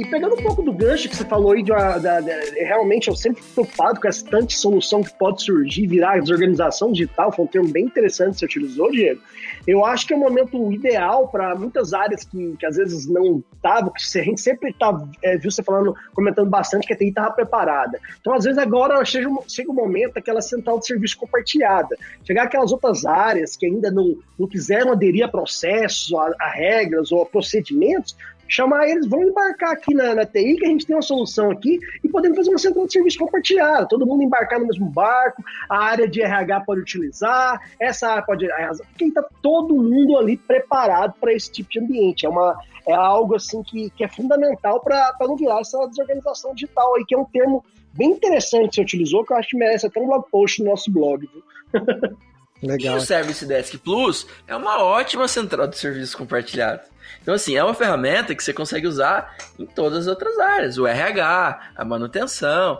E 0.00 0.06
pegando 0.06 0.34
um 0.34 0.42
pouco 0.42 0.62
do 0.62 0.72
gancho 0.72 1.10
que 1.10 1.14
você 1.14 1.26
falou 1.26 1.52
aí, 1.52 1.62
de, 1.62 1.70
uma, 1.70 1.98
da, 1.98 2.22
da, 2.22 2.32
realmente 2.56 3.08
eu 3.08 3.14
sempre 3.14 3.42
fico 3.42 3.66
preocupado 3.66 4.00
com 4.00 4.08
essa 4.08 4.24
tanta 4.24 4.48
solução 4.54 5.02
que 5.02 5.12
pode 5.12 5.44
surgir, 5.44 5.86
virar 5.86 6.18
desorganização 6.20 6.90
digital, 6.90 7.30
foi 7.30 7.44
um 7.44 7.48
termo 7.48 7.68
bem 7.68 7.84
interessante 7.84 8.32
que 8.32 8.38
você 8.38 8.44
utilizou, 8.46 8.90
Diego. 8.90 9.20
Eu 9.66 9.84
acho 9.84 10.06
que 10.06 10.14
é 10.14 10.16
o 10.16 10.18
um 10.18 10.22
momento 10.22 10.72
ideal 10.72 11.28
para 11.28 11.54
muitas 11.54 11.92
áreas 11.92 12.24
que, 12.24 12.56
que 12.58 12.64
às 12.64 12.76
vezes 12.76 13.06
não 13.06 13.44
estavam, 13.54 13.92
que 13.92 14.18
a 14.18 14.22
gente 14.22 14.40
sempre 14.40 14.72
tá, 14.72 15.06
é, 15.22 15.36
viu 15.36 15.50
você 15.50 15.62
falando, 15.62 15.94
comentando 16.14 16.48
bastante 16.48 16.86
que 16.86 16.94
a 16.94 16.96
TI 16.96 17.08
estava 17.08 17.32
preparada. 17.32 18.00
Então, 18.22 18.32
às 18.32 18.44
vezes, 18.44 18.58
agora 18.58 19.04
chega, 19.04 19.28
chega 19.46 19.70
o 19.70 19.74
momento 19.74 20.14
daquela 20.14 20.40
central 20.40 20.78
de 20.78 20.86
serviço 20.86 21.18
compartilhada. 21.18 21.94
Chegar 22.24 22.44
aquelas 22.44 22.72
outras 22.72 23.04
áreas 23.04 23.54
que 23.54 23.66
ainda 23.66 23.90
não, 23.90 24.16
não 24.38 24.48
quiseram 24.48 24.92
aderir 24.92 25.26
a 25.26 25.28
processos, 25.28 26.10
a, 26.14 26.32
a 26.40 26.48
regras 26.48 27.12
ou 27.12 27.20
a 27.20 27.26
procedimentos, 27.26 28.16
chamar 28.50 28.88
eles, 28.88 29.06
vão 29.06 29.22
embarcar 29.22 29.70
aqui 29.70 29.94
na, 29.94 30.14
na 30.14 30.26
TI, 30.26 30.56
que 30.56 30.66
a 30.66 30.68
gente 30.68 30.84
tem 30.84 30.96
uma 30.96 31.02
solução 31.02 31.50
aqui, 31.50 31.78
e 32.02 32.08
podemos 32.08 32.36
fazer 32.36 32.50
uma 32.50 32.58
central 32.58 32.86
de 32.86 32.92
serviço 32.92 33.18
compartilhada, 33.18 33.86
todo 33.86 34.04
mundo 34.04 34.24
embarcar 34.24 34.58
no 34.58 34.66
mesmo 34.66 34.86
barco, 34.86 35.42
a 35.68 35.78
área 35.78 36.08
de 36.08 36.20
RH 36.20 36.60
pode 36.62 36.80
utilizar, 36.80 37.60
essa 37.78 38.08
área 38.08 38.22
pode. 38.22 38.48
Porque 38.88 39.04
está 39.04 39.24
todo 39.40 39.74
mundo 39.76 40.18
ali 40.18 40.36
preparado 40.36 41.14
para 41.20 41.32
esse 41.32 41.50
tipo 41.50 41.70
de 41.70 41.78
ambiente. 41.78 42.26
É, 42.26 42.28
uma, 42.28 42.58
é 42.86 42.92
algo 42.92 43.36
assim 43.36 43.62
que, 43.62 43.88
que 43.90 44.02
é 44.02 44.08
fundamental 44.08 44.80
para 44.80 45.14
não 45.20 45.36
virar 45.36 45.60
essa 45.60 45.86
desorganização 45.86 46.52
digital 46.52 46.96
aí, 46.96 47.04
que 47.06 47.14
é 47.14 47.18
um 47.18 47.24
termo 47.24 47.64
bem 47.92 48.10
interessante 48.10 48.70
que 48.70 48.74
você 48.74 48.82
utilizou, 48.82 49.24
que 49.24 49.32
eu 49.32 49.36
acho 49.36 49.48
que 49.50 49.56
merece 49.56 49.86
até 49.86 50.00
um 50.00 50.06
blog 50.06 50.24
post 50.30 50.62
no 50.62 50.70
nosso 50.70 50.90
blog. 50.90 51.28
Viu? 51.32 51.42
Legal. 51.72 52.18
E 52.62 52.88
o 52.98 53.00
Service 53.00 53.46
Desk 53.46 53.78
Plus 53.78 54.26
é 54.46 54.54
uma 54.54 54.82
ótima 54.82 55.26
central 55.26 55.66
de 55.66 55.78
serviços 55.78 56.14
compartilhados. 56.14 56.89
Então, 57.22 57.34
assim, 57.34 57.56
é 57.56 57.64
uma 57.64 57.74
ferramenta 57.74 58.34
que 58.34 58.42
você 58.42 58.52
consegue 58.52 58.86
usar 58.86 59.36
em 59.58 59.66
todas 59.66 60.00
as 60.00 60.06
outras 60.06 60.38
áreas. 60.38 60.78
O 60.78 60.86
RH, 60.86 61.72
a 61.76 61.84
manutenção. 61.84 62.78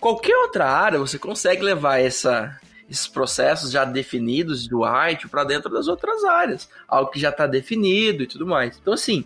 Qualquer 0.00 0.36
outra 0.36 0.66
área, 0.66 0.98
você 0.98 1.18
consegue 1.18 1.62
levar 1.62 1.98
essa, 1.98 2.56
esses 2.88 3.08
processos 3.08 3.70
já 3.70 3.84
definidos 3.84 4.68
do 4.68 4.84
IT 4.84 5.28
para 5.28 5.44
dentro 5.44 5.70
das 5.70 5.88
outras 5.88 6.24
áreas. 6.24 6.68
Algo 6.86 7.10
que 7.10 7.18
já 7.18 7.30
está 7.30 7.46
definido 7.46 8.22
e 8.22 8.26
tudo 8.26 8.46
mais. 8.46 8.78
Então, 8.80 8.94
assim, 8.94 9.24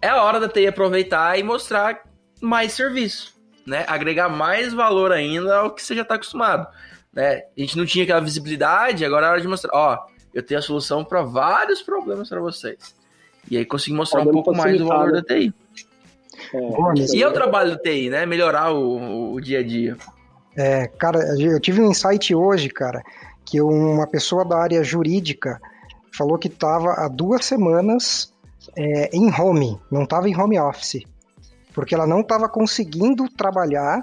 é 0.00 0.08
a 0.08 0.22
hora 0.22 0.40
da 0.40 0.48
TI 0.48 0.66
aproveitar 0.66 1.38
e 1.38 1.42
mostrar 1.42 2.02
mais 2.40 2.72
serviço. 2.72 3.34
Né? 3.66 3.84
Agregar 3.86 4.28
mais 4.28 4.72
valor 4.72 5.12
ainda 5.12 5.58
ao 5.58 5.70
que 5.70 5.82
você 5.82 5.94
já 5.94 6.02
está 6.02 6.16
acostumado. 6.16 6.66
Né? 7.12 7.42
A 7.56 7.60
gente 7.60 7.76
não 7.76 7.86
tinha 7.86 8.04
aquela 8.04 8.20
visibilidade, 8.20 9.04
agora 9.04 9.26
é 9.26 9.30
hora 9.30 9.40
de 9.40 9.48
mostrar. 9.48 9.70
Ó, 9.72 10.06
eu 10.34 10.42
tenho 10.42 10.58
a 10.58 10.62
solução 10.62 11.04
para 11.04 11.22
vários 11.22 11.82
problemas 11.82 12.28
para 12.28 12.40
vocês. 12.40 12.94
E 13.52 13.58
aí 13.58 13.66
consegui 13.66 13.94
mostrar 13.94 14.22
um 14.22 14.32
pouco 14.32 14.54
mais 14.54 14.78
do 14.78 14.86
valor 14.86 15.12
da 15.12 15.22
TI. 15.22 15.52
É, 16.54 17.14
e 17.14 17.22
é 17.22 17.28
o 17.28 17.32
trabalho 17.34 17.72
da 17.72 17.78
TI, 17.78 18.08
né? 18.08 18.24
Melhorar 18.24 18.72
o, 18.72 19.34
o 19.34 19.40
dia 19.42 19.58
a 19.58 19.62
dia. 19.62 19.94
É, 20.56 20.86
cara, 20.86 21.18
eu 21.38 21.60
tive 21.60 21.82
um 21.82 21.90
insight 21.90 22.34
hoje, 22.34 22.70
cara, 22.70 23.02
que 23.44 23.60
uma 23.60 24.06
pessoa 24.06 24.42
da 24.42 24.56
área 24.56 24.82
jurídica 24.82 25.60
falou 26.10 26.38
que 26.38 26.48
estava 26.48 26.94
há 26.94 27.08
duas 27.08 27.44
semanas 27.44 28.32
é, 28.74 29.14
em 29.14 29.30
home, 29.30 29.78
não 29.90 30.04
estava 30.04 30.30
em 30.30 30.34
home 30.34 30.58
office, 30.58 31.02
porque 31.74 31.94
ela 31.94 32.06
não 32.06 32.20
estava 32.20 32.48
conseguindo 32.48 33.28
trabalhar, 33.28 34.02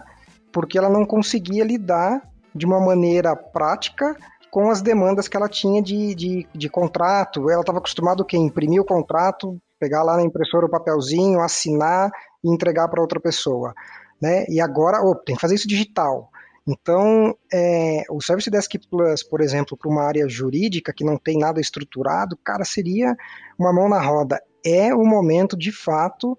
porque 0.52 0.78
ela 0.78 0.90
não 0.90 1.08
conseguia 1.08 1.64
lidar 1.64 2.22
de 2.54 2.68
uma 2.68 2.80
maneira 2.80 3.36
prática 3.36 4.16
com 4.50 4.70
as 4.70 4.82
demandas 4.82 5.28
que 5.28 5.38
ela 5.38 5.50
tinha 5.50 5.82
de, 5.82 6.16
de, 6.16 6.48
de 6.54 6.70
contrato. 6.70 7.50
Ela 7.50 7.62
estava 7.62 7.80
acostumada 7.80 8.24
a 8.24 8.38
imprimir 8.38 8.82
o 8.82 8.86
contrato, 8.86 9.60
pegar 9.80 10.04
lá 10.04 10.18
na 10.18 10.24
impressora 10.24 10.66
o 10.66 10.70
papelzinho, 10.70 11.40
assinar 11.40 12.12
e 12.44 12.52
entregar 12.52 12.88
para 12.88 13.02
outra 13.02 13.20
pessoa. 13.20 13.74
Né? 14.22 14.46
E 14.50 14.60
agora, 14.60 15.02
oh, 15.02 15.16
tem 15.16 15.36
que 15.36 15.42
fazer 15.42 15.56
isso 15.56 15.68
digital. 15.68 16.30
Então, 16.68 17.36
é, 17.52 18.04
o 18.12 18.22
Service 18.22 18.50
Desk 18.50 18.78
Plus, 18.90 19.24
por 19.24 19.42
exemplo, 19.42 19.76
para 19.76 19.90
uma 19.90 20.04
área 20.04 20.28
jurídica 20.30 20.94
que 20.94 21.04
não 21.04 21.18
tem 21.18 21.38
nada 21.38 21.60
estruturado, 21.60 22.38
cara, 22.44 22.64
seria 22.64 23.16
uma 23.58 23.74
mão 23.74 23.90
na 23.90 24.00
roda. 24.00 24.40
É 24.64 24.94
o 24.94 25.04
momento, 25.04 25.58
de 25.58 25.72
fato, 25.72 26.38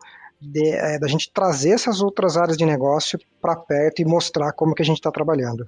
é, 0.54 0.98
da 0.98 1.08
gente 1.08 1.32
trazer 1.32 1.70
essas 1.70 2.00
outras 2.00 2.36
áreas 2.36 2.56
de 2.56 2.64
negócio 2.64 3.18
para 3.40 3.56
perto 3.56 4.02
e 4.02 4.04
mostrar 4.04 4.52
como 4.52 4.74
que 4.74 4.82
a 4.82 4.84
gente 4.84 4.98
está 4.98 5.10
trabalhando. 5.10 5.66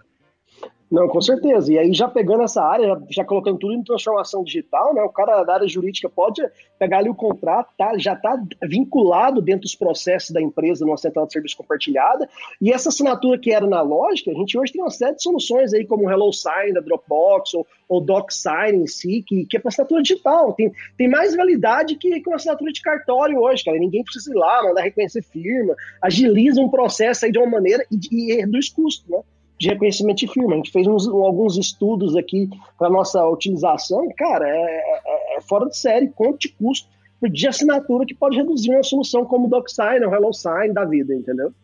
Não, 0.92 1.08
com 1.08 1.22
certeza. 1.22 1.72
E 1.72 1.78
aí, 1.78 1.94
já 1.94 2.06
pegando 2.06 2.42
essa 2.42 2.62
área, 2.62 3.00
já, 3.08 3.24
colocando 3.24 3.58
tudo 3.58 3.72
em 3.72 3.82
transformação 3.82 4.44
digital, 4.44 4.92
né? 4.92 5.02
O 5.02 5.08
cara 5.08 5.42
da 5.42 5.54
área 5.54 5.66
jurídica 5.66 6.06
pode 6.06 6.42
pegar 6.78 6.98
ali 6.98 7.08
o 7.08 7.14
contrato, 7.14 7.70
tá, 7.78 7.96
já 7.96 8.12
está 8.12 8.38
vinculado 8.62 9.40
dentro 9.40 9.62
dos 9.62 9.74
processos 9.74 10.32
da 10.32 10.42
empresa 10.42 10.84
numa 10.84 10.98
central 10.98 11.26
de 11.26 11.32
serviço 11.32 11.56
compartilhada. 11.56 12.28
E 12.60 12.70
essa 12.70 12.90
assinatura 12.90 13.38
que 13.38 13.50
era 13.50 13.66
na 13.66 13.80
lógica, 13.80 14.32
a 14.32 14.34
gente 14.34 14.58
hoje 14.58 14.70
tem 14.70 14.82
uma 14.82 14.90
série 14.90 15.16
de 15.16 15.22
soluções 15.22 15.72
aí, 15.72 15.86
como 15.86 16.04
o 16.04 16.10
HelloSign 16.10 16.74
da 16.74 16.80
Dropbox, 16.80 17.54
ou, 17.54 17.66
ou 17.88 17.98
DocSign 17.98 18.82
em 18.82 18.86
si, 18.86 19.24
que, 19.26 19.46
que 19.46 19.56
é 19.56 19.60
para 19.60 19.70
assinatura 19.70 20.02
digital. 20.02 20.52
Tem, 20.52 20.70
tem 20.98 21.08
mais 21.08 21.34
validade 21.34 21.96
que, 21.96 22.20
que 22.20 22.28
uma 22.28 22.36
assinatura 22.36 22.70
de 22.70 22.82
cartório 22.82 23.38
hoje, 23.38 23.64
cara. 23.64 23.78
Ninguém 23.78 24.04
precisa 24.04 24.30
ir 24.30 24.36
lá, 24.36 24.62
mandar 24.62 24.82
reconhecer 24.82 25.22
firma, 25.22 25.74
agiliza 26.02 26.60
um 26.60 26.68
processo 26.68 27.24
aí 27.24 27.32
de 27.32 27.38
uma 27.38 27.48
maneira 27.48 27.82
e, 27.90 27.98
e 28.10 28.34
reduz 28.34 28.68
custo, 28.68 29.10
né? 29.10 29.22
De 29.62 29.68
reconhecimento 29.68 30.18
de 30.18 30.26
firma. 30.26 30.54
A 30.54 30.56
gente 30.56 30.72
fez 30.72 30.88
uns, 30.88 31.06
alguns 31.06 31.56
estudos 31.56 32.16
aqui 32.16 32.50
para 32.76 32.90
nossa 32.90 33.24
utilização. 33.24 34.08
Cara, 34.18 34.48
é, 34.48 34.60
é, 34.60 35.36
é, 35.36 35.40
fora 35.40 35.66
de 35.66 35.78
série 35.78 36.08
quanto 36.08 36.40
de 36.40 36.48
custo 36.48 36.88
de 37.22 37.46
assinatura 37.46 38.04
que 38.04 38.12
pode 38.12 38.36
reduzir 38.36 38.70
uma 38.70 38.82
solução 38.82 39.24
como 39.24 39.46
o 39.46 39.48
DocSign 39.48 40.04
ou 40.04 40.12
HelloSign 40.12 40.74
da 40.74 40.84
vida, 40.84 41.14
entendeu? 41.14 41.54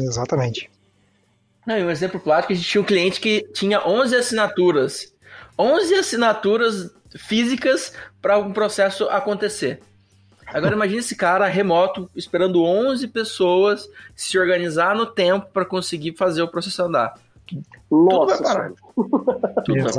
Exatamente. 0.00 0.70
Não, 1.66 1.74
um 1.74 1.90
exemplo 1.90 2.20
prático, 2.20 2.52
a 2.52 2.56
gente 2.56 2.68
tinha 2.68 2.80
um 2.80 2.84
cliente 2.84 3.20
que 3.20 3.42
tinha 3.52 3.84
11 3.84 4.14
assinaturas. 4.14 5.12
11 5.58 5.94
assinaturas 5.96 6.94
físicas 7.16 7.92
para 8.22 8.38
um 8.38 8.52
processo 8.52 9.08
acontecer. 9.08 9.80
Agora 10.46 10.76
imagine 10.76 11.00
esse 11.00 11.16
cara 11.16 11.48
remoto 11.48 12.08
esperando 12.14 12.62
11 12.62 13.08
pessoas 13.08 13.88
se 14.14 14.38
organizar 14.38 14.94
no 14.94 15.06
tempo 15.06 15.48
para 15.52 15.64
conseguir 15.64 16.16
fazer 16.16 16.42
o 16.42 16.48
processo 16.48 16.84
andar. 16.84 17.14
Nossa, 17.90 18.72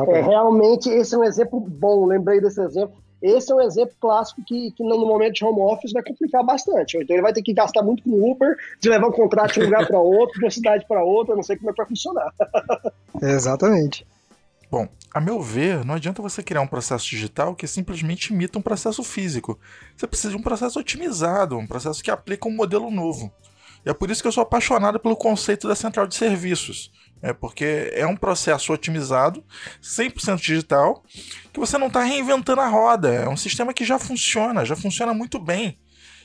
é, 0.07 0.21
realmente 0.21 0.89
esse 0.89 1.15
é 1.15 1.17
um 1.17 1.23
exemplo 1.23 1.59
bom, 1.59 2.05
lembrei 2.05 2.39
desse 2.39 2.61
exemplo. 2.61 2.95
Esse 3.21 3.51
é 3.51 3.55
um 3.55 3.61
exemplo 3.61 3.95
clássico 3.99 4.41
que, 4.43 4.71
que 4.71 4.83
no 4.83 5.05
momento 5.05 5.35
de 5.35 5.45
home 5.45 5.61
office 5.61 5.91
vai 5.91 6.03
complicar 6.03 6.43
bastante. 6.43 6.97
Então 6.97 7.15
ele 7.15 7.21
vai 7.21 7.31
ter 7.31 7.43
que 7.43 7.53
gastar 7.53 7.83
muito 7.83 8.03
com 8.03 8.31
Uber, 8.31 8.57
de 8.79 8.89
levar 8.89 9.07
um 9.07 9.11
contrato 9.11 9.53
de 9.53 9.59
um 9.61 9.65
lugar 9.65 9.87
para 9.87 9.99
outro, 10.01 10.39
de 10.39 10.45
uma 10.45 10.51
cidade 10.51 10.85
para 10.87 11.03
outra, 11.03 11.35
não 11.35 11.43
sei 11.43 11.55
como 11.55 11.69
é 11.69 11.73
que 11.73 11.77
vai 11.77 11.87
funcionar. 11.87 12.33
Exatamente. 13.21 14.07
Bom, 14.71 14.87
a 15.13 15.19
meu 15.19 15.41
ver, 15.41 15.83
não 15.83 15.95
adianta 15.95 16.21
você 16.21 16.41
criar 16.41 16.61
um 16.61 16.67
processo 16.67 17.05
digital 17.05 17.53
que 17.53 17.67
simplesmente 17.67 18.33
imita 18.33 18.57
um 18.57 18.61
processo 18.61 19.03
físico. 19.03 19.59
Você 19.95 20.07
precisa 20.07 20.29
de 20.29 20.37
um 20.37 20.41
processo 20.41 20.79
otimizado, 20.79 21.57
um 21.57 21.67
processo 21.67 22.01
que 22.01 22.09
aplica 22.09 22.47
um 22.47 22.55
modelo 22.55 22.89
novo. 22.89 23.31
E 23.85 23.89
é 23.89 23.93
por 23.93 24.09
isso 24.09 24.21
que 24.21 24.27
eu 24.27 24.31
sou 24.31 24.43
apaixonado 24.43 24.99
pelo 24.99 25.15
conceito 25.15 25.67
da 25.67 25.75
central 25.75 26.07
de 26.07 26.15
serviços. 26.15 26.91
É 27.21 27.33
porque 27.33 27.91
é 27.93 28.05
um 28.05 28.15
processo 28.15 28.73
otimizado, 28.73 29.43
100% 29.81 30.37
digital, 30.37 31.03
que 31.51 31.59
você 31.59 31.77
não 31.77 31.87
está 31.87 32.03
reinventando 32.03 32.61
a 32.61 32.67
roda. 32.67 33.13
É 33.13 33.29
um 33.29 33.37
sistema 33.37 33.73
que 33.73 33.85
já 33.85 33.99
funciona, 33.99 34.65
já 34.65 34.75
funciona 34.75 35.13
muito 35.13 35.39
bem. 35.39 35.77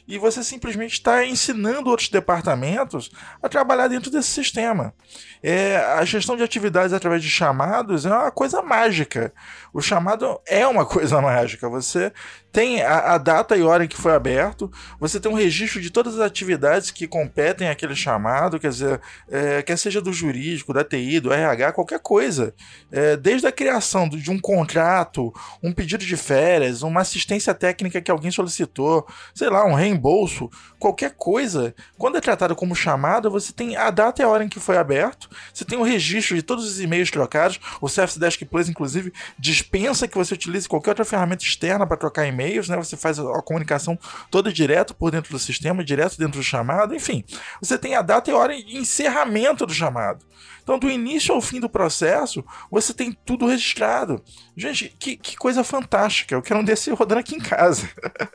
E 0.07 0.19
você 0.19 0.43
simplesmente 0.43 0.95
está 0.95 1.25
ensinando 1.25 1.91
outros 1.91 2.09
departamentos 2.09 3.11
a 3.43 3.49
trabalhar 3.49 3.89
dentro 3.89 4.11
desse 4.11 4.29
sistema. 4.29 4.95
É, 5.43 5.77
a 5.77 6.05
gestão 6.05 6.37
de 6.37 6.43
atividades 6.43 6.93
através 6.93 7.23
de 7.23 7.31
chamados 7.31 8.07
é 8.07 8.11
uma 8.11 8.31
coisa 8.31 8.63
mágica. 8.63 9.33
O 9.73 9.81
chamado 9.81 10.41
é 10.47 10.67
uma 10.67 10.85
coisa 10.87 11.21
mágica. 11.21 11.69
Você 11.69 12.13
tem 12.57 12.81
a, 12.81 13.15
a, 13.15 13.19
data 13.19 13.55
e 13.55 13.63
hora 13.63 13.85
em 13.85 13.89
que 13.89 13.99
foi 13.99 14.15
aberto, 14.15 14.73
você 14.99 15.21
tem 15.21 15.31
um 15.31 15.35
registro 15.35 15.79
de 15.79 15.91
todas 15.91 16.15
as 16.15 16.21
atividades 16.21 16.91
que 16.91 17.07
competem 17.07 17.69
àquele 17.69 17.95
chamado, 17.95 18.59
quer 18.59 18.71
dizer, 18.71 18.99
é, 19.31 19.63
quer 19.63 19.77
seja 19.77 20.01
do 20.01 20.11
jurídico, 20.11 20.73
da 20.73 20.83
TI, 20.83 21.21
do 21.21 21.31
RH, 21.31 21.73
qualquer 21.73 22.01
coisa. 22.01 22.55
É, 22.91 23.15
desde 23.15 23.47
a 23.47 23.53
criação 23.53 24.09
de 24.09 24.31
um 24.31 24.39
contrato, 24.39 25.31
um 25.63 25.71
pedido 25.71 26.07
de 26.07 26.17
férias, 26.17 26.81
uma 26.83 27.03
assistência 27.03 27.53
técnica 27.53 28.01
que 28.01 28.11
alguém 28.11 28.31
solicitou, 28.31 29.07
sei 29.35 29.51
lá, 29.51 29.67
um 29.67 29.75
reembolso, 29.75 29.96
reembolso 29.97 30.51
qualquer 30.87 31.15
coisa, 31.17 31.75
quando 31.99 32.17
é 32.17 32.21
tratado 32.21 32.57
como 32.57 32.75
chamado, 32.75 33.31
você 33.31 33.53
tem 33.53 33.77
a 33.77 33.91
data 33.91 34.23
e 34.23 34.25
a 34.25 34.29
hora 34.29 34.45
em 34.45 34.49
que 34.49 34.61
foi 34.61 34.77
aberto, 34.77 35.29
você 35.53 35.65
tem 35.65 35.79
o 35.79 35.83
registro 35.83 36.37
de 36.37 36.43
todos 36.43 36.65
os 36.65 36.81
e-mails 36.81 37.11
trocados, 37.11 37.61
o 37.81 37.89
Surface 37.89 38.19
Desk 38.19 38.45
Plus, 38.45 38.69
inclusive, 38.69 39.13
dispensa 39.39 40.09
que 40.09 40.17
você 40.17 40.35
utilize 40.35 40.69
qualquer 40.69 40.91
outra 40.91 41.05
ferramenta 41.05 41.45
externa 41.45 41.87
para 41.87 41.97
trocar 41.97 42.27
e-mail 42.27 42.47
e-mails, 42.47 42.69
né? 42.69 42.77
Você 42.77 42.97
faz 42.97 43.19
a 43.19 43.43
comunicação 43.43 43.99
toda 44.31 44.53
direto 44.53 44.95
por 44.95 45.11
dentro 45.11 45.31
do 45.31 45.39
sistema, 45.39 45.85
direto 45.85 46.19
dentro 46.19 46.39
do 46.39 46.45
chamado, 46.45 46.95
enfim. 46.95 47.25
Você 47.61 47.77
tem 47.77 47.95
a 47.95 48.03
data 48.03 48.31
e 48.31 48.35
hora 48.35 48.57
de 48.57 48.77
encerramento 48.77 49.67
do 49.67 49.75
chamado. 49.75 50.25
Então, 50.63 50.81
do 50.81 50.91
início 50.91 51.33
ao 51.33 51.41
fim 51.41 51.61
do 51.61 51.69
processo, 51.69 52.45
você 52.69 52.93
tem 52.93 53.17
tudo 53.25 53.47
registrado. 53.47 54.21
Gente, 54.57 54.93
que, 54.99 55.17
que 55.17 55.37
coisa 55.37 55.63
fantástica. 55.63 56.35
Eu 56.35 56.43
quero 56.43 56.59
um 56.59 56.65
desse 56.65 56.91
rodando 56.91 57.21
aqui 57.21 57.37
em 57.37 57.41
casa. 57.41 57.89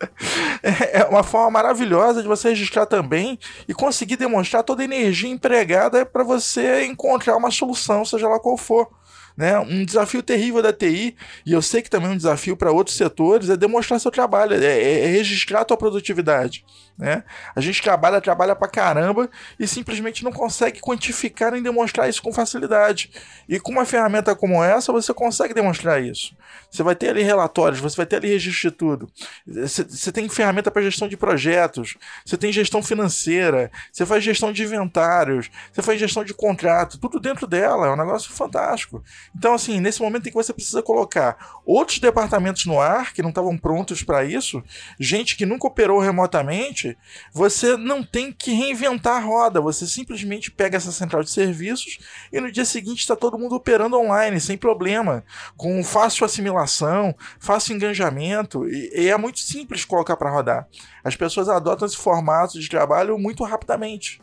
é 0.63 1.03
uma 1.09 1.23
forma 1.23 1.51
maravilhosa 1.51 2.21
de 2.21 2.29
você 2.29 2.40
registrar 2.49 2.85
também 2.85 3.37
e 3.67 3.73
conseguir 3.73 4.15
demonstrar 4.15 4.63
toda 4.63 4.81
a 4.81 4.85
energia 4.85 5.29
empregada 5.29 6.05
para 6.05 6.23
você 6.23 6.85
encontrar 6.85 7.37
uma 7.37 7.51
solução, 7.51 8.05
seja 8.05 8.27
lá 8.27 8.39
qual 8.39 8.57
for. 8.57 8.87
Né? 9.35 9.57
Um 9.59 9.85
desafio 9.85 10.21
terrível 10.21 10.61
da 10.61 10.73
TI, 10.73 11.15
e 11.45 11.53
eu 11.53 11.61
sei 11.61 11.81
que 11.81 11.89
também 11.89 12.09
é 12.09 12.13
um 12.13 12.17
desafio 12.17 12.55
para 12.57 12.71
outros 12.71 12.95
setores, 12.95 13.49
é 13.49 13.57
demonstrar 13.57 13.99
seu 13.99 14.11
trabalho, 14.11 14.53
é, 14.53 14.65
é, 14.65 15.05
é 15.05 15.07
registrar 15.07 15.61
a 15.61 15.65
tua 15.65 15.77
produtividade. 15.77 16.63
Né? 17.01 17.23
A 17.55 17.61
gente 17.61 17.81
trabalha, 17.81 18.21
trabalha 18.21 18.55
pra 18.55 18.67
caramba 18.67 19.27
e 19.59 19.67
simplesmente 19.67 20.23
não 20.23 20.31
consegue 20.31 20.79
quantificar 20.79 21.51
nem 21.51 21.63
demonstrar 21.63 22.07
isso 22.07 22.21
com 22.21 22.31
facilidade. 22.31 23.09
E 23.49 23.59
com 23.59 23.71
uma 23.71 23.85
ferramenta 23.85 24.35
como 24.35 24.63
essa, 24.63 24.91
você 24.91 25.11
consegue 25.11 25.53
demonstrar 25.53 25.99
isso. 25.99 26.35
Você 26.69 26.83
vai 26.83 26.95
ter 26.95 27.09
ali 27.09 27.23
relatórios, 27.23 27.79
você 27.79 27.97
vai 27.97 28.05
ter 28.05 28.17
ali 28.17 28.27
registro 28.27 28.69
de 28.69 28.77
tudo. 28.77 29.09
Você, 29.47 29.83
você 29.83 30.11
tem 30.11 30.29
ferramenta 30.29 30.69
para 30.69 30.83
gestão 30.83 31.07
de 31.07 31.17
projetos, 31.17 31.97
você 32.23 32.37
tem 32.37 32.51
gestão 32.51 32.83
financeira, 32.83 33.71
você 33.91 34.05
faz 34.05 34.23
gestão 34.23 34.53
de 34.53 34.63
inventários, 34.63 35.49
você 35.73 35.81
faz 35.81 35.99
gestão 35.99 36.23
de 36.23 36.33
contrato, 36.35 36.99
tudo 36.99 37.19
dentro 37.19 37.47
dela. 37.47 37.87
É 37.87 37.89
um 37.89 37.97
negócio 37.97 38.31
fantástico. 38.31 39.03
Então, 39.35 39.53
assim, 39.53 39.79
nesse 39.79 40.01
momento 40.01 40.27
em 40.27 40.29
que 40.29 40.35
você 40.35 40.53
precisa 40.53 40.81
colocar 40.83 41.59
outros 41.65 41.99
departamentos 41.99 42.65
no 42.65 42.79
ar 42.79 43.13
que 43.13 43.21
não 43.21 43.29
estavam 43.29 43.57
prontos 43.57 44.03
para 44.03 44.23
isso, 44.23 44.63
gente 44.99 45.35
que 45.35 45.45
nunca 45.45 45.67
operou 45.67 45.99
remotamente, 45.99 46.97
você 47.33 47.77
não 47.77 48.03
tem 48.03 48.31
que 48.31 48.51
reinventar 48.51 49.17
a 49.17 49.25
roda, 49.25 49.61
você 49.61 49.87
simplesmente 49.87 50.51
pega 50.51 50.77
essa 50.77 50.91
central 50.91 51.23
de 51.23 51.29
serviços 51.29 51.99
e 52.31 52.39
no 52.39 52.51
dia 52.51 52.65
seguinte 52.65 52.99
está 52.99 53.15
todo 53.15 53.37
mundo 53.37 53.55
operando 53.55 53.97
online, 53.97 54.39
sem 54.39 54.57
problema, 54.57 55.23
com 55.55 55.83
fácil 55.83 56.25
assimilação, 56.25 57.15
fácil 57.39 57.75
engajamento, 57.75 58.67
e, 58.67 59.03
e 59.03 59.09
é 59.09 59.17
muito 59.17 59.39
simples 59.39 59.85
colocar 59.85 60.17
para 60.17 60.31
rodar. 60.31 60.67
As 61.03 61.15
pessoas 61.15 61.49
adotam 61.49 61.87
esse 61.87 61.97
formato 61.97 62.59
de 62.59 62.69
trabalho 62.69 63.17
muito 63.17 63.43
rapidamente 63.43 64.21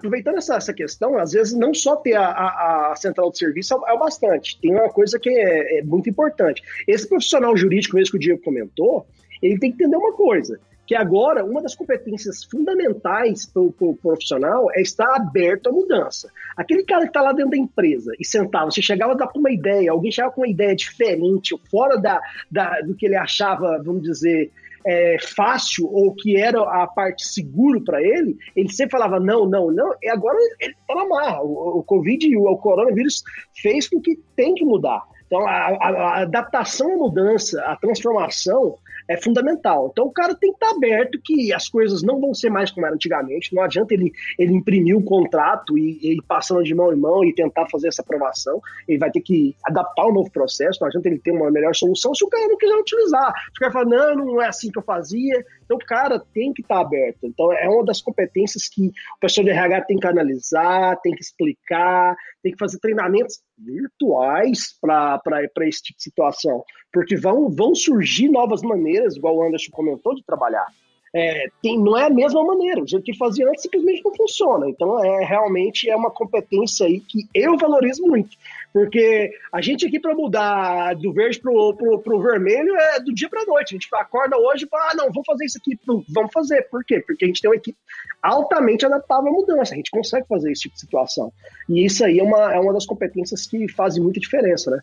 aproveitando 0.00 0.38
essa, 0.38 0.56
essa 0.56 0.72
questão, 0.72 1.18
às 1.18 1.32
vezes 1.32 1.52
não 1.52 1.74
só 1.74 1.94
ter 1.94 2.14
a, 2.14 2.26
a, 2.26 2.92
a 2.92 2.96
central 2.96 3.30
de 3.30 3.38
serviço 3.38 3.74
é, 3.74 3.90
é, 3.90 3.94
o 3.94 3.98
bastante, 3.98 4.58
tem 4.60 4.72
uma 4.72 4.88
coisa 4.88 5.18
que 5.18 5.28
é, 5.28 5.78
é, 5.78 5.82
muito 5.82 6.08
importante. 6.08 6.62
Esse 6.88 7.06
profissional 7.08 7.56
jurídico, 7.56 7.96
mesmo 7.96 8.12
que 8.12 8.16
o 8.16 8.20
Diego 8.20 8.42
comentou, 8.42 9.06
ele 9.42 9.58
tem 9.58 9.70
que 9.70 9.82
entender 9.82 9.96
uma 9.96 10.12
coisa, 10.12 10.58
que 10.86 10.94
agora 10.94 11.44
uma 11.44 11.62
das 11.62 11.74
competências 11.74 12.42
fundamentais 12.44 13.46
para 13.46 13.62
o 13.62 13.96
profissional 14.02 14.70
é 14.72 14.80
estar 14.80 15.14
aberto 15.14 15.68
à 15.68 15.72
mudança. 15.72 16.28
Aquele 16.56 16.82
cara 16.82 17.02
que 17.02 17.10
está 17.10 17.22
lá 17.22 17.32
dentro 17.32 17.52
da 17.52 17.56
empresa 17.56 18.12
e 18.18 18.26
sentava, 18.26 18.70
você 18.70 18.82
chegava 18.82 19.12
a 19.12 19.16
dar 19.16 19.30
uma 19.36 19.52
ideia, 19.52 19.92
alguém 19.92 20.10
chegava 20.10 20.34
com 20.34 20.40
uma 20.40 20.48
ideia 20.48 20.74
diferente, 20.74 21.54
fora 21.70 21.96
da, 21.96 22.20
da, 22.50 22.80
do 22.80 22.94
que 22.94 23.06
ele 23.06 23.16
achava, 23.16 23.80
vamos 23.84 24.02
dizer, 24.02 24.50
é, 24.86 25.16
fácil 25.36 25.86
ou 25.92 26.14
que 26.14 26.36
era 26.36 26.60
a 26.60 26.86
parte 26.86 27.26
seguro 27.26 27.82
para 27.82 28.02
ele, 28.02 28.36
ele 28.56 28.72
sempre 28.72 28.92
falava 28.92 29.20
não, 29.20 29.46
não, 29.46 29.70
não, 29.70 29.94
e 30.02 30.08
agora 30.08 30.38
ele 30.60 30.72
está 30.72 30.94
na 30.94 31.06
marra. 31.06 31.42
O, 31.42 31.78
o 31.78 31.82
Covid 31.82 32.26
e 32.26 32.36
o, 32.36 32.44
o 32.44 32.56
coronavírus 32.56 33.22
fez 33.60 33.88
com 33.88 34.00
que 34.00 34.18
tem 34.36 34.54
que 34.54 34.64
mudar. 34.64 35.02
Então, 35.26 35.46
a, 35.46 35.52
a, 35.52 35.88
a 35.88 36.22
adaptação 36.22 36.92
à 36.92 36.96
mudança, 36.96 37.62
a 37.62 37.76
transformação, 37.76 38.76
é 39.10 39.20
fundamental. 39.20 39.88
Então 39.90 40.06
o 40.06 40.12
cara 40.12 40.36
tem 40.36 40.52
que 40.52 40.64
estar 40.64 40.70
aberto 40.70 41.20
que 41.24 41.52
as 41.52 41.68
coisas 41.68 42.00
não 42.00 42.20
vão 42.20 42.32
ser 42.32 42.48
mais 42.48 42.70
como 42.70 42.86
era 42.86 42.94
antigamente. 42.94 43.52
Não 43.52 43.60
adianta 43.60 43.92
ele, 43.92 44.12
ele 44.38 44.52
imprimir 44.54 44.96
o 44.96 45.02
contrato 45.02 45.76
e, 45.76 45.98
e 46.00 46.12
ir 46.14 46.22
passando 46.28 46.62
de 46.62 46.72
mão 46.72 46.92
em 46.92 46.96
mão 46.96 47.24
e 47.24 47.34
tentar 47.34 47.66
fazer 47.68 47.88
essa 47.88 48.02
aprovação. 48.02 48.62
Ele 48.86 48.98
vai 48.98 49.10
ter 49.10 49.20
que 49.20 49.56
adaptar 49.64 50.06
o 50.06 50.12
novo 50.12 50.30
processo. 50.30 50.78
Não 50.80 50.86
adianta 50.86 51.08
ele 51.08 51.18
ter 51.18 51.32
uma 51.32 51.50
melhor 51.50 51.74
solução 51.74 52.14
se 52.14 52.24
o 52.24 52.28
cara 52.28 52.46
não 52.46 52.56
quiser 52.56 52.76
utilizar. 52.76 53.32
Se 53.34 53.56
o 53.56 53.60
cara 53.60 53.72
falar, 53.72 53.86
não, 53.86 54.14
não 54.14 54.42
é 54.42 54.46
assim 54.46 54.70
que 54.70 54.78
eu 54.78 54.82
fazia. 54.82 55.44
Então 55.70 55.78
o 55.78 55.86
cara 55.86 56.18
tem 56.34 56.52
que 56.52 56.62
estar 56.62 56.80
aberto. 56.80 57.18
Então 57.22 57.52
é 57.52 57.68
uma 57.68 57.84
das 57.84 58.02
competências 58.02 58.68
que 58.68 58.88
o 58.88 59.20
pessoal 59.20 59.44
de 59.44 59.52
RH 59.52 59.82
tem 59.82 59.98
que 59.98 60.06
analisar, 60.08 60.96
tem 61.00 61.14
que 61.14 61.22
explicar, 61.22 62.16
tem 62.42 62.50
que 62.50 62.58
fazer 62.58 62.80
treinamentos 62.80 63.38
virtuais 63.56 64.76
para 64.80 65.20
esse 65.60 65.80
tipo 65.80 65.96
de 65.98 66.02
situação, 66.02 66.64
porque 66.92 67.16
vão, 67.16 67.48
vão 67.48 67.72
surgir 67.72 68.28
novas 68.28 68.62
maneiras, 68.62 69.14
igual 69.14 69.36
o 69.36 69.46
Anderson 69.46 69.70
comentou, 69.70 70.12
de 70.12 70.24
trabalhar. 70.24 70.66
É, 71.12 71.48
tem, 71.60 71.76
não 71.76 71.98
é 71.98 72.06
a 72.06 72.10
mesma 72.10 72.44
maneira, 72.44 72.82
o 72.82 72.86
jeito 72.86 73.04
que 73.04 73.16
fazia 73.16 73.48
antes 73.48 73.62
simplesmente 73.62 74.02
não 74.04 74.14
funciona. 74.14 74.68
Então, 74.68 75.04
é 75.04 75.24
realmente 75.24 75.90
é 75.90 75.96
uma 75.96 76.10
competência 76.10 76.86
aí 76.86 77.00
que 77.00 77.28
eu 77.34 77.56
valorizo 77.56 78.02
muito. 78.02 78.36
Porque 78.72 79.32
a 79.52 79.60
gente 79.60 79.84
aqui 79.84 79.98
para 79.98 80.14
mudar 80.14 80.94
do 80.94 81.12
verde 81.12 81.40
pro, 81.40 81.74
pro, 81.74 81.98
pro 81.98 82.22
vermelho 82.22 82.76
é 82.76 83.00
do 83.00 83.12
dia 83.12 83.28
para 83.28 83.44
noite. 83.44 83.74
A 83.74 83.76
gente 83.76 83.88
acorda 83.92 84.36
hoje 84.36 84.64
e 84.64 84.68
fala, 84.68 84.90
ah, 84.92 84.94
não, 84.94 85.12
vou 85.12 85.24
fazer 85.24 85.44
isso 85.44 85.58
aqui. 85.58 85.76
Vamos 86.08 86.32
fazer. 86.32 86.62
Por 86.70 86.84
quê? 86.84 87.02
Porque 87.04 87.24
a 87.24 87.28
gente 87.28 87.40
tem 87.40 87.50
uma 87.50 87.56
equipe 87.56 87.76
altamente 88.22 88.86
adaptável 88.86 89.28
à 89.28 89.32
mudança. 89.32 89.74
A 89.74 89.76
gente 89.76 89.90
consegue 89.90 90.26
fazer 90.28 90.52
esse 90.52 90.62
tipo 90.62 90.74
de 90.74 90.80
situação. 90.80 91.32
E 91.68 91.84
isso 91.84 92.04
aí 92.04 92.20
é 92.20 92.22
uma, 92.22 92.54
é 92.54 92.60
uma 92.60 92.72
das 92.72 92.86
competências 92.86 93.44
que 93.44 93.68
fazem 93.72 94.00
muita 94.00 94.20
diferença, 94.20 94.70
né? 94.70 94.80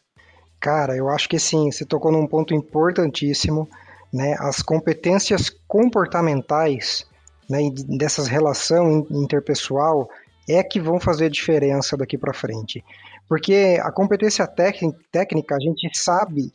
Cara, 0.60 0.98
eu 0.98 1.08
acho 1.08 1.30
que 1.30 1.40
sim, 1.40 1.72
você 1.72 1.86
tocou 1.86 2.12
num 2.12 2.28
ponto 2.28 2.54
importantíssimo, 2.54 3.70
né? 4.14 4.36
As 4.40 4.62
competências 4.62 5.50
comportamentais, 5.68 7.06
né, 7.50 7.60
dessas 7.98 8.28
relação 8.28 9.06
interpessoal 9.10 10.10
é 10.50 10.64
que 10.64 10.80
vão 10.80 11.00
fazer 11.00 11.30
diferença 11.30 11.98
daqui 11.98 12.18
para 12.18 12.34
frente. 12.34 12.84
Porque 13.28 13.80
a 13.82 13.92
competência 13.92 14.48
técnica, 14.48 15.56
a 15.56 15.60
gente 15.60 15.98
sabe 15.98 16.52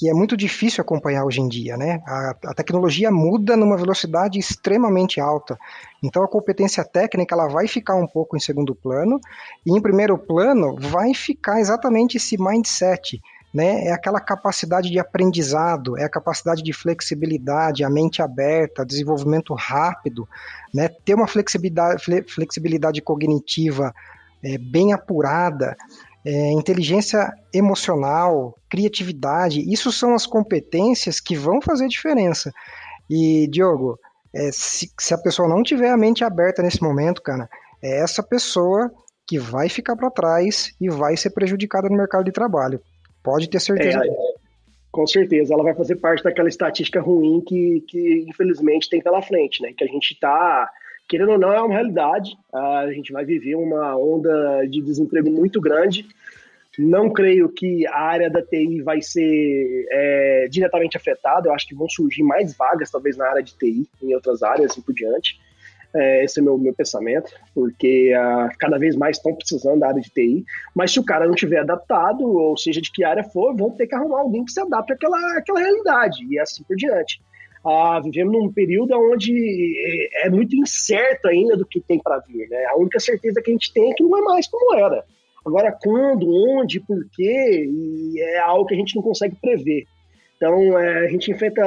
que 0.00 0.08
é 0.08 0.14
muito 0.14 0.34
difícil 0.34 0.80
acompanhar 0.80 1.26
hoje 1.26 1.42
em 1.42 1.48
dia, 1.48 1.76
né? 1.76 2.02
A, 2.06 2.34
a, 2.46 2.54
tecnologia 2.54 3.10
muda 3.10 3.54
numa 3.54 3.76
velocidade 3.76 4.38
extremamente 4.38 5.20
alta. 5.20 5.58
Então 6.02 6.22
a 6.22 6.28
competência 6.28 6.82
técnica 6.82 7.34
ela 7.34 7.48
vai 7.48 7.68
ficar 7.68 7.96
um 7.96 8.06
pouco 8.06 8.34
em 8.34 8.40
segundo 8.40 8.74
plano 8.74 9.20
e 9.66 9.76
em 9.76 9.80
primeiro 9.80 10.16
plano 10.16 10.74
vai 10.78 11.12
ficar 11.12 11.60
exatamente 11.60 12.16
esse 12.16 12.42
mindset, 12.42 13.20
né? 13.52 13.86
É 13.86 13.92
aquela 13.92 14.20
capacidade 14.20 14.90
de 14.90 14.98
aprendizado, 14.98 15.98
é 15.98 16.04
a 16.04 16.10
capacidade 16.10 16.62
de 16.62 16.72
flexibilidade, 16.72 17.84
a 17.84 17.90
mente 17.90 18.22
aberta, 18.22 18.86
desenvolvimento 18.86 19.54
rápido, 19.54 20.28
né? 20.72 20.88
Ter 20.88 21.14
uma 21.14 21.26
flexibilidade, 21.26 22.02
flexibilidade 22.28 23.00
cognitiva 23.02 23.92
é, 24.42 24.56
bem 24.56 24.92
apurada 24.92 25.76
é, 26.24 26.52
inteligência 26.52 27.32
emocional, 27.52 28.56
criatividade, 28.68 29.60
isso 29.72 29.90
são 29.90 30.14
as 30.14 30.26
competências 30.26 31.18
que 31.18 31.34
vão 31.36 31.60
fazer 31.60 31.88
diferença. 31.88 32.52
E, 33.08 33.48
Diogo, 33.48 33.98
é, 34.34 34.50
se, 34.52 34.90
se, 34.98 35.14
a 35.14 35.18
pessoa 35.18 35.48
não 35.48 35.62
tiver 35.62 35.90
a 35.90 35.96
mente 35.96 36.22
aberta 36.22 36.62
nesse 36.62 36.82
momento, 36.82 37.22
cara, 37.22 37.48
é 37.82 38.02
essa 38.02 38.22
pessoa 38.22 38.90
que 39.26 39.38
vai 39.38 39.68
ficar 39.68 39.96
para 39.96 40.10
trás 40.10 40.72
e 40.80 40.88
vai 40.90 41.16
ser 41.16 41.30
prejudicada 41.30 41.88
no 41.88 41.96
mercado 41.96 42.24
de 42.24 42.32
trabalho. 42.32 42.80
Pode 43.22 43.48
ter 43.48 43.60
certeza. 43.60 44.04
É, 44.04 44.08
com 44.90 45.06
certeza, 45.06 45.54
ela 45.54 45.62
vai 45.62 45.74
fazer 45.74 45.96
parte 45.96 46.22
daquela 46.22 46.48
estatística 46.48 47.00
ruim 47.00 47.40
que, 47.40 47.84
que 47.86 48.24
infelizmente 48.28 48.88
tem 48.88 49.00
pela 49.00 49.22
frente, 49.22 49.62
né? 49.62 49.72
Que 49.76 49.84
a 49.84 49.86
gente 49.86 50.12
está 50.12 50.68
querendo 51.08 51.32
ou 51.32 51.38
não, 51.38 51.52
é 51.52 51.60
uma 51.60 51.74
realidade. 51.74 52.36
A 52.52 52.92
gente 52.92 53.12
vai 53.12 53.24
viver 53.24 53.56
uma 53.56 53.96
onda 53.96 54.64
de 54.68 54.80
desemprego 54.80 55.30
muito 55.30 55.60
grande. 55.60 56.06
Não 56.78 57.12
creio 57.12 57.48
que 57.48 57.86
a 57.88 58.00
área 58.00 58.30
da 58.30 58.40
TI 58.40 58.80
vai 58.80 59.02
ser 59.02 59.86
é, 59.90 60.48
diretamente 60.48 60.96
afetada. 60.96 61.48
Eu 61.48 61.52
acho 61.52 61.66
que 61.66 61.74
vão 61.74 61.88
surgir 61.88 62.22
mais 62.22 62.56
vagas, 62.56 62.90
talvez, 62.90 63.16
na 63.16 63.28
área 63.28 63.42
de 63.42 63.54
TI, 63.54 63.88
em 64.00 64.14
outras 64.14 64.42
áreas, 64.42 64.70
assim 64.70 64.80
por 64.80 64.94
diante. 64.94 65.38
É, 65.94 66.24
esse 66.24 66.38
é 66.38 66.42
o 66.42 66.44
meu, 66.44 66.58
meu 66.58 66.74
pensamento, 66.74 67.32
porque 67.52 68.12
uh, 68.14 68.48
cada 68.58 68.78
vez 68.78 68.94
mais 68.94 69.16
estão 69.16 69.34
precisando 69.34 69.80
da 69.80 69.88
área 69.88 70.00
de 70.00 70.10
TI. 70.10 70.44
Mas 70.74 70.92
se 70.92 71.00
o 71.00 71.04
cara 71.04 71.26
não 71.26 71.34
tiver 71.34 71.58
adaptado, 71.58 72.22
ou 72.24 72.56
seja, 72.56 72.80
de 72.80 72.92
que 72.92 73.02
área 73.02 73.24
for, 73.24 73.56
vão 73.56 73.70
ter 73.70 73.86
que 73.86 73.94
arrumar 73.94 74.20
alguém 74.20 74.44
que 74.44 74.52
se 74.52 74.60
adapte 74.60 74.92
àquela, 74.92 75.18
àquela 75.38 75.60
realidade, 75.60 76.24
e 76.30 76.38
assim 76.38 76.62
por 76.62 76.76
diante. 76.76 77.20
Uh, 77.64 78.02
vivemos 78.02 78.32
num 78.32 78.52
período 78.52 78.94
onde 78.94 80.08
é, 80.14 80.26
é 80.26 80.30
muito 80.30 80.56
incerto 80.56 81.28
ainda 81.28 81.56
do 81.56 81.66
que 81.66 81.80
tem 81.80 81.98
para 81.98 82.18
vir. 82.20 82.48
Né? 82.48 82.64
A 82.66 82.76
única 82.76 82.98
certeza 82.98 83.42
que 83.42 83.50
a 83.50 83.52
gente 83.52 83.72
tem 83.72 83.90
é 83.90 83.94
que 83.94 84.02
não 84.02 84.16
é 84.16 84.22
mais 84.22 84.48
como 84.48 84.74
era. 84.74 85.04
Agora, 85.44 85.76
quando, 85.82 86.28
onde, 86.28 86.80
por 86.80 87.04
quê, 87.12 87.66
e 87.68 88.20
é 88.20 88.38
algo 88.38 88.66
que 88.66 88.74
a 88.74 88.76
gente 88.76 88.94
não 88.94 89.02
consegue 89.02 89.36
prever. 89.36 89.84
Então, 90.36 90.78
é, 90.78 91.04
a 91.04 91.08
gente 91.08 91.30
enfrenta 91.30 91.62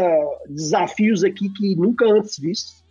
desafios 0.47 1.24
aqui 1.24 1.49
que 1.49 1.76
nunca 1.76 2.05
antes 2.05 2.39
vistos. 2.39 2.82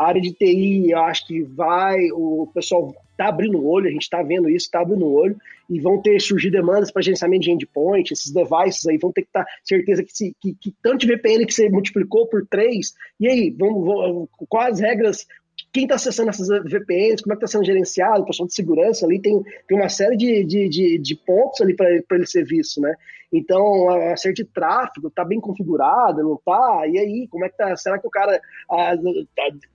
A 0.00 0.06
área 0.06 0.20
de 0.20 0.32
TI, 0.32 0.92
eu 0.92 0.98
acho 1.00 1.26
que 1.26 1.42
vai, 1.42 2.10
o 2.12 2.50
pessoal 2.54 2.94
está 3.10 3.28
abrindo 3.28 3.58
o 3.58 3.68
olho, 3.68 3.86
a 3.86 3.90
gente 3.90 4.04
está 4.04 4.22
vendo 4.22 4.48
isso, 4.48 4.64
está 4.64 4.80
abrindo 4.80 5.04
o 5.04 5.12
olho, 5.12 5.36
e 5.68 5.78
vão 5.78 6.00
ter 6.00 6.18
surgir 6.18 6.50
demandas 6.50 6.90
para 6.90 7.02
gerenciamento 7.02 7.44
de 7.44 7.50
endpoint, 7.50 8.10
esses 8.10 8.32
devices 8.32 8.86
aí 8.86 8.96
vão 8.96 9.12
ter 9.12 9.20
que 9.20 9.28
estar 9.28 9.44
tá, 9.44 9.50
certeza 9.62 10.02
que, 10.02 10.10
se, 10.10 10.34
que, 10.40 10.54
que, 10.58 10.74
tanto 10.82 11.06
de 11.06 11.14
VPN 11.14 11.44
que 11.44 11.52
você 11.52 11.68
multiplicou 11.68 12.26
por 12.26 12.46
três, 12.46 12.94
e 13.20 13.28
aí, 13.28 13.54
vamos, 13.58 13.84
vamos, 13.84 14.28
quais 14.48 14.76
as 14.76 14.80
regras 14.80 15.26
quem 15.70 15.82
está 15.82 15.96
acessando 15.96 16.30
essas 16.30 16.48
VPNs, 16.48 17.22
como 17.22 17.34
é 17.34 17.36
que 17.36 17.44
está 17.44 17.58
sendo 17.58 17.66
gerenciado, 17.66 18.22
o 18.22 18.26
pessoal 18.26 18.46
de 18.46 18.54
segurança 18.54 19.04
ali 19.04 19.20
tem, 19.20 19.38
tem 19.68 19.78
uma 19.78 19.90
série 19.90 20.16
de, 20.16 20.42
de, 20.44 20.68
de, 20.70 20.98
de 20.98 21.14
pontos 21.14 21.60
ali 21.60 21.76
para 21.76 21.90
ele 22.12 22.26
ser 22.26 22.44
visto, 22.44 22.80
né? 22.80 22.94
Então, 23.32 23.88
a, 23.90 24.16
série 24.16 24.34
de 24.34 24.44
tráfego 24.44 25.06
está 25.06 25.24
bem 25.24 25.40
configurada, 25.40 26.22
não 26.22 26.34
está? 26.34 26.86
E 26.88 26.98
aí, 26.98 27.28
como 27.28 27.44
é 27.44 27.48
que 27.48 27.56
tá? 27.56 27.76
Será 27.76 27.98
que 27.98 28.06
o 28.06 28.10
cara, 28.10 28.40
a, 28.68 28.90
a, 28.90 28.96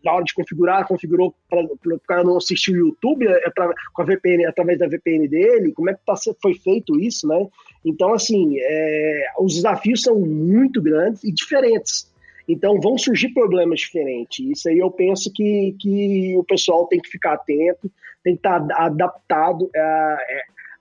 na 0.03 0.13
hora 0.13 0.25
de 0.25 0.33
configurar, 0.33 0.85
configurou 0.87 1.33
para 1.49 1.63
o 1.63 1.99
cara 2.05 2.23
não 2.23 2.35
assistir 2.35 2.73
o 2.73 2.87
YouTube 2.87 3.27
é 3.27 3.49
pra, 3.49 3.71
com 3.93 4.01
a 4.01 4.05
VPN, 4.05 4.45
através 4.45 4.77
da 4.77 4.87
VPN 4.87 5.27
dele? 5.29 5.71
Como 5.71 5.89
é 5.89 5.93
que 5.93 6.01
tá, 6.05 6.15
foi 6.41 6.55
feito 6.55 6.99
isso, 6.99 7.27
né? 7.27 7.47
Então, 7.85 8.13
assim, 8.13 8.57
é, 8.59 9.25
os 9.39 9.55
desafios 9.55 10.01
são 10.01 10.19
muito 10.19 10.81
grandes 10.81 11.23
e 11.23 11.31
diferentes. 11.31 12.13
Então 12.47 12.79
vão 12.79 12.97
surgir 12.97 13.29
problemas 13.29 13.79
diferentes. 13.79 14.45
Isso 14.45 14.69
aí 14.69 14.77
eu 14.77 14.91
penso 14.91 15.31
que, 15.33 15.75
que 15.79 16.35
o 16.37 16.43
pessoal 16.43 16.85
tem 16.87 16.99
que 16.99 17.09
ficar 17.09 17.33
atento, 17.33 17.91
tem 18.23 18.35
que 18.35 18.39
estar 18.39 18.63
adaptado. 18.71 19.69
A, 19.75 20.17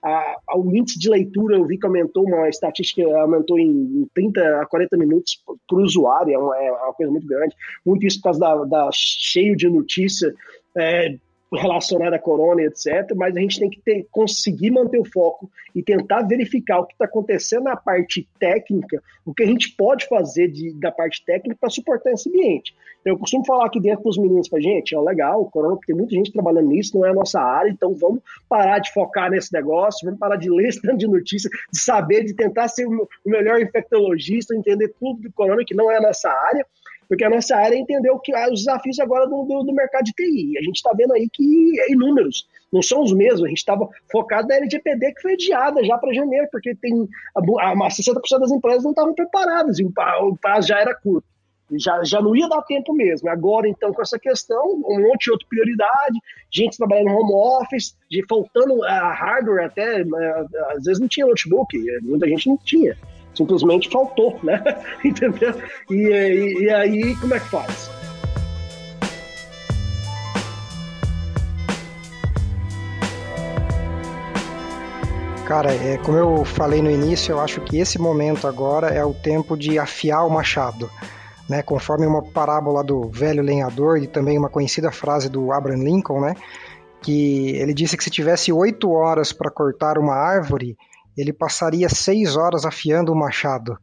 a, 0.05 0.35
ao 0.47 0.63
índice 0.75 0.99
de 0.99 1.09
leitura, 1.09 1.57
eu 1.57 1.65
vi 1.65 1.79
que 1.79 1.85
aumentou, 1.85 2.25
uma 2.25 2.47
estatística 2.47 3.01
aumentou 3.17 3.57
em 3.57 4.07
30 4.13 4.61
a 4.61 4.65
40 4.67 4.95
minutos 4.97 5.41
para 5.67 5.77
o 5.77 5.81
usuário, 5.81 6.31
é 6.31 6.37
uma, 6.37 6.57
é 6.57 6.71
uma, 6.71 6.93
coisa 6.93 7.11
muito 7.11 7.25
grande. 7.25 7.55
Muito 7.83 8.05
isso 8.05 8.17
por 8.19 8.25
causa 8.25 8.39
da, 8.39 8.63
da 8.65 8.89
cheio 8.93 9.55
de 9.55 9.67
notícia. 9.67 10.31
É, 10.77 11.17
relacionada 11.57 12.15
à 12.15 12.19
corona, 12.19 12.61
etc. 12.63 13.13
Mas 13.15 13.35
a 13.35 13.39
gente 13.39 13.59
tem 13.59 13.69
que 13.69 13.81
ter, 13.81 14.07
conseguir 14.11 14.71
manter 14.71 14.99
o 14.99 15.05
foco 15.05 15.49
e 15.73 15.83
tentar 15.83 16.21
verificar 16.23 16.79
o 16.79 16.85
que 16.85 16.93
está 16.93 17.05
acontecendo 17.05 17.63
na 17.63 17.75
parte 17.75 18.27
técnica, 18.39 19.03
o 19.25 19.33
que 19.33 19.43
a 19.43 19.45
gente 19.45 19.71
pode 19.75 20.07
fazer 20.07 20.47
de, 20.47 20.73
da 20.79 20.91
parte 20.91 21.23
técnica 21.25 21.57
para 21.59 21.69
suportar 21.69 22.11
esse 22.11 22.29
ambiente. 22.29 22.73
Eu 23.03 23.17
costumo 23.19 23.45
falar 23.45 23.67
aqui 23.67 23.79
dentro 23.79 24.01
para 24.01 24.09
os 24.09 24.17
meninos 24.17 24.49
para 24.49 24.59
gente, 24.59 24.95
ó, 24.95 25.01
legal, 25.01 25.41
o 25.41 25.49
corona, 25.49 25.75
porque 25.75 25.91
tem 25.91 25.95
muita 25.95 26.15
gente 26.15 26.31
trabalhando 26.31 26.69
nisso, 26.69 26.97
não 26.97 27.05
é 27.05 27.11
a 27.11 27.13
nossa 27.13 27.39
área, 27.39 27.69
então 27.69 27.93
vamos 27.93 28.21
parar 28.49 28.79
de 28.79 28.91
focar 28.91 29.29
nesse 29.29 29.53
negócio, 29.53 30.05
vamos 30.05 30.19
parar 30.19 30.37
de 30.37 30.49
ler 30.49 30.69
esse 30.69 30.81
tanto 30.81 30.97
de 30.97 31.07
notícia, 31.07 31.49
de 31.71 31.79
saber, 31.79 32.23
de 32.23 32.33
tentar 32.33 32.67
ser 32.67 32.87
o 32.87 33.07
melhor 33.25 33.61
infectologista, 33.61 34.55
entender 34.55 34.93
tudo 34.99 35.21
do 35.21 35.31
corona, 35.33 35.63
que 35.63 35.75
não 35.75 35.91
é 35.91 35.97
a 35.97 36.01
nossa 36.01 36.29
área, 36.29 36.65
porque 37.07 37.23
a 37.23 37.29
nossa 37.29 37.55
área 37.55 37.75
entendeu 37.75 38.19
que 38.19 38.33
ah, 38.33 38.49
os 38.51 38.65
desafios 38.65 38.99
agora 38.99 39.27
do, 39.27 39.43
do, 39.43 39.63
do 39.63 39.73
mercado 39.73 40.03
de 40.03 40.13
TI. 40.13 40.57
A 40.57 40.61
gente 40.61 40.77
está 40.77 40.91
vendo 40.95 41.13
aí 41.13 41.27
que 41.31 41.79
é 41.81 41.91
inúmeros, 41.91 42.47
não 42.71 42.81
são 42.81 43.01
os 43.01 43.13
mesmos. 43.13 43.43
A 43.43 43.47
gente 43.47 43.57
estava 43.57 43.87
focado 44.11 44.47
na 44.47 44.55
LGPD, 44.55 45.13
que 45.13 45.21
foi 45.21 45.33
adiada 45.33 45.83
já 45.83 45.97
para 45.97 46.13
janeiro, 46.13 46.47
porque 46.51 46.75
tem 46.75 47.07
a, 47.35 47.71
a 47.71 47.75
60% 47.75 48.39
das 48.39 48.51
empresas 48.51 48.83
não 48.83 48.91
estavam 48.91 49.13
preparadas 49.13 49.79
e 49.79 49.83
o, 49.83 49.93
o 50.29 50.37
prazo 50.37 50.67
já 50.67 50.79
era 50.79 50.95
curto. 50.95 51.27
Já, 51.79 52.03
já 52.03 52.21
não 52.21 52.35
ia 52.35 52.47
dar 52.47 52.61
tempo 52.61 52.93
mesmo. 52.93 53.27
Agora, 53.27 53.67
então, 53.67 53.91
com 53.91 54.01
essa 54.01 54.19
questão, 54.19 54.83
um 54.85 55.01
monte 55.01 55.25
de 55.25 55.31
outra 55.31 55.47
prioridade, 55.49 56.19
gente 56.51 56.77
trabalhando 56.77 57.09
home 57.09 57.33
office, 57.33 57.97
de 58.09 58.23
faltando 58.29 58.83
a 58.83 59.11
hardware 59.11 59.65
até, 59.65 60.03
né, 60.03 60.45
às 60.75 60.83
vezes 60.83 60.99
não 60.99 61.07
tinha 61.07 61.25
notebook, 61.25 61.75
muita 62.03 62.27
gente 62.27 62.47
não 62.47 62.57
tinha 62.57 62.95
simplesmente 63.35 63.89
faltou, 63.89 64.39
né? 64.43 64.61
Entendeu? 65.03 65.53
E, 65.89 65.95
e, 65.95 66.63
e 66.63 66.69
aí, 66.69 67.15
como 67.17 67.33
é 67.33 67.39
que 67.39 67.49
faz? 67.49 67.89
Cara, 75.45 75.71
é, 75.71 75.97
como 75.99 76.17
eu 76.17 76.43
falei 76.43 76.81
no 76.81 76.89
início, 76.89 77.31
eu 77.31 77.39
acho 77.39 77.61
que 77.61 77.77
esse 77.77 77.99
momento 77.99 78.47
agora 78.47 78.87
é 78.87 79.05
o 79.05 79.13
tempo 79.13 79.55
de 79.55 79.77
afiar 79.77 80.25
o 80.25 80.29
machado. 80.29 80.89
Né, 81.47 81.61
conforme 81.61 82.07
uma 82.07 82.23
parábola 82.23 82.83
do 82.83 83.07
velho 83.07 83.43
lenhador 83.43 83.99
e 83.99 84.07
também 84.07 84.35
uma 84.35 84.49
conhecida 84.49 84.91
frase 84.91 85.29
do 85.29 85.51
Abraham 85.51 85.83
Lincoln, 85.83 86.19
né, 86.19 86.33
que 87.03 87.55
ele 87.57 87.71
disse 87.71 87.95
que 87.95 88.03
se 88.03 88.09
tivesse 88.09 88.51
oito 88.51 88.89
horas 88.91 89.31
para 89.31 89.51
cortar 89.51 89.99
uma 89.99 90.15
árvore, 90.15 90.75
ele 91.17 91.33
passaria 91.33 91.89
seis 91.89 92.35
horas 92.35 92.65
afiando 92.65 93.11
o 93.11 93.15
machado. 93.15 93.77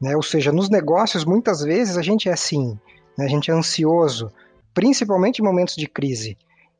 Né? 0.00 0.16
Ou 0.16 0.22
seja, 0.22 0.52
nos 0.52 0.68
negócios, 0.68 1.24
muitas 1.24 1.62
vezes 1.62 1.96
a 1.96 2.02
gente 2.02 2.28
é 2.28 2.32
assim, 2.32 2.78
né? 3.16 3.24
a 3.24 3.28
gente 3.28 3.50
é 3.50 3.54
ansioso, 3.54 4.30
principalmente 4.72 5.38
em 5.38 5.44
momentos 5.44 5.76
de 5.76 5.86
crise. 5.86 6.36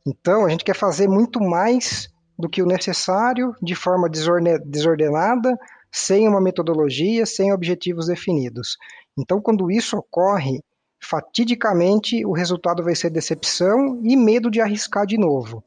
Então, 0.07 0.45
a 0.45 0.49
gente 0.51 0.65
quer 0.65 0.75
fazer 0.75 1.09
muito 1.09 1.41
mais 1.41 2.09
do 2.39 2.49
que 2.49 2.63
o 2.63 2.67
necessário, 2.67 3.55
de 3.63 3.75
forma 3.75 4.09
desordenada, 4.09 5.57
sem 5.91 6.29
uma 6.29 6.41
metodologia, 6.41 7.25
sem 7.25 7.53
objetivos 7.53 8.09
definidos. 8.09 8.77
Então, 9.17 9.41
quando 9.41 9.71
isso 9.71 9.97
ocorre, 9.97 10.61
fatidicamente 11.01 12.25
o 12.27 12.33
resultado 12.33 12.83
vai 12.83 12.95
ser 12.95 13.11
decepção 13.11 14.01
e 14.03 14.17
medo 14.17 14.51
de 14.51 14.61
arriscar 14.61 15.07
de 15.07 15.17
novo. 15.17 15.63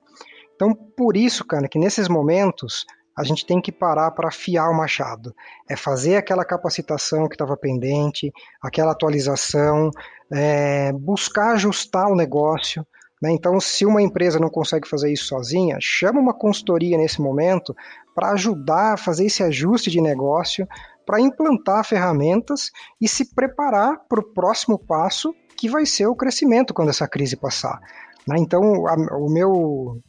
Então, 0.56 0.74
por 0.74 1.16
isso, 1.16 1.46
cara, 1.46 1.68
que 1.70 1.80
nesses 1.80 2.10
momentos 2.10 2.86
a 3.18 3.24
gente 3.24 3.46
tem 3.48 3.60
que 3.60 3.72
parar 3.72 4.12
para 4.12 4.28
afiar 4.28 4.70
o 4.70 4.78
machado. 4.78 5.34
É 5.68 5.76
fazer 5.76 6.18
aquela 6.18 6.46
capacitação 6.46 7.28
que 7.28 7.34
estava 7.34 7.58
pendente, 7.58 8.32
aquela 8.62 8.92
atualização, 8.92 9.90
é, 10.32 10.92
buscar 10.94 11.54
ajustar 11.54 12.12
o 12.12 12.16
negócio. 12.16 12.86
Né? 13.20 13.32
Então, 13.32 13.60
se 13.60 13.88
uma 13.88 14.04
empresa 14.04 14.40
não 14.40 14.50
consegue 14.50 14.88
fazer 14.88 15.12
isso 15.12 15.26
sozinha, 15.26 15.78
chama 15.82 16.20
uma 16.20 16.34
consultoria 16.34 16.96
nesse 16.96 17.20
momento 17.20 17.76
para 18.14 18.34
ajudar 18.34 18.94
a 18.94 18.98
fazer 18.98 19.26
esse 19.26 19.42
ajuste 19.42 19.90
de 19.90 20.00
negócio, 20.00 20.68
para 21.04 21.20
implantar 21.20 21.84
ferramentas 21.86 22.70
e 23.02 23.08
se 23.08 23.34
preparar 23.34 24.02
para 24.08 24.20
o 24.20 24.34
próximo 24.34 24.78
passo, 24.78 25.34
que 25.58 25.68
vai 25.68 25.88
ser 25.88 26.06
o 26.06 26.16
crescimento 26.16 26.72
quando 26.72 26.90
essa 26.90 27.08
crise 27.08 27.36
passar. 27.36 27.80
Né? 28.28 28.36
Então, 28.38 28.86
a, 28.86 28.94
o 29.18 29.28
meu, 29.28 30.00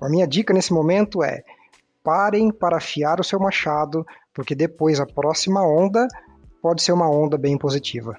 a 0.00 0.08
minha 0.08 0.26
dica 0.26 0.52
nesse 0.52 0.72
momento 0.72 1.22
é 1.22 1.44
parem 2.06 2.52
para 2.52 2.76
afiar 2.76 3.18
o 3.18 3.24
seu 3.24 3.40
machado, 3.40 4.06
porque 4.32 4.54
depois 4.54 5.00
a 5.00 5.06
próxima 5.06 5.60
onda 5.66 6.06
pode 6.62 6.80
ser 6.80 6.92
uma 6.92 7.10
onda 7.10 7.36
bem 7.36 7.58
positiva. 7.58 8.16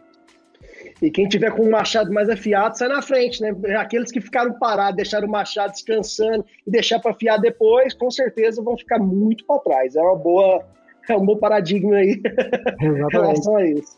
E 1.02 1.10
quem 1.10 1.26
tiver 1.30 1.52
com 1.52 1.62
o 1.62 1.72
machado 1.72 2.12
mais 2.12 2.28
afiado 2.28 2.78
sai 2.78 2.90
na 2.90 3.02
frente, 3.02 3.42
né? 3.42 3.56
Aqueles 3.78 4.12
que 4.12 4.20
ficaram 4.20 4.60
parados, 4.60 4.98
deixaram 4.98 5.26
o 5.26 5.32
machado 5.32 5.72
descansando 5.72 6.44
e 6.66 6.72
deixar 6.72 7.00
para 7.00 7.12
afiar 7.12 7.40
depois, 7.40 7.94
com 7.94 8.12
certeza 8.12 8.62
vão 8.62 8.78
ficar 8.78 9.00
muito 9.00 9.46
para 9.46 9.62
trás. 9.62 9.96
É 9.96 10.02
uma 10.02 10.18
boa, 10.18 10.66
é 11.10 11.16
um 11.16 11.26
bom 11.26 11.38
paradigma 11.38 11.96
aí 11.96 12.22
em 12.82 13.10
relação 13.10 13.56
a 13.56 13.66
isso. 13.66 13.98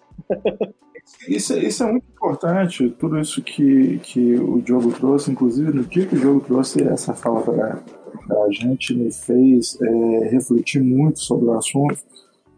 Isso, 1.28 1.58
isso 1.58 1.84
é 1.84 1.92
muito 1.92 2.06
importante, 2.12 2.90
tudo 3.00 3.20
isso 3.20 3.42
que, 3.42 4.00
que 4.04 4.36
o 4.36 4.62
Diogo 4.62 4.92
trouxe, 4.92 5.32
inclusive 5.32 5.72
no 5.72 5.84
dia 5.84 6.06
que 6.06 6.16
o 6.16 6.20
Diogo 6.20 6.42
trouxe 6.42 6.84
essa 6.84 7.16
fala 7.16 7.42
para 7.42 7.80
a 8.30 8.52
gente 8.52 8.94
me 8.94 9.12
fez 9.12 9.78
é, 9.82 10.30
refletir 10.30 10.82
muito 10.82 11.20
sobre 11.20 11.46
o 11.46 11.54
assunto, 11.54 11.98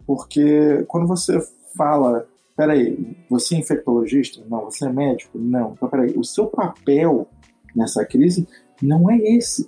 porque 0.06 0.84
quando 0.88 1.08
você 1.08 1.40
fala, 1.76 2.28
peraí, 2.56 3.16
você 3.30 3.56
é 3.56 3.60
infectologista? 3.60 4.42
Não. 4.50 4.66
Você 4.66 4.86
é 4.86 4.92
médico? 4.92 5.38
Não. 5.38 5.74
Então, 5.74 5.90
peraí, 5.90 6.14
o 6.16 6.24
seu 6.24 6.48
papel 6.48 7.28
nessa 7.76 8.06
crise 8.06 8.48
não 8.82 9.10
é 9.10 9.18
esse. 9.18 9.68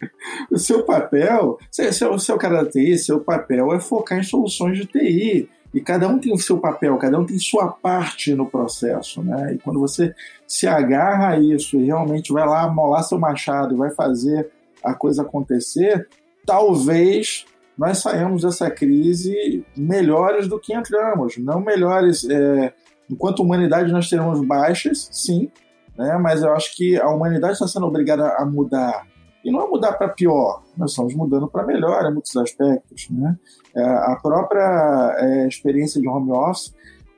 o 0.50 0.58
seu 0.58 0.84
papel, 0.84 1.58
se, 1.70 1.92
se, 1.92 2.18
se 2.18 2.30
é 2.30 2.34
o 2.34 2.38
cara 2.38 2.64
da 2.64 2.70
TI, 2.70 2.98
seu 2.98 3.20
papel 3.20 3.72
é 3.72 3.80
focar 3.80 4.18
em 4.18 4.22
soluções 4.22 4.78
de 4.78 4.86
TI. 4.86 5.48
E 5.74 5.80
cada 5.80 6.06
um 6.06 6.18
tem 6.18 6.34
o 6.34 6.38
seu 6.38 6.58
papel, 6.58 6.98
cada 6.98 7.18
um 7.18 7.24
tem 7.24 7.38
sua 7.38 7.68
parte 7.68 8.34
no 8.34 8.46
processo, 8.46 9.22
né? 9.22 9.54
E 9.54 9.58
quando 9.58 9.80
você 9.80 10.14
se 10.46 10.66
agarra 10.66 11.30
a 11.30 11.40
isso 11.40 11.78
e 11.78 11.86
realmente 11.86 12.30
vai 12.30 12.46
lá 12.46 12.68
molar 12.68 13.02
seu 13.02 13.18
machado, 13.18 13.76
vai 13.76 13.90
fazer 13.90 14.50
a 14.82 14.94
coisa 14.94 15.22
acontecer, 15.22 16.08
talvez 16.46 17.44
nós 17.76 17.98
saímos 17.98 18.42
dessa 18.42 18.70
crise 18.70 19.64
melhores 19.76 20.46
do 20.46 20.58
que 20.58 20.74
entramos. 20.74 21.36
Não 21.38 21.60
melhores. 21.60 22.28
É, 22.28 22.72
enquanto 23.10 23.40
humanidade, 23.40 23.92
nós 23.92 24.08
teremos 24.08 24.44
baixas, 24.46 25.08
sim, 25.10 25.50
né? 25.96 26.16
mas 26.18 26.42
eu 26.42 26.52
acho 26.52 26.74
que 26.76 26.98
a 26.98 27.08
humanidade 27.08 27.54
está 27.54 27.66
sendo 27.66 27.86
obrigada 27.86 28.36
a 28.36 28.44
mudar. 28.44 29.06
E 29.44 29.50
não 29.50 29.60
a 29.60 29.68
mudar 29.68 29.94
para 29.94 30.08
pior, 30.08 30.62
nós 30.76 30.90
estamos 30.90 31.14
mudando 31.14 31.48
para 31.48 31.66
melhor 31.66 32.04
em 32.06 32.12
muitos 32.12 32.36
aspectos. 32.36 33.08
Né? 33.10 33.36
É, 33.74 33.82
a 33.82 34.18
própria 34.22 35.16
é, 35.18 35.48
experiência 35.48 36.00
de 36.00 36.06
home 36.06 36.30
office, 36.30 36.72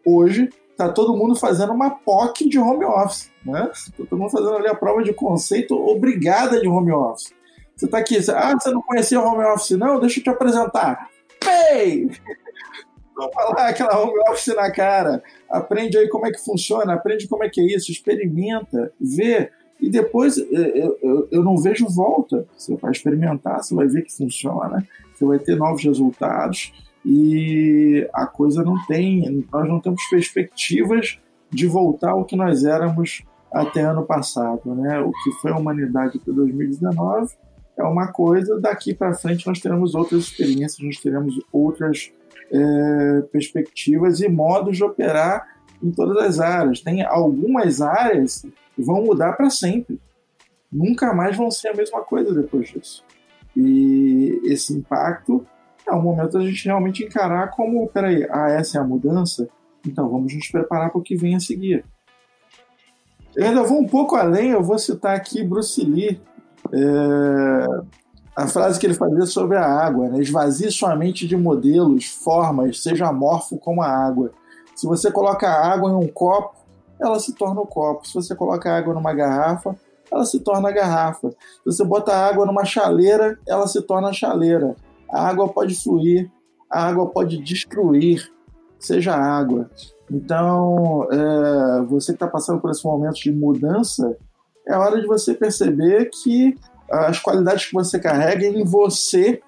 hoje, 0.07 0.49
está 0.71 0.89
todo 0.89 1.17
mundo 1.17 1.37
fazendo 1.37 1.73
uma 1.73 1.91
POC 1.91 2.49
de 2.49 2.59
home 2.59 2.85
office. 2.85 3.31
Né? 3.45 3.63
Tá 3.63 4.05
todo 4.09 4.19
mundo 4.19 4.31
fazendo 4.31 4.55
ali 4.55 4.69
a 4.69 4.75
prova 4.75 5.03
de 5.03 5.13
conceito 5.13 5.75
obrigada 5.75 6.61
de 6.61 6.67
home 6.67 6.93
office. 6.93 7.33
Você 7.77 7.87
está 7.87 7.99
aqui, 7.99 8.19
ah, 8.31 8.55
você 8.59 8.71
não 8.71 8.83
conhecia 8.83 9.21
o 9.21 9.25
home 9.25 9.45
office, 9.45 9.77
não? 9.77 9.99
Deixa 9.99 10.21
eu 10.21 10.25
te 10.25 10.31
apresentar. 10.31 11.09
Pay! 11.41 12.09
Vamos 13.17 13.35
falar 13.35 13.69
aquela 13.69 14.01
home 14.01 14.19
office 14.29 14.55
na 14.55 14.71
cara. 14.71 15.23
Aprende 15.49 15.97
aí 15.97 16.09
como 16.09 16.27
é 16.27 16.33
que 16.33 16.45
funciona, 16.45 16.95
aprende 16.95 17.29
como 17.29 17.45
é 17.45 17.49
que 17.49 17.61
é 17.61 17.77
isso, 17.77 17.93
experimenta, 17.93 18.93
vê. 19.01 19.51
E 19.81 19.89
depois 19.89 20.37
eu, 20.37 20.99
eu, 21.03 21.29
eu 21.31 21.43
não 21.43 21.57
vejo 21.57 21.87
volta. 21.89 22.47
Você 22.57 22.77
vai 22.77 22.91
experimentar, 22.91 23.63
você 23.63 23.75
vai 23.75 23.87
ver 23.87 24.03
que 24.03 24.17
funciona, 24.17 24.87
você 25.15 25.25
vai 25.25 25.39
ter 25.39 25.57
novos 25.57 25.85
resultados 25.85 26.73
e 27.05 28.09
a 28.15 28.27
coisa 28.27 28.63
não 28.63 28.77
tem, 28.87 29.47
nós 29.53 29.69
não 29.69 29.79
temos 29.79 30.03
perspectivas 30.09 31.21
de 31.51 31.67
voltar 31.67 32.13
ao 32.13 32.25
que 32.25 32.35
nós 32.35 32.65
éramos 32.65 33.23
até 33.53 33.83
ano 33.83 34.05
passado, 34.05 34.75
né? 34.75 34.99
O 35.01 35.13
que 35.13 35.31
foi 35.41 35.53
a 35.53 35.57
humanidade 35.57 36.19
até 36.21 36.33
2019 36.33 37.33
é 37.77 37.83
uma 37.83 38.09
coisa, 38.09 38.61
daqui 38.61 38.95
para 38.95 39.15
frente 39.15 39.47
nós 39.47 39.61
teremos 39.61 39.95
outras 39.95 40.23
experiências, 40.23 40.79
nós 40.85 40.99
teremos 40.99 41.35
outras 41.53 42.13
é, 42.53 43.23
perspectivas 43.33 44.21
e 44.21 44.29
modos 44.29 44.77
de 44.77 44.85
operar 44.85 45.47
em 45.83 45.91
todas 45.91 46.17
as 46.25 46.41
áreas. 46.41 46.81
Tem 46.81 47.03
algumas 47.05 47.81
áreas 47.81 48.47
que 48.75 48.83
vão 48.83 49.05
mudar 49.05 49.33
para 49.33 49.51
sempre. 49.51 50.01
Nunca 50.71 51.13
mais 51.13 51.37
vão 51.37 51.51
ser 51.51 51.69
a 51.69 51.75
mesma 51.75 52.01
coisa 52.03 52.33
depois 52.33 52.69
disso. 52.69 53.05
E 53.57 54.41
esse 54.45 54.73
impacto 54.73 55.47
é 55.87 55.93
o 55.93 56.03
momento 56.03 56.39
da 56.39 56.45
gente 56.45 56.65
realmente 56.65 57.05
encarar 57.05 57.51
como, 57.51 57.87
peraí, 57.89 58.27
ah, 58.31 58.51
essa 58.51 58.79
é 58.79 58.81
a 58.81 58.85
mudança? 58.85 59.49
Então 59.87 60.09
vamos 60.09 60.35
nos 60.35 60.49
preparar 60.49 60.91
para 60.91 60.99
o 60.99 61.03
que 61.03 61.17
vem 61.17 61.37
a 61.37 61.41
seguir. 61.41 61.85
Eu 63.37 63.47
ainda 63.47 63.63
vou 63.63 63.81
um 63.81 63.87
pouco 63.87 64.17
além, 64.17 64.51
eu 64.51 64.63
vou 64.63 64.79
citar 64.79 65.17
aqui 65.17 65.43
Bruce 65.43 65.85
Lee, 65.85 66.21
é, 66.73 67.67
a 68.37 68.49
frase 68.49 68.81
que 68.81 68.87
ele 68.87 68.95
fazia 68.95 69.27
sobre 69.27 69.57
a 69.57 69.65
água, 69.65 70.09
né? 70.09 70.21
esvazie 70.21 70.71
sua 70.71 70.97
mente 70.97 71.27
de 71.27 71.37
modelos, 71.37 72.07
formas, 72.07 72.83
seja 72.83 73.09
amorfo 73.09 73.57
como 73.59 73.83
a 73.83 73.89
água. 73.89 74.33
Se 74.75 74.87
você 74.87 75.11
coloca 75.11 75.49
a 75.49 75.73
água 75.73 75.91
em 75.91 75.95
um 75.95 76.09
copo, 76.09 76.57
ela 77.01 77.19
se 77.21 77.33
torna 77.35 77.61
um 77.61 77.67
copo. 77.67 78.07
Se 78.07 78.15
você 78.15 78.35
coloca 78.35 78.71
a 78.71 78.77
água 78.77 78.95
numa 78.95 79.13
garrafa, 79.13 79.77
ela 80.11 80.25
se 80.25 80.41
torna 80.41 80.69
a 80.69 80.73
garrafa. 80.73 81.31
Se 81.31 81.65
você 81.65 81.85
bota 81.85 82.13
a 82.13 82.27
água 82.27 82.47
numa 82.47 82.65
chaleira, 82.65 83.39
ela 83.47 83.67
se 83.67 83.81
torna 83.83 84.09
a 84.09 84.13
chaleira. 84.13 84.75
A 85.11 85.29
água 85.29 85.49
pode 85.49 85.75
fluir, 85.75 86.31
a 86.69 86.89
água 86.89 87.07
pode 87.07 87.39
destruir, 87.39 88.29
seja 88.79 89.15
água. 89.15 89.71
Então, 90.11 91.07
é, 91.11 91.83
você 91.83 92.13
que 92.13 92.17
está 92.17 92.27
passando 92.27 92.61
por 92.61 92.71
esse 92.71 92.85
momento 92.85 93.15
de 93.15 93.33
mudança, 93.33 94.17
é 94.67 94.77
hora 94.77 95.01
de 95.01 95.07
você 95.07 95.35
perceber 95.35 96.11
que 96.11 96.57
as 96.91 97.19
qualidades 97.19 97.67
que 97.67 97.75
você 97.75 97.99
carrega 97.99 98.47
em 98.47 98.65
você 98.65 99.41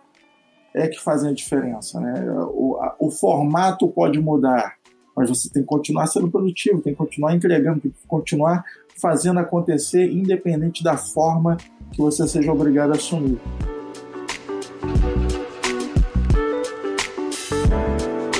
é 0.75 0.89
que 0.89 1.01
fazem 1.01 1.31
a 1.31 1.35
diferença. 1.35 1.99
Né? 2.01 2.25
O, 2.51 2.77
a, 2.81 2.97
o 2.99 3.11
formato 3.11 3.89
pode 3.89 4.21
mudar, 4.21 4.75
mas 5.17 5.29
você 5.29 5.49
tem 5.49 5.62
que 5.62 5.69
continuar 5.69 6.07
sendo 6.07 6.31
produtivo, 6.31 6.83
tem 6.83 6.93
que 6.93 6.99
continuar 6.99 7.35
entregando, 7.35 7.81
tem 7.81 7.91
que 7.91 8.07
continuar 8.07 8.64
fazendo 9.01 9.41
acontecer, 9.41 10.11
independente 10.11 10.83
da 10.83 10.97
forma 10.97 11.57
que 11.93 12.01
você 12.01 12.27
seja 12.29 12.53
obrigado 12.53 12.93
a 12.93 12.97
assumir. 12.97 13.41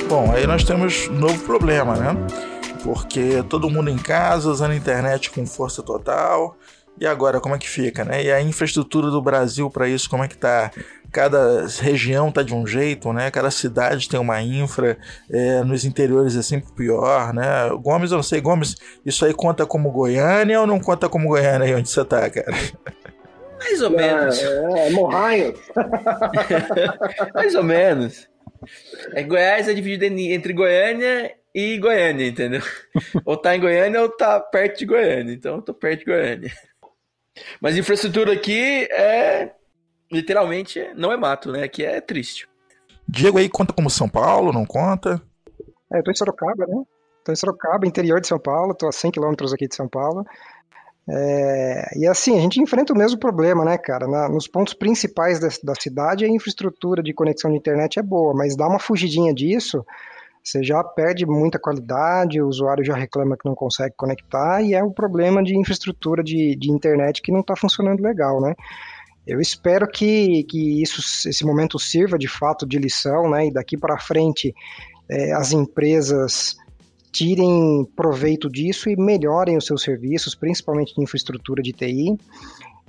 Bom, 0.09 0.31
aí 0.31 0.47
nós 0.47 0.63
temos 0.63 1.09
um 1.09 1.19
novo 1.19 1.43
problema, 1.45 1.97
né? 1.97 2.56
Porque 2.87 3.43
todo 3.51 3.69
mundo 3.69 3.91
em 3.91 3.99
casa 3.99 4.49
usando 4.49 4.71
a 4.71 4.77
internet 4.77 5.33
com 5.33 5.45
força 5.45 5.83
total. 5.83 6.57
E 6.99 7.05
agora, 7.05 7.41
como 7.41 7.55
é 7.55 7.59
que 7.59 7.69
fica, 7.69 8.05
né? 8.05 8.23
E 8.23 8.33
a 8.33 8.41
infraestrutura 8.41 9.11
do 9.11 9.21
Brasil 9.21 9.69
para 9.69 9.89
isso, 9.89 10.09
como 10.09 10.23
é 10.23 10.29
que 10.29 10.39
tá? 10.39 10.71
Cada 11.13 11.67
região 11.81 12.31
tá 12.31 12.43
de 12.43 12.55
um 12.55 12.65
jeito, 12.65 13.13
né? 13.13 13.29
Cada 13.31 13.51
cidade 13.51 14.09
tem 14.09 14.19
uma 14.19 14.41
infra, 14.41 14.97
é, 15.29 15.65
nos 15.65 15.85
interiores 15.85 16.37
é 16.37 16.43
sempre 16.43 16.73
pior, 16.73 17.35
né? 17.35 17.69
Gomes, 17.83 18.13
eu 18.13 18.17
não 18.17 18.23
sei, 18.23 18.41
Gomes, 18.41 18.77
isso 19.05 19.27
aí 19.27 19.35
conta 19.35 19.67
como 19.67 19.91
Goiânia 19.91 20.61
ou 20.61 20.67
não 20.67 20.79
conta 20.79 21.09
como 21.09 21.29
Goiânia 21.29 21.67
aí 21.67 21.75
onde 21.75 21.91
você 21.91 22.05
tá, 22.05 22.31
cara? 22.31 22.57
Mais 23.59 23.83
ou 23.83 23.91
menos. 23.91 24.39
É, 24.39 24.87
é 24.87 24.91
Morraio. 24.91 25.55
Mais 27.35 27.55
ou 27.55 27.65
menos. 27.65 28.29
É, 29.13 29.23
Goiás 29.23 29.69
é 29.69 29.75
dividido 29.75 30.05
entre 30.05 30.53
Goiânia 30.53 31.35
e 31.57 31.79
Goiânia, 31.79 32.29
entendeu? 32.29 32.61
ou 33.25 33.35
tá 33.35 33.57
em 33.57 33.61
Goiânia 33.61 34.03
ou 34.03 34.11
tá 34.11 34.39
perto 34.39 34.79
de 34.79 34.85
Goiânia. 34.85 35.33
Então 35.33 35.57
eu 35.57 35.63
tô 35.63 35.73
perto 35.73 36.01
de 36.01 36.05
Goiânia. 36.05 36.53
Mas 37.63 37.79
infraestrutura 37.79 38.35
aqui 38.35 38.87
é 38.93 39.53
literalmente 40.13 40.87
não 40.95 41.11
é 41.11 41.17
mato, 41.17 41.51
né? 41.51 41.63
Aqui 41.63 41.83
é 41.83 41.99
triste. 41.99 42.47
Diego 43.09 43.39
aí 43.39 43.49
conta 43.49 43.73
como 43.73 43.89
São 43.89 44.07
Paulo, 44.07 44.53
não 44.53 44.67
conta? 44.67 45.23
É, 45.91 45.99
eu 45.99 46.05
tô 46.05 46.11
em 46.11 46.15
Sorocaba, 46.15 46.67
né? 46.67 46.83
Tô 47.25 47.33
em 47.33 47.37
Sorocaba, 47.37 47.87
interior 47.87 48.21
de 48.21 48.27
São 48.27 48.39
Paulo, 48.39 48.75
tô 48.75 48.87
a 48.87 48.93
100 48.93 49.13
quilômetros 49.13 49.55
aqui 49.55 49.67
de 49.67 49.75
São 49.75 49.89
Paulo. 49.89 50.27
É, 51.09 51.99
e 51.99 52.07
assim, 52.07 52.37
a 52.37 52.41
gente 52.41 52.61
enfrenta 52.61 52.93
o 52.93 52.97
mesmo 52.97 53.19
problema, 53.19 53.65
né, 53.65 53.79
cara? 53.79 54.07
Na, 54.07 54.29
nos 54.29 54.47
pontos 54.47 54.75
principais 54.75 55.41
da, 55.41 55.49
da, 55.63 55.75
cidade, 55.81 56.27
a 56.27 56.29
infraestrutura 56.29 57.03
de 57.03 57.15
conexão 57.15 57.51
de 57.51 57.57
internet 57.57 57.99
é 57.99 58.03
boa, 58.03 58.35
mas 58.35 58.57
dá 58.57 58.69
uma 58.69 58.79
fugidinha 58.79 59.33
disso, 59.33 59.85
você 60.47 60.63
já 60.63 60.83
perde 60.85 61.27
muita 61.27 61.59
qualidade, 61.59 62.41
o 62.41 62.47
usuário 62.47 62.85
já 62.85 62.95
reclama 62.95 63.37
que 63.37 63.45
não 63.45 63.55
consegue 63.55 63.95
conectar 63.97 64.63
e 64.63 64.75
é 64.75 64.83
um 64.83 64.93
problema 64.93 65.43
de 65.43 65.59
infraestrutura 65.59 66.23
de, 66.23 66.55
de 66.55 66.71
internet 66.71 67.21
que 67.21 67.33
não 67.33 67.41
está 67.41 67.57
funcionando 67.57 68.01
legal, 68.01 68.41
né? 68.41 68.55
Eu 69.27 69.41
espero 69.41 69.89
que, 69.89 70.45
que 70.45 70.81
isso, 70.81 71.29
esse 71.29 71.45
momento 71.45 71.81
sirva 71.81 72.17
de 72.17 72.29
fato 72.29 72.65
de 72.65 72.79
lição, 72.79 73.29
né? 73.29 73.49
E 73.49 73.53
daqui 73.53 73.77
para 73.77 73.99
frente 73.99 74.55
é, 75.09 75.33
as 75.33 75.51
empresas 75.51 76.57
tirem 77.11 77.85
proveito 77.97 78.49
disso 78.49 78.89
e 78.89 78.95
melhorem 78.95 79.57
os 79.57 79.67
seus 79.67 79.83
serviços, 79.83 80.37
principalmente 80.37 80.95
de 80.95 81.03
infraestrutura 81.03 81.61
de 81.61 81.73
TI. 81.73 82.17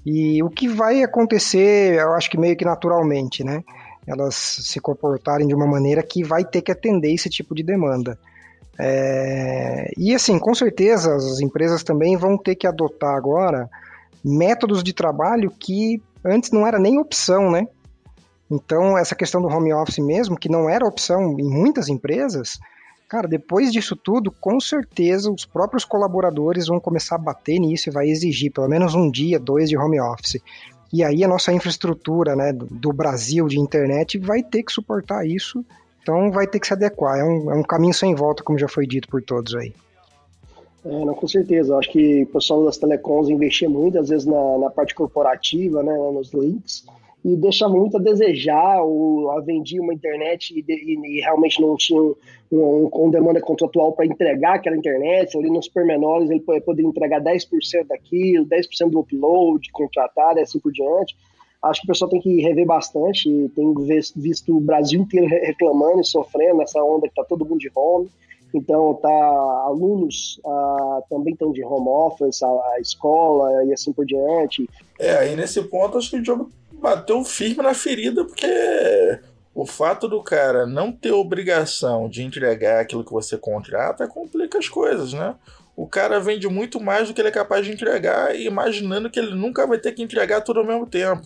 E 0.05 0.43
o 0.43 0.49
que 0.49 0.67
vai 0.67 1.01
acontecer, 1.01 1.99
eu 1.99 2.13
acho 2.13 2.29
que 2.29 2.37
meio 2.37 2.55
que 2.55 2.63
naturalmente, 2.63 3.43
né? 3.43 3.63
Elas 4.07 4.35
se 4.35 4.79
comportarem 4.79 5.47
de 5.47 5.53
uma 5.53 5.67
maneira 5.67 6.01
que 6.01 6.23
vai 6.23 6.45
ter 6.45 6.61
que 6.61 6.71
atender 6.71 7.13
esse 7.13 7.29
tipo 7.29 7.53
de 7.53 7.61
demanda. 7.61 8.17
É, 8.79 9.91
e 9.97 10.13
assim, 10.13 10.37
com 10.39 10.53
certeza 10.53 11.15
as 11.15 11.41
empresas 11.41 11.83
também 11.83 12.15
vão 12.15 12.37
ter 12.37 12.55
que 12.55 12.67
adotar 12.67 13.15
agora 13.15 13.69
métodos 14.23 14.83
de 14.83 14.93
trabalho 14.93 15.51
que 15.51 16.01
antes 16.23 16.51
não 16.51 16.65
era 16.65 16.79
nem 16.79 16.99
opção, 16.99 17.49
né? 17.49 17.67
Então, 18.49 18.97
essa 18.97 19.15
questão 19.15 19.41
do 19.41 19.47
home 19.47 19.73
office 19.73 19.99
mesmo, 19.99 20.37
que 20.37 20.49
não 20.49 20.69
era 20.69 20.85
opção 20.85 21.37
em 21.37 21.43
muitas 21.43 21.89
empresas, 21.89 22.57
cara, 23.09 23.27
depois 23.27 23.73
disso 23.73 23.95
tudo, 23.95 24.31
com 24.31 24.59
certeza 24.59 25.29
os 25.31 25.45
próprios 25.45 25.83
colaboradores 25.83 26.67
vão 26.67 26.79
começar 26.79 27.15
a 27.15 27.19
bater 27.19 27.59
nisso 27.59 27.89
e 27.89 27.91
vai 27.91 28.07
exigir 28.07 28.51
pelo 28.51 28.69
menos 28.69 28.95
um 28.95 29.11
dia, 29.11 29.39
dois 29.39 29.69
de 29.69 29.77
home 29.77 29.99
office. 29.99 30.41
E 30.91 31.03
aí 31.03 31.23
a 31.23 31.27
nossa 31.27 31.51
infraestrutura 31.51 32.35
né, 32.35 32.53
do 32.53 32.93
Brasil 32.93 33.47
de 33.47 33.59
internet 33.59 34.17
vai 34.17 34.41
ter 34.41 34.63
que 34.63 34.71
suportar 34.71 35.25
isso, 35.25 35.63
então 36.01 36.31
vai 36.31 36.47
ter 36.47 36.59
que 36.59 36.67
se 36.67 36.73
adequar. 36.73 37.19
É 37.19 37.23
um, 37.23 37.51
é 37.51 37.55
um 37.55 37.63
caminho 37.63 37.93
sem 37.93 38.15
volta, 38.15 38.43
como 38.43 38.57
já 38.57 38.67
foi 38.67 38.87
dito 38.87 39.07
por 39.07 39.21
todos 39.21 39.53
aí. 39.55 39.73
É, 40.85 40.89
não, 41.05 41.13
com 41.13 41.27
certeza. 41.27 41.75
Acho 41.75 41.91
que 41.91 42.23
o 42.23 42.27
pessoal 42.27 42.63
das 42.63 42.77
telecoms 42.77 43.29
investia 43.29 43.69
muito, 43.69 43.99
às 43.99 44.07
vezes, 44.07 44.25
na, 44.25 44.57
na 44.57 44.69
parte 44.69 44.95
corporativa, 44.95 45.83
né, 45.83 45.93
nos 46.13 46.31
links, 46.33 46.85
e 47.27 47.35
deixa 47.35 47.67
muito 47.67 47.97
a 47.97 47.99
desejar, 47.99 48.81
ou 48.81 49.29
a 49.31 49.41
vendia 49.41 49.81
uma 49.81 49.93
internet 49.93 50.53
e, 50.53 50.63
e, 50.65 51.17
e 51.17 51.19
realmente 51.19 51.61
não 51.61 51.75
tinha 51.75 52.01
um, 52.01 52.15
um, 52.49 52.89
um 52.93 53.09
demanda 53.09 53.41
contratual 53.41 53.91
para 53.91 54.05
entregar 54.05 54.55
aquela 54.55 54.77
internet, 54.77 55.37
ali 55.37 55.49
nos 55.49 55.67
pormenores 55.67 56.29
ele 56.29 56.39
poderia 56.39 56.87
entregar 56.87 57.21
10% 57.21 57.85
daquilo, 57.89 58.45
10% 58.45 58.89
do 58.89 58.99
upload 58.99 59.69
contratado 59.73 60.39
e 60.39 60.43
assim 60.43 60.57
por 60.57 60.71
diante. 60.71 61.17
Acho 61.61 61.81
que 61.81 61.87
o 61.87 61.89
pessoal 61.89 62.09
tem 62.09 62.21
que 62.21 62.41
rever 62.41 62.65
bastante, 62.65 63.51
tem 63.53 63.73
visto 64.15 64.55
o 64.55 64.61
Brasil 64.61 65.01
inteiro 65.01 65.27
reclamando 65.27 65.99
e 65.99 66.05
sofrendo 66.05 66.59
nessa 66.59 66.81
onda 66.81 67.07
que 67.07 67.11
está 67.11 67.25
todo 67.25 67.45
mundo 67.45 67.59
de 67.59 67.69
home. 67.75 68.09
Então, 68.53 68.93
tá, 68.93 69.09
alunos 69.65 70.39
ah, 70.45 71.01
também 71.09 71.33
estão 71.33 71.51
de 71.51 71.61
home 71.65 71.89
office, 71.89 72.41
a, 72.41 72.47
a, 72.47 72.79
escola 72.79 73.65
e 73.65 73.73
assim 73.73 73.91
por 73.91 74.05
diante. 74.05 74.69
É, 74.97 75.11
aí 75.17 75.35
nesse 75.35 75.61
ponto 75.63 75.97
acho 75.97 76.11
que 76.11 76.17
o 76.17 76.23
jogo 76.23 76.49
bateu 76.79 77.23
firme 77.23 77.63
na 77.63 77.73
ferida, 77.73 78.23
porque 78.25 79.19
o 79.53 79.65
fato 79.65 80.07
do 80.07 80.21
cara 80.21 80.65
não 80.65 80.91
ter 80.91 81.11
obrigação 81.11 82.07
de 82.07 82.23
entregar 82.23 82.79
aquilo 82.79 83.03
que 83.03 83.11
você 83.11 83.37
contrata 83.37 84.07
complica 84.07 84.59
as 84.59 84.69
coisas, 84.69 85.13
né? 85.13 85.35
O 85.75 85.87
cara 85.87 86.19
vende 86.19 86.47
muito 86.47 86.79
mais 86.79 87.07
do 87.07 87.13
que 87.13 87.21
ele 87.21 87.27
é 87.27 87.31
capaz 87.31 87.65
de 87.65 87.71
entregar, 87.71 88.35
imaginando 88.35 89.09
que 89.09 89.19
ele 89.19 89.35
nunca 89.35 89.67
vai 89.67 89.77
ter 89.77 89.91
que 89.91 90.01
entregar 90.01 90.41
tudo 90.41 90.59
ao 90.59 90.65
mesmo 90.65 90.87
tempo. 90.87 91.21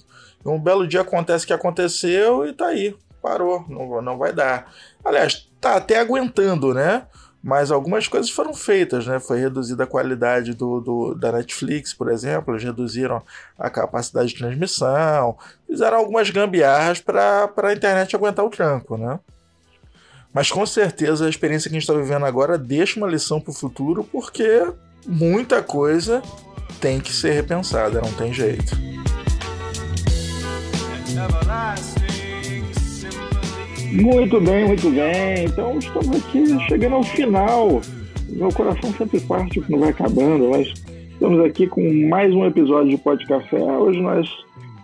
E 0.45 0.49
um 0.49 0.59
belo 0.59 0.87
dia 0.87 1.01
acontece 1.01 1.45
o 1.45 1.47
que 1.47 1.53
aconteceu 1.53 2.45
e 2.45 2.53
tá 2.53 2.67
aí, 2.67 2.95
parou, 3.21 3.65
não, 3.69 4.01
não 4.01 4.17
vai 4.17 4.33
dar. 4.33 4.73
Aliás, 5.03 5.49
tá 5.59 5.75
até 5.75 5.99
aguentando, 5.99 6.73
né? 6.73 7.05
Mas 7.43 7.71
algumas 7.71 8.07
coisas 8.07 8.29
foram 8.29 8.53
feitas, 8.53 9.07
né? 9.07 9.19
Foi 9.19 9.39
reduzida 9.39 9.83
a 9.83 9.87
qualidade 9.87 10.53
do, 10.53 10.79
do, 10.79 11.15
da 11.15 11.31
Netflix, 11.31 11.93
por 11.93 12.11
exemplo, 12.11 12.53
eles 12.53 12.63
reduziram 12.63 13.21
a 13.57 13.69
capacidade 13.69 14.29
de 14.29 14.37
transmissão, 14.37 15.37
fizeram 15.67 15.97
algumas 15.97 16.29
gambiarras 16.29 16.99
para 16.99 17.51
a 17.57 17.73
internet 17.73 18.15
aguentar 18.15 18.45
o 18.45 18.49
tranco, 18.49 18.97
né? 18.97 19.19
Mas 20.33 20.51
com 20.51 20.65
certeza 20.65 21.25
a 21.25 21.29
experiência 21.29 21.69
que 21.69 21.75
a 21.75 21.79
gente 21.79 21.89
está 21.89 21.99
vivendo 21.99 22.25
agora 22.25 22.57
deixa 22.57 22.99
uma 22.99 23.07
lição 23.07 23.41
para 23.41 23.51
o 23.51 23.55
futuro, 23.55 24.03
porque 24.03 24.65
muita 25.05 25.61
coisa 25.61 26.21
tem 26.79 26.99
que 26.99 27.11
ser 27.11 27.31
repensada, 27.31 27.99
não 28.01 28.13
tem 28.13 28.33
jeito. 28.33 28.71
Muito 33.91 34.39
bem, 34.39 34.67
muito 34.67 34.89
bem. 34.89 35.45
Então 35.45 35.77
estamos 35.77 36.09
aqui 36.15 36.45
chegando 36.69 36.95
ao 36.95 37.03
final. 37.03 37.81
Meu 38.29 38.47
coração 38.49 38.89
sempre 38.93 39.19
parte 39.19 39.59
quando 39.59 39.81
vai 39.81 39.89
acabando, 39.89 40.49
mas 40.49 40.73
estamos 41.11 41.43
aqui 41.43 41.67
com 41.67 42.07
mais 42.07 42.33
um 42.33 42.45
episódio 42.45 42.91
de 42.91 42.97
Pode 42.97 43.25
Café. 43.27 43.61
Hoje 43.61 43.99
nós 43.99 44.29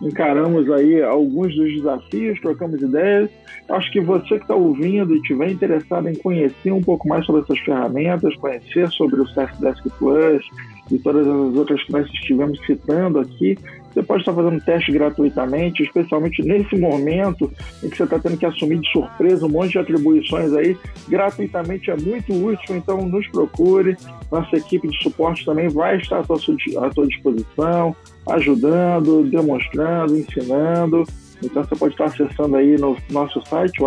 encaramos 0.02 0.70
aí 0.70 1.02
alguns 1.02 1.56
dos 1.56 1.72
desafios, 1.72 2.38
trocamos 2.40 2.82
ideias. 2.82 3.30
Acho 3.70 3.90
que 3.92 4.00
você 4.00 4.36
que 4.36 4.42
está 4.42 4.54
ouvindo 4.54 5.14
e 5.14 5.18
estiver 5.18 5.50
interessado 5.50 6.08
em 6.08 6.14
conhecer 6.14 6.70
um 6.70 6.82
pouco 6.82 7.08
mais 7.08 7.24
sobre 7.24 7.42
essas 7.42 7.58
ferramentas, 7.60 8.36
conhecer 8.36 8.88
sobre 8.90 9.22
o 9.22 9.24
Desk 9.24 9.88
Plus 9.98 10.44
e 10.90 10.98
todas 10.98 11.26
as 11.26 11.56
outras 11.56 11.82
que 11.82 11.92
nós 11.92 12.06
estivemos 12.06 12.58
citando 12.66 13.20
aqui, 13.20 13.58
você 13.92 14.02
pode 14.02 14.22
estar 14.22 14.34
fazendo 14.34 14.60
teste 14.60 14.92
gratuitamente, 14.92 15.82
especialmente 15.82 16.42
nesse 16.42 16.76
momento 16.76 17.50
em 17.82 17.88
que 17.88 17.96
você 17.96 18.04
está 18.04 18.18
tendo 18.18 18.36
que 18.36 18.46
assumir 18.46 18.78
de 18.80 18.90
surpresa 18.90 19.46
um 19.46 19.48
monte 19.48 19.72
de 19.72 19.78
atribuições 19.78 20.52
aí. 20.52 20.76
Gratuitamente 21.08 21.90
é 21.90 21.96
muito 21.96 22.32
útil, 22.32 22.76
então 22.76 23.06
nos 23.06 23.26
procure. 23.28 23.96
Nossa 24.30 24.56
equipe 24.56 24.88
de 24.88 25.02
suporte 25.02 25.44
também 25.44 25.68
vai 25.68 25.96
estar 25.96 26.20
à 26.20 26.22
tua, 26.22 26.36
à 26.36 27.06
disposição, 27.06 27.96
ajudando, 28.28 29.24
demonstrando, 29.24 30.16
ensinando. 30.16 31.04
Então 31.42 31.64
você 31.64 31.76
pode 31.76 31.94
estar 31.94 32.06
acessando 32.06 32.56
aí 32.56 32.76
no 32.76 32.96
nosso 33.10 33.40
site, 33.46 33.80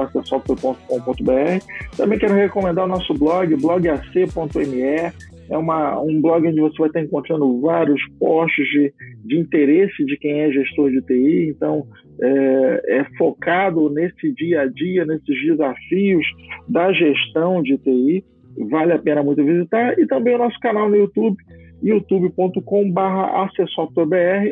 o. 0.90 1.62
Também 1.98 2.18
quero 2.18 2.34
recomendar 2.34 2.86
o 2.86 2.88
nosso 2.88 3.14
blog, 3.14 3.56
blogac.me 3.56 5.12
é 5.52 5.58
uma, 5.58 6.02
um 6.02 6.22
blog 6.22 6.48
onde 6.48 6.62
você 6.62 6.78
vai 6.78 6.88
estar 6.88 7.02
encontrando 7.02 7.60
vários 7.60 8.02
posts 8.18 8.66
de, 8.70 8.94
de 9.26 9.38
interesse 9.38 10.06
de 10.06 10.18
quem 10.18 10.40
é 10.40 10.52
gestor 10.52 10.90
de 10.90 11.02
TI, 11.02 11.50
então 11.50 11.86
é, 12.22 13.00
é, 13.00 13.06
focado 13.18 13.90
nesse 13.90 14.34
dia 14.34 14.62
a 14.62 14.68
dia, 14.68 15.06
nesses 15.06 15.42
desafios 15.42 16.26
da 16.70 16.94
gestão 16.94 17.62
de 17.62 17.78
TI, 17.78 18.24
vale 18.70 18.94
a 18.94 19.00
pena 19.00 19.22
muito 19.22 19.44
visitar, 19.44 20.00
e 20.00 20.08
também 20.08 20.36
o 20.36 20.38
nosso 20.38 20.58
canal 20.62 20.90
no 20.90 20.96
YouTube, 20.96 21.36
youtube.com.br 21.84 22.62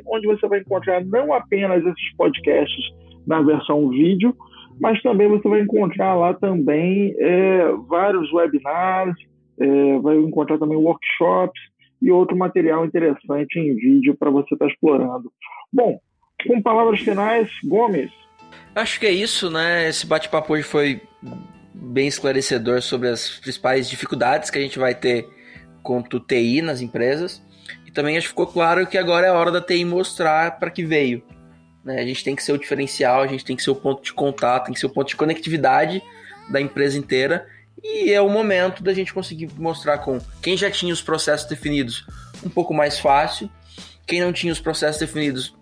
onde 0.06 0.28
você 0.28 0.48
vai 0.50 0.60
encontrar 0.60 1.06
não 1.06 1.32
apenas 1.32 1.86
esses 1.86 2.16
podcasts 2.18 2.94
na 3.26 3.42
versão 3.42 3.88
vídeo, 3.88 4.36
mas 4.82 5.02
também 5.02 5.30
você 5.30 5.48
vai 5.48 5.62
encontrar 5.62 6.16
lá 6.16 6.34
também 6.34 7.16
é, 7.20 7.72
vários 7.88 8.32
webinars, 8.34 9.16
é, 9.60 10.00
vai 10.00 10.18
encontrar 10.18 10.58
também 10.58 10.78
workshops 10.78 11.62
e 12.02 12.10
outro 12.12 12.38
material 12.38 12.86
interessante 12.86 13.60
em 13.60 13.76
vídeo 13.76 14.16
para 14.16 14.30
você 14.30 14.54
estar 14.54 14.66
tá 14.66 14.72
explorando. 14.72 15.32
Bom, 15.72 16.00
com 16.48 16.62
palavras 16.62 17.02
finais, 17.02 17.50
Gomes. 17.66 18.12
Acho 18.74 19.00
que 19.00 19.06
é 19.06 19.12
isso, 19.12 19.50
né? 19.50 19.90
Esse 19.90 20.06
bate-papo 20.06 20.54
hoje 20.54 20.64
foi 20.64 21.02
bem 21.74 22.08
esclarecedor 22.08 22.82
sobre 22.82 23.10
as 23.10 23.40
principais 23.40 23.90
dificuldades 23.90 24.50
que 24.50 24.58
a 24.58 24.62
gente 24.62 24.80
vai 24.80 24.96
ter 24.96 25.28
com 25.84 26.00
o 26.00 26.20
TI 26.20 26.62
nas 26.62 26.82
empresas. 26.82 27.44
E 27.86 27.92
também 27.92 28.18
acho 28.18 28.28
que 28.28 28.32
ficou 28.32 28.48
claro 28.48 28.88
que 28.88 28.98
agora 28.98 29.28
é 29.28 29.30
a 29.30 29.34
hora 29.34 29.52
da 29.52 29.62
TI 29.62 29.84
mostrar 29.84 30.60
para 30.60 30.70
que 30.70 30.84
veio. 30.84 31.24
Né? 31.84 32.00
A 32.00 32.06
gente 32.06 32.24
tem 32.24 32.36
que 32.36 32.44
ser 32.44 32.54
o 32.54 32.58
diferencial, 32.58 33.22
a 33.22 33.28
gente 33.28 33.44
tem 33.44 33.56
que 33.56 33.64
ser 33.64 33.72
o 33.72 33.76
ponto 33.76 34.04
de 34.04 34.14
contato, 34.14 34.66
tem 34.66 34.74
que 34.74 34.80
ser 34.80 34.86
o 34.86 34.94
ponto 34.94 35.08
de 35.08 35.16
conectividade 35.16 36.02
da 36.50 36.62
empresa 36.62 36.98
inteira 36.98 37.48
e 37.84 38.12
é 38.12 38.22
o 38.22 38.30
momento 38.30 38.84
da 38.84 38.94
gente 38.94 39.14
conseguir 39.14 39.50
mostrar 39.58 40.00
com 40.00 40.20
quem 40.42 40.58
já 40.58 40.70
tinha 40.70 40.94
os 40.94 41.02
processos 41.02 41.48
definidos 41.48 42.06
um 42.44 42.50
pouco 42.50 42.74
mais 42.74 43.00
fácil, 43.00 43.50
quem 44.06 44.22
não 44.22 44.34
tinha 44.34 44.52
os 44.52 44.60
processos 44.60 45.00
definidos 45.00 45.54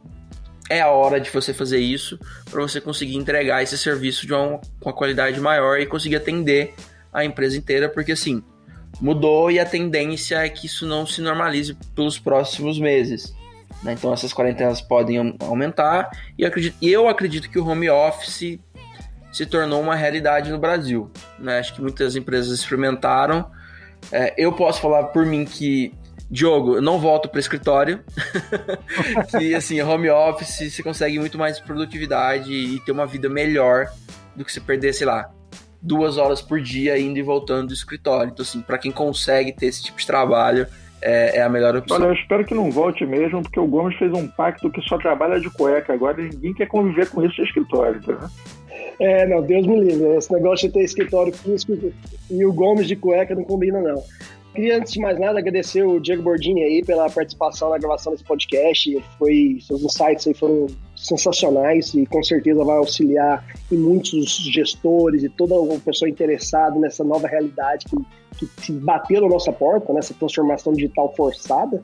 é 0.70 0.82
a 0.82 0.89
hora 0.89 1.20
de 1.20 1.30
você 1.30 1.53
fazer 1.53 1.80
isso 1.80 2.20
para 2.49 2.61
você 2.61 2.82
conseguir 2.82 3.15
entregar 3.15 3.63
esse 3.63 3.78
serviço 3.78 4.26
de 4.26 4.34
uma, 4.34 4.59
uma 4.82 4.93
qualidade 4.93 5.39
maior 5.39 5.80
e 5.80 5.86
conseguir 5.86 6.18
atender 6.18 6.74
a 7.11 7.24
empresa 7.24 7.57
inteira, 7.57 7.89
porque 7.89 8.11
assim, 8.11 8.43
mudou 8.99 9.49
e 9.49 9.59
a 9.59 9.65
tendência 9.65 10.38
é 10.38 10.49
que 10.49 10.65
isso 10.65 10.86
não 10.86 11.05
se 11.05 11.22
normalize 11.22 11.76
pelos 11.95 12.20
próximos 12.20 12.80
meses. 12.80 13.34
Né? 13.84 13.93
Então 13.93 14.11
essas 14.11 14.34
quarentenas 14.34 14.82
podem 14.82 15.36
aumentar 15.39 16.09
e 16.38 16.43
eu 16.43 16.47
acredito, 16.47 16.78
eu 16.82 17.07
acredito 17.07 17.49
que 17.49 17.59
o 17.59 17.68
home 17.68 17.89
office 17.89 18.59
se 19.38 19.46
tornou 19.46 19.80
uma 19.80 19.94
realidade 19.94 20.52
no 20.52 20.58
Brasil. 20.58 21.12
Né? 21.38 21.60
Acho 21.60 21.76
que 21.76 21.82
muitas 21.82 22.16
empresas 22.16 22.52
experimentaram. 22.52 23.52
É, 24.12 24.34
eu 24.36 24.52
posso 24.52 24.82
falar 24.82 25.04
por 25.06 25.28
mim 25.28 25.46
que, 25.46 25.94
Diogo, 26.28 26.78
eu 26.78 26.82
não 26.82 26.98
volto 26.98 27.30
para 27.30 27.40
escritório. 27.40 28.04
que, 29.30 29.54
assim, 29.54 29.80
home 29.80 30.10
office, 30.10 30.74
você 30.74 30.82
consegue 30.82 31.20
muito 31.20 31.38
mais 31.38 31.60
produtividade 31.60 32.52
e 32.52 32.80
ter 32.80 32.92
uma 32.92 33.06
vida 33.06 33.30
melhor 33.30 33.86
do 34.36 34.44
que 34.44 34.52
você 34.52 34.60
perder, 34.60 34.94
sei 34.94 35.06
lá, 35.06 35.30
duas 35.80 36.18
horas 36.18 36.42
por 36.42 36.60
dia 36.60 36.98
indo 36.98 37.20
e 37.20 37.22
voltando 37.22 37.68
do 37.68 37.74
escritório. 37.74 38.32
Então, 38.32 38.44
assim, 38.44 38.62
para 38.62 38.80
quem 38.80 38.92
consegue 38.92 39.52
ter 39.52 39.68
esse 39.68 39.84
tipo 39.84 40.00
de 40.00 40.08
trabalho, 40.08 40.66
é, 41.02 41.38
é, 41.38 41.41
a 41.41 41.50
melhor 41.50 41.76
opção. 41.76 41.98
Olha, 41.98 42.06
eu 42.06 42.14
espero 42.14 42.45
que 42.45 42.54
não 42.54 42.72
volte 42.72 43.06
mesmo, 43.06 43.41
porque 43.41 43.60
o 43.60 43.68
Gomes 43.68 43.98
fez 43.98 44.12
um 44.14 44.28
pacto 44.28 44.70
que 44.70 44.82
só 44.82 44.98
trabalha 44.98 45.39
de 45.39 45.50
cueca 45.50 45.93
agora 45.93 46.22
e 46.22 46.30
ninguém 46.30 46.54
quer 46.54 46.68
conviver 46.68 47.10
com 47.10 47.24
isso 47.24 47.39
no 47.39 47.48
escritório, 47.48 48.02
tá? 48.02 48.30
É, 49.00 49.28
não, 49.28 49.41
Deus 49.41 49.66
me 49.68 49.80
livre. 49.80 50.18
Esse 50.18 50.32
negócio 50.32 50.68
de 50.68 50.74
ter 50.74 50.84
escritório 50.84 51.34
físico 51.34 51.74
e 52.30 52.45
o 52.45 52.54
Gomes 52.54 52.88
de 52.88 52.95
cueca 52.95 53.36
não 53.36 53.43
combina, 53.43 53.80
não. 53.80 54.02
Queria, 54.54 54.78
antes 54.78 54.93
de 54.93 55.00
mais 55.00 55.20
nada, 55.20 55.38
agradecer 55.38 55.84
o 55.84 56.00
Diego 56.00 56.24
Bordini 56.24 56.64
aí 56.64 56.84
pela 56.84 57.10
participação 57.10 57.70
na 57.70 57.78
gravação 57.78 58.12
desse 58.12 58.24
podcast. 58.24 59.04
Foi, 59.20 59.60
seus 59.62 59.84
insights 59.84 60.26
aí 60.26 60.34
foram 60.34 60.68
sensacionais 61.08 61.93
e 61.93 62.05
com 62.05 62.22
certeza 62.24 62.64
vai 62.64 62.78
auxiliar 62.78 63.45
em 63.72 63.78
muitos 63.78 64.38
gestores 64.51 65.24
e 65.24 65.30
toda 65.30 65.55
uma 65.55 65.80
pessoa 65.80 66.10
interessada 66.10 66.78
nessa 66.80 67.03
nova 67.03 67.28
realidade 67.28 67.86
que, 68.38 68.47
que 68.47 68.72
bateu 68.72 69.22
na 69.22 69.28
nossa 69.28 69.51
porta, 69.51 69.93
nessa 69.93 70.14
transformação 70.14 70.74
digital 70.74 71.14
forçada. 71.16 71.82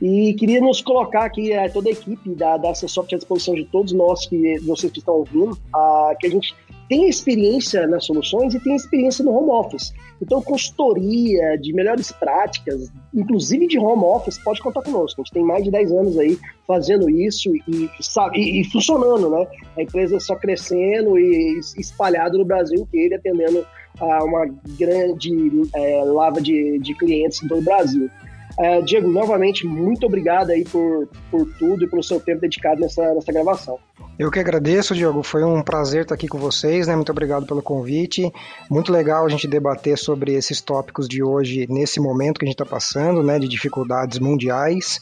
E 0.00 0.34
queria 0.34 0.60
nos 0.60 0.82
colocar 0.82 1.24
aqui, 1.24 1.52
é, 1.52 1.68
toda 1.68 1.88
a 1.88 1.92
equipe 1.92 2.34
da, 2.34 2.54
Acessoft 2.70 3.14
à 3.14 3.18
disposição 3.18 3.54
de 3.54 3.64
todos 3.64 3.92
nós, 3.92 4.26
que 4.26 4.58
vocês 4.60 4.92
que 4.92 4.98
estão 4.98 5.14
ouvindo, 5.14 5.56
a, 5.72 6.14
que 6.20 6.26
a 6.26 6.30
gente 6.30 6.54
tem 6.88 7.08
experiência 7.08 7.86
nas 7.86 8.04
soluções 8.04 8.54
e 8.54 8.60
tem 8.60 8.76
experiência 8.76 9.24
no 9.24 9.32
home 9.32 9.50
office. 9.50 9.92
Então, 10.20 10.40
consultoria 10.40 11.56
de 11.56 11.72
melhores 11.72 12.12
práticas, 12.12 12.90
inclusive 13.12 13.66
de 13.66 13.78
home 13.78 14.04
office, 14.04 14.38
pode 14.38 14.62
contar 14.62 14.82
conosco. 14.82 15.20
A 15.20 15.24
gente 15.24 15.32
tem 15.32 15.42
mais 15.42 15.64
de 15.64 15.70
10 15.70 15.92
anos 15.92 16.18
aí 16.18 16.38
fazendo 16.66 17.10
isso 17.10 17.50
e, 17.54 17.90
e, 18.34 18.60
e 18.60 18.64
funcionando, 18.64 19.30
né? 19.30 19.46
A 19.76 19.82
empresa 19.82 20.20
só 20.20 20.36
crescendo 20.36 21.18
e 21.18 21.58
espalhado 21.78 22.38
no 22.38 22.44
Brasil 22.44 22.78
inteiro, 22.78 23.16
atendendo 23.16 23.66
a 24.00 24.24
uma 24.24 24.46
grande 24.78 25.50
é, 25.74 26.04
lava 26.04 26.40
de, 26.40 26.78
de 26.78 26.94
clientes 26.94 27.42
em 27.42 27.48
todo 27.48 27.60
o 27.60 27.64
Brasil. 27.64 28.10
É, 28.58 28.80
Diego, 28.80 29.08
novamente, 29.08 29.66
muito 29.66 30.06
obrigado 30.06 30.50
aí 30.50 30.64
por, 30.64 31.08
por 31.30 31.46
tudo 31.58 31.84
e 31.84 31.88
pelo 31.88 32.02
seu 32.02 32.18
tempo 32.18 32.40
dedicado 32.40 32.80
nessa, 32.80 33.14
nessa 33.14 33.30
gravação. 33.30 33.78
Eu 34.18 34.30
que 34.30 34.38
agradeço, 34.38 34.94
Diogo. 34.94 35.22
Foi 35.22 35.44
um 35.44 35.62
prazer 35.62 36.02
estar 36.02 36.14
aqui 36.14 36.26
com 36.26 36.38
vocês, 36.38 36.86
né? 36.86 36.96
Muito 36.96 37.12
obrigado 37.12 37.46
pelo 37.46 37.60
convite. 37.60 38.32
Muito 38.70 38.90
legal 38.90 39.26
a 39.26 39.28
gente 39.28 39.46
debater 39.46 39.98
sobre 39.98 40.32
esses 40.32 40.62
tópicos 40.62 41.06
de 41.06 41.22
hoje, 41.22 41.66
nesse 41.68 42.00
momento 42.00 42.38
que 42.38 42.46
a 42.46 42.48
gente 42.48 42.54
está 42.54 42.64
passando, 42.64 43.22
né? 43.22 43.38
De 43.38 43.46
dificuldades 43.46 44.18
mundiais. 44.18 44.98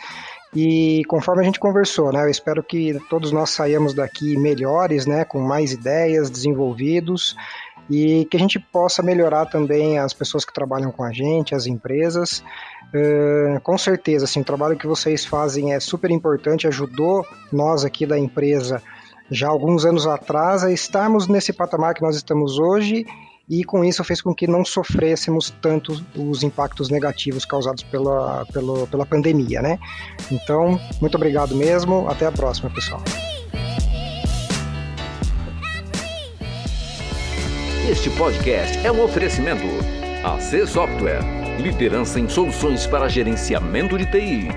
E 0.52 1.04
conforme 1.06 1.42
a 1.42 1.44
gente 1.44 1.60
conversou, 1.60 2.12
né? 2.12 2.24
Eu 2.24 2.30
espero 2.30 2.60
que 2.60 2.98
todos 3.08 3.30
nós 3.30 3.50
saímos 3.50 3.94
daqui 3.94 4.36
melhores, 4.36 5.06
né? 5.06 5.24
Com 5.24 5.40
mais 5.40 5.72
ideias, 5.72 6.28
desenvolvidos 6.28 7.36
e 7.90 8.26
que 8.30 8.36
a 8.36 8.40
gente 8.40 8.58
possa 8.58 9.02
melhorar 9.02 9.46
também 9.46 9.98
as 9.98 10.12
pessoas 10.12 10.44
que 10.44 10.52
trabalham 10.52 10.90
com 10.90 11.04
a 11.04 11.12
gente, 11.12 11.54
as 11.54 11.66
empresas. 11.66 12.42
Uh, 12.94 13.60
com 13.62 13.76
certeza, 13.76 14.24
assim, 14.24 14.40
o 14.40 14.44
trabalho 14.44 14.76
que 14.76 14.86
vocês 14.86 15.24
fazem 15.24 15.72
é 15.72 15.80
super 15.80 16.12
importante, 16.12 16.68
ajudou 16.68 17.26
nós 17.52 17.84
aqui 17.84 18.06
da 18.06 18.16
empresa 18.16 18.80
já 19.28 19.48
alguns 19.48 19.84
anos 19.84 20.06
atrás 20.06 20.62
a 20.62 20.70
estarmos 20.70 21.26
nesse 21.26 21.52
patamar 21.52 21.94
que 21.94 22.02
nós 22.02 22.14
estamos 22.14 22.56
hoje 22.56 23.04
e 23.48 23.64
com 23.64 23.84
isso 23.84 24.04
fez 24.04 24.22
com 24.22 24.32
que 24.34 24.46
não 24.46 24.64
sofrêssemos 24.64 25.52
tanto 25.60 25.92
os 26.16 26.42
impactos 26.42 26.88
negativos 26.88 27.44
causados 27.44 27.82
pela, 27.82 28.46
pela, 28.52 28.86
pela 28.86 29.04
pandemia, 29.04 29.60
né? 29.60 29.78
Então, 30.30 30.80
muito 31.00 31.16
obrigado 31.16 31.54
mesmo, 31.54 32.08
até 32.08 32.26
a 32.26 32.32
próxima, 32.32 32.70
pessoal. 32.70 33.02
Este 37.90 38.08
podcast 38.10 38.78
é 38.86 38.90
um 38.90 39.02
oferecimento 39.02 39.66
AC 40.24 40.66
Software, 40.66 41.20
liderança 41.60 42.18
em 42.18 42.26
soluções 42.26 42.86
para 42.86 43.10
gerenciamento 43.10 43.98
de 43.98 44.06
TI. 44.06 44.48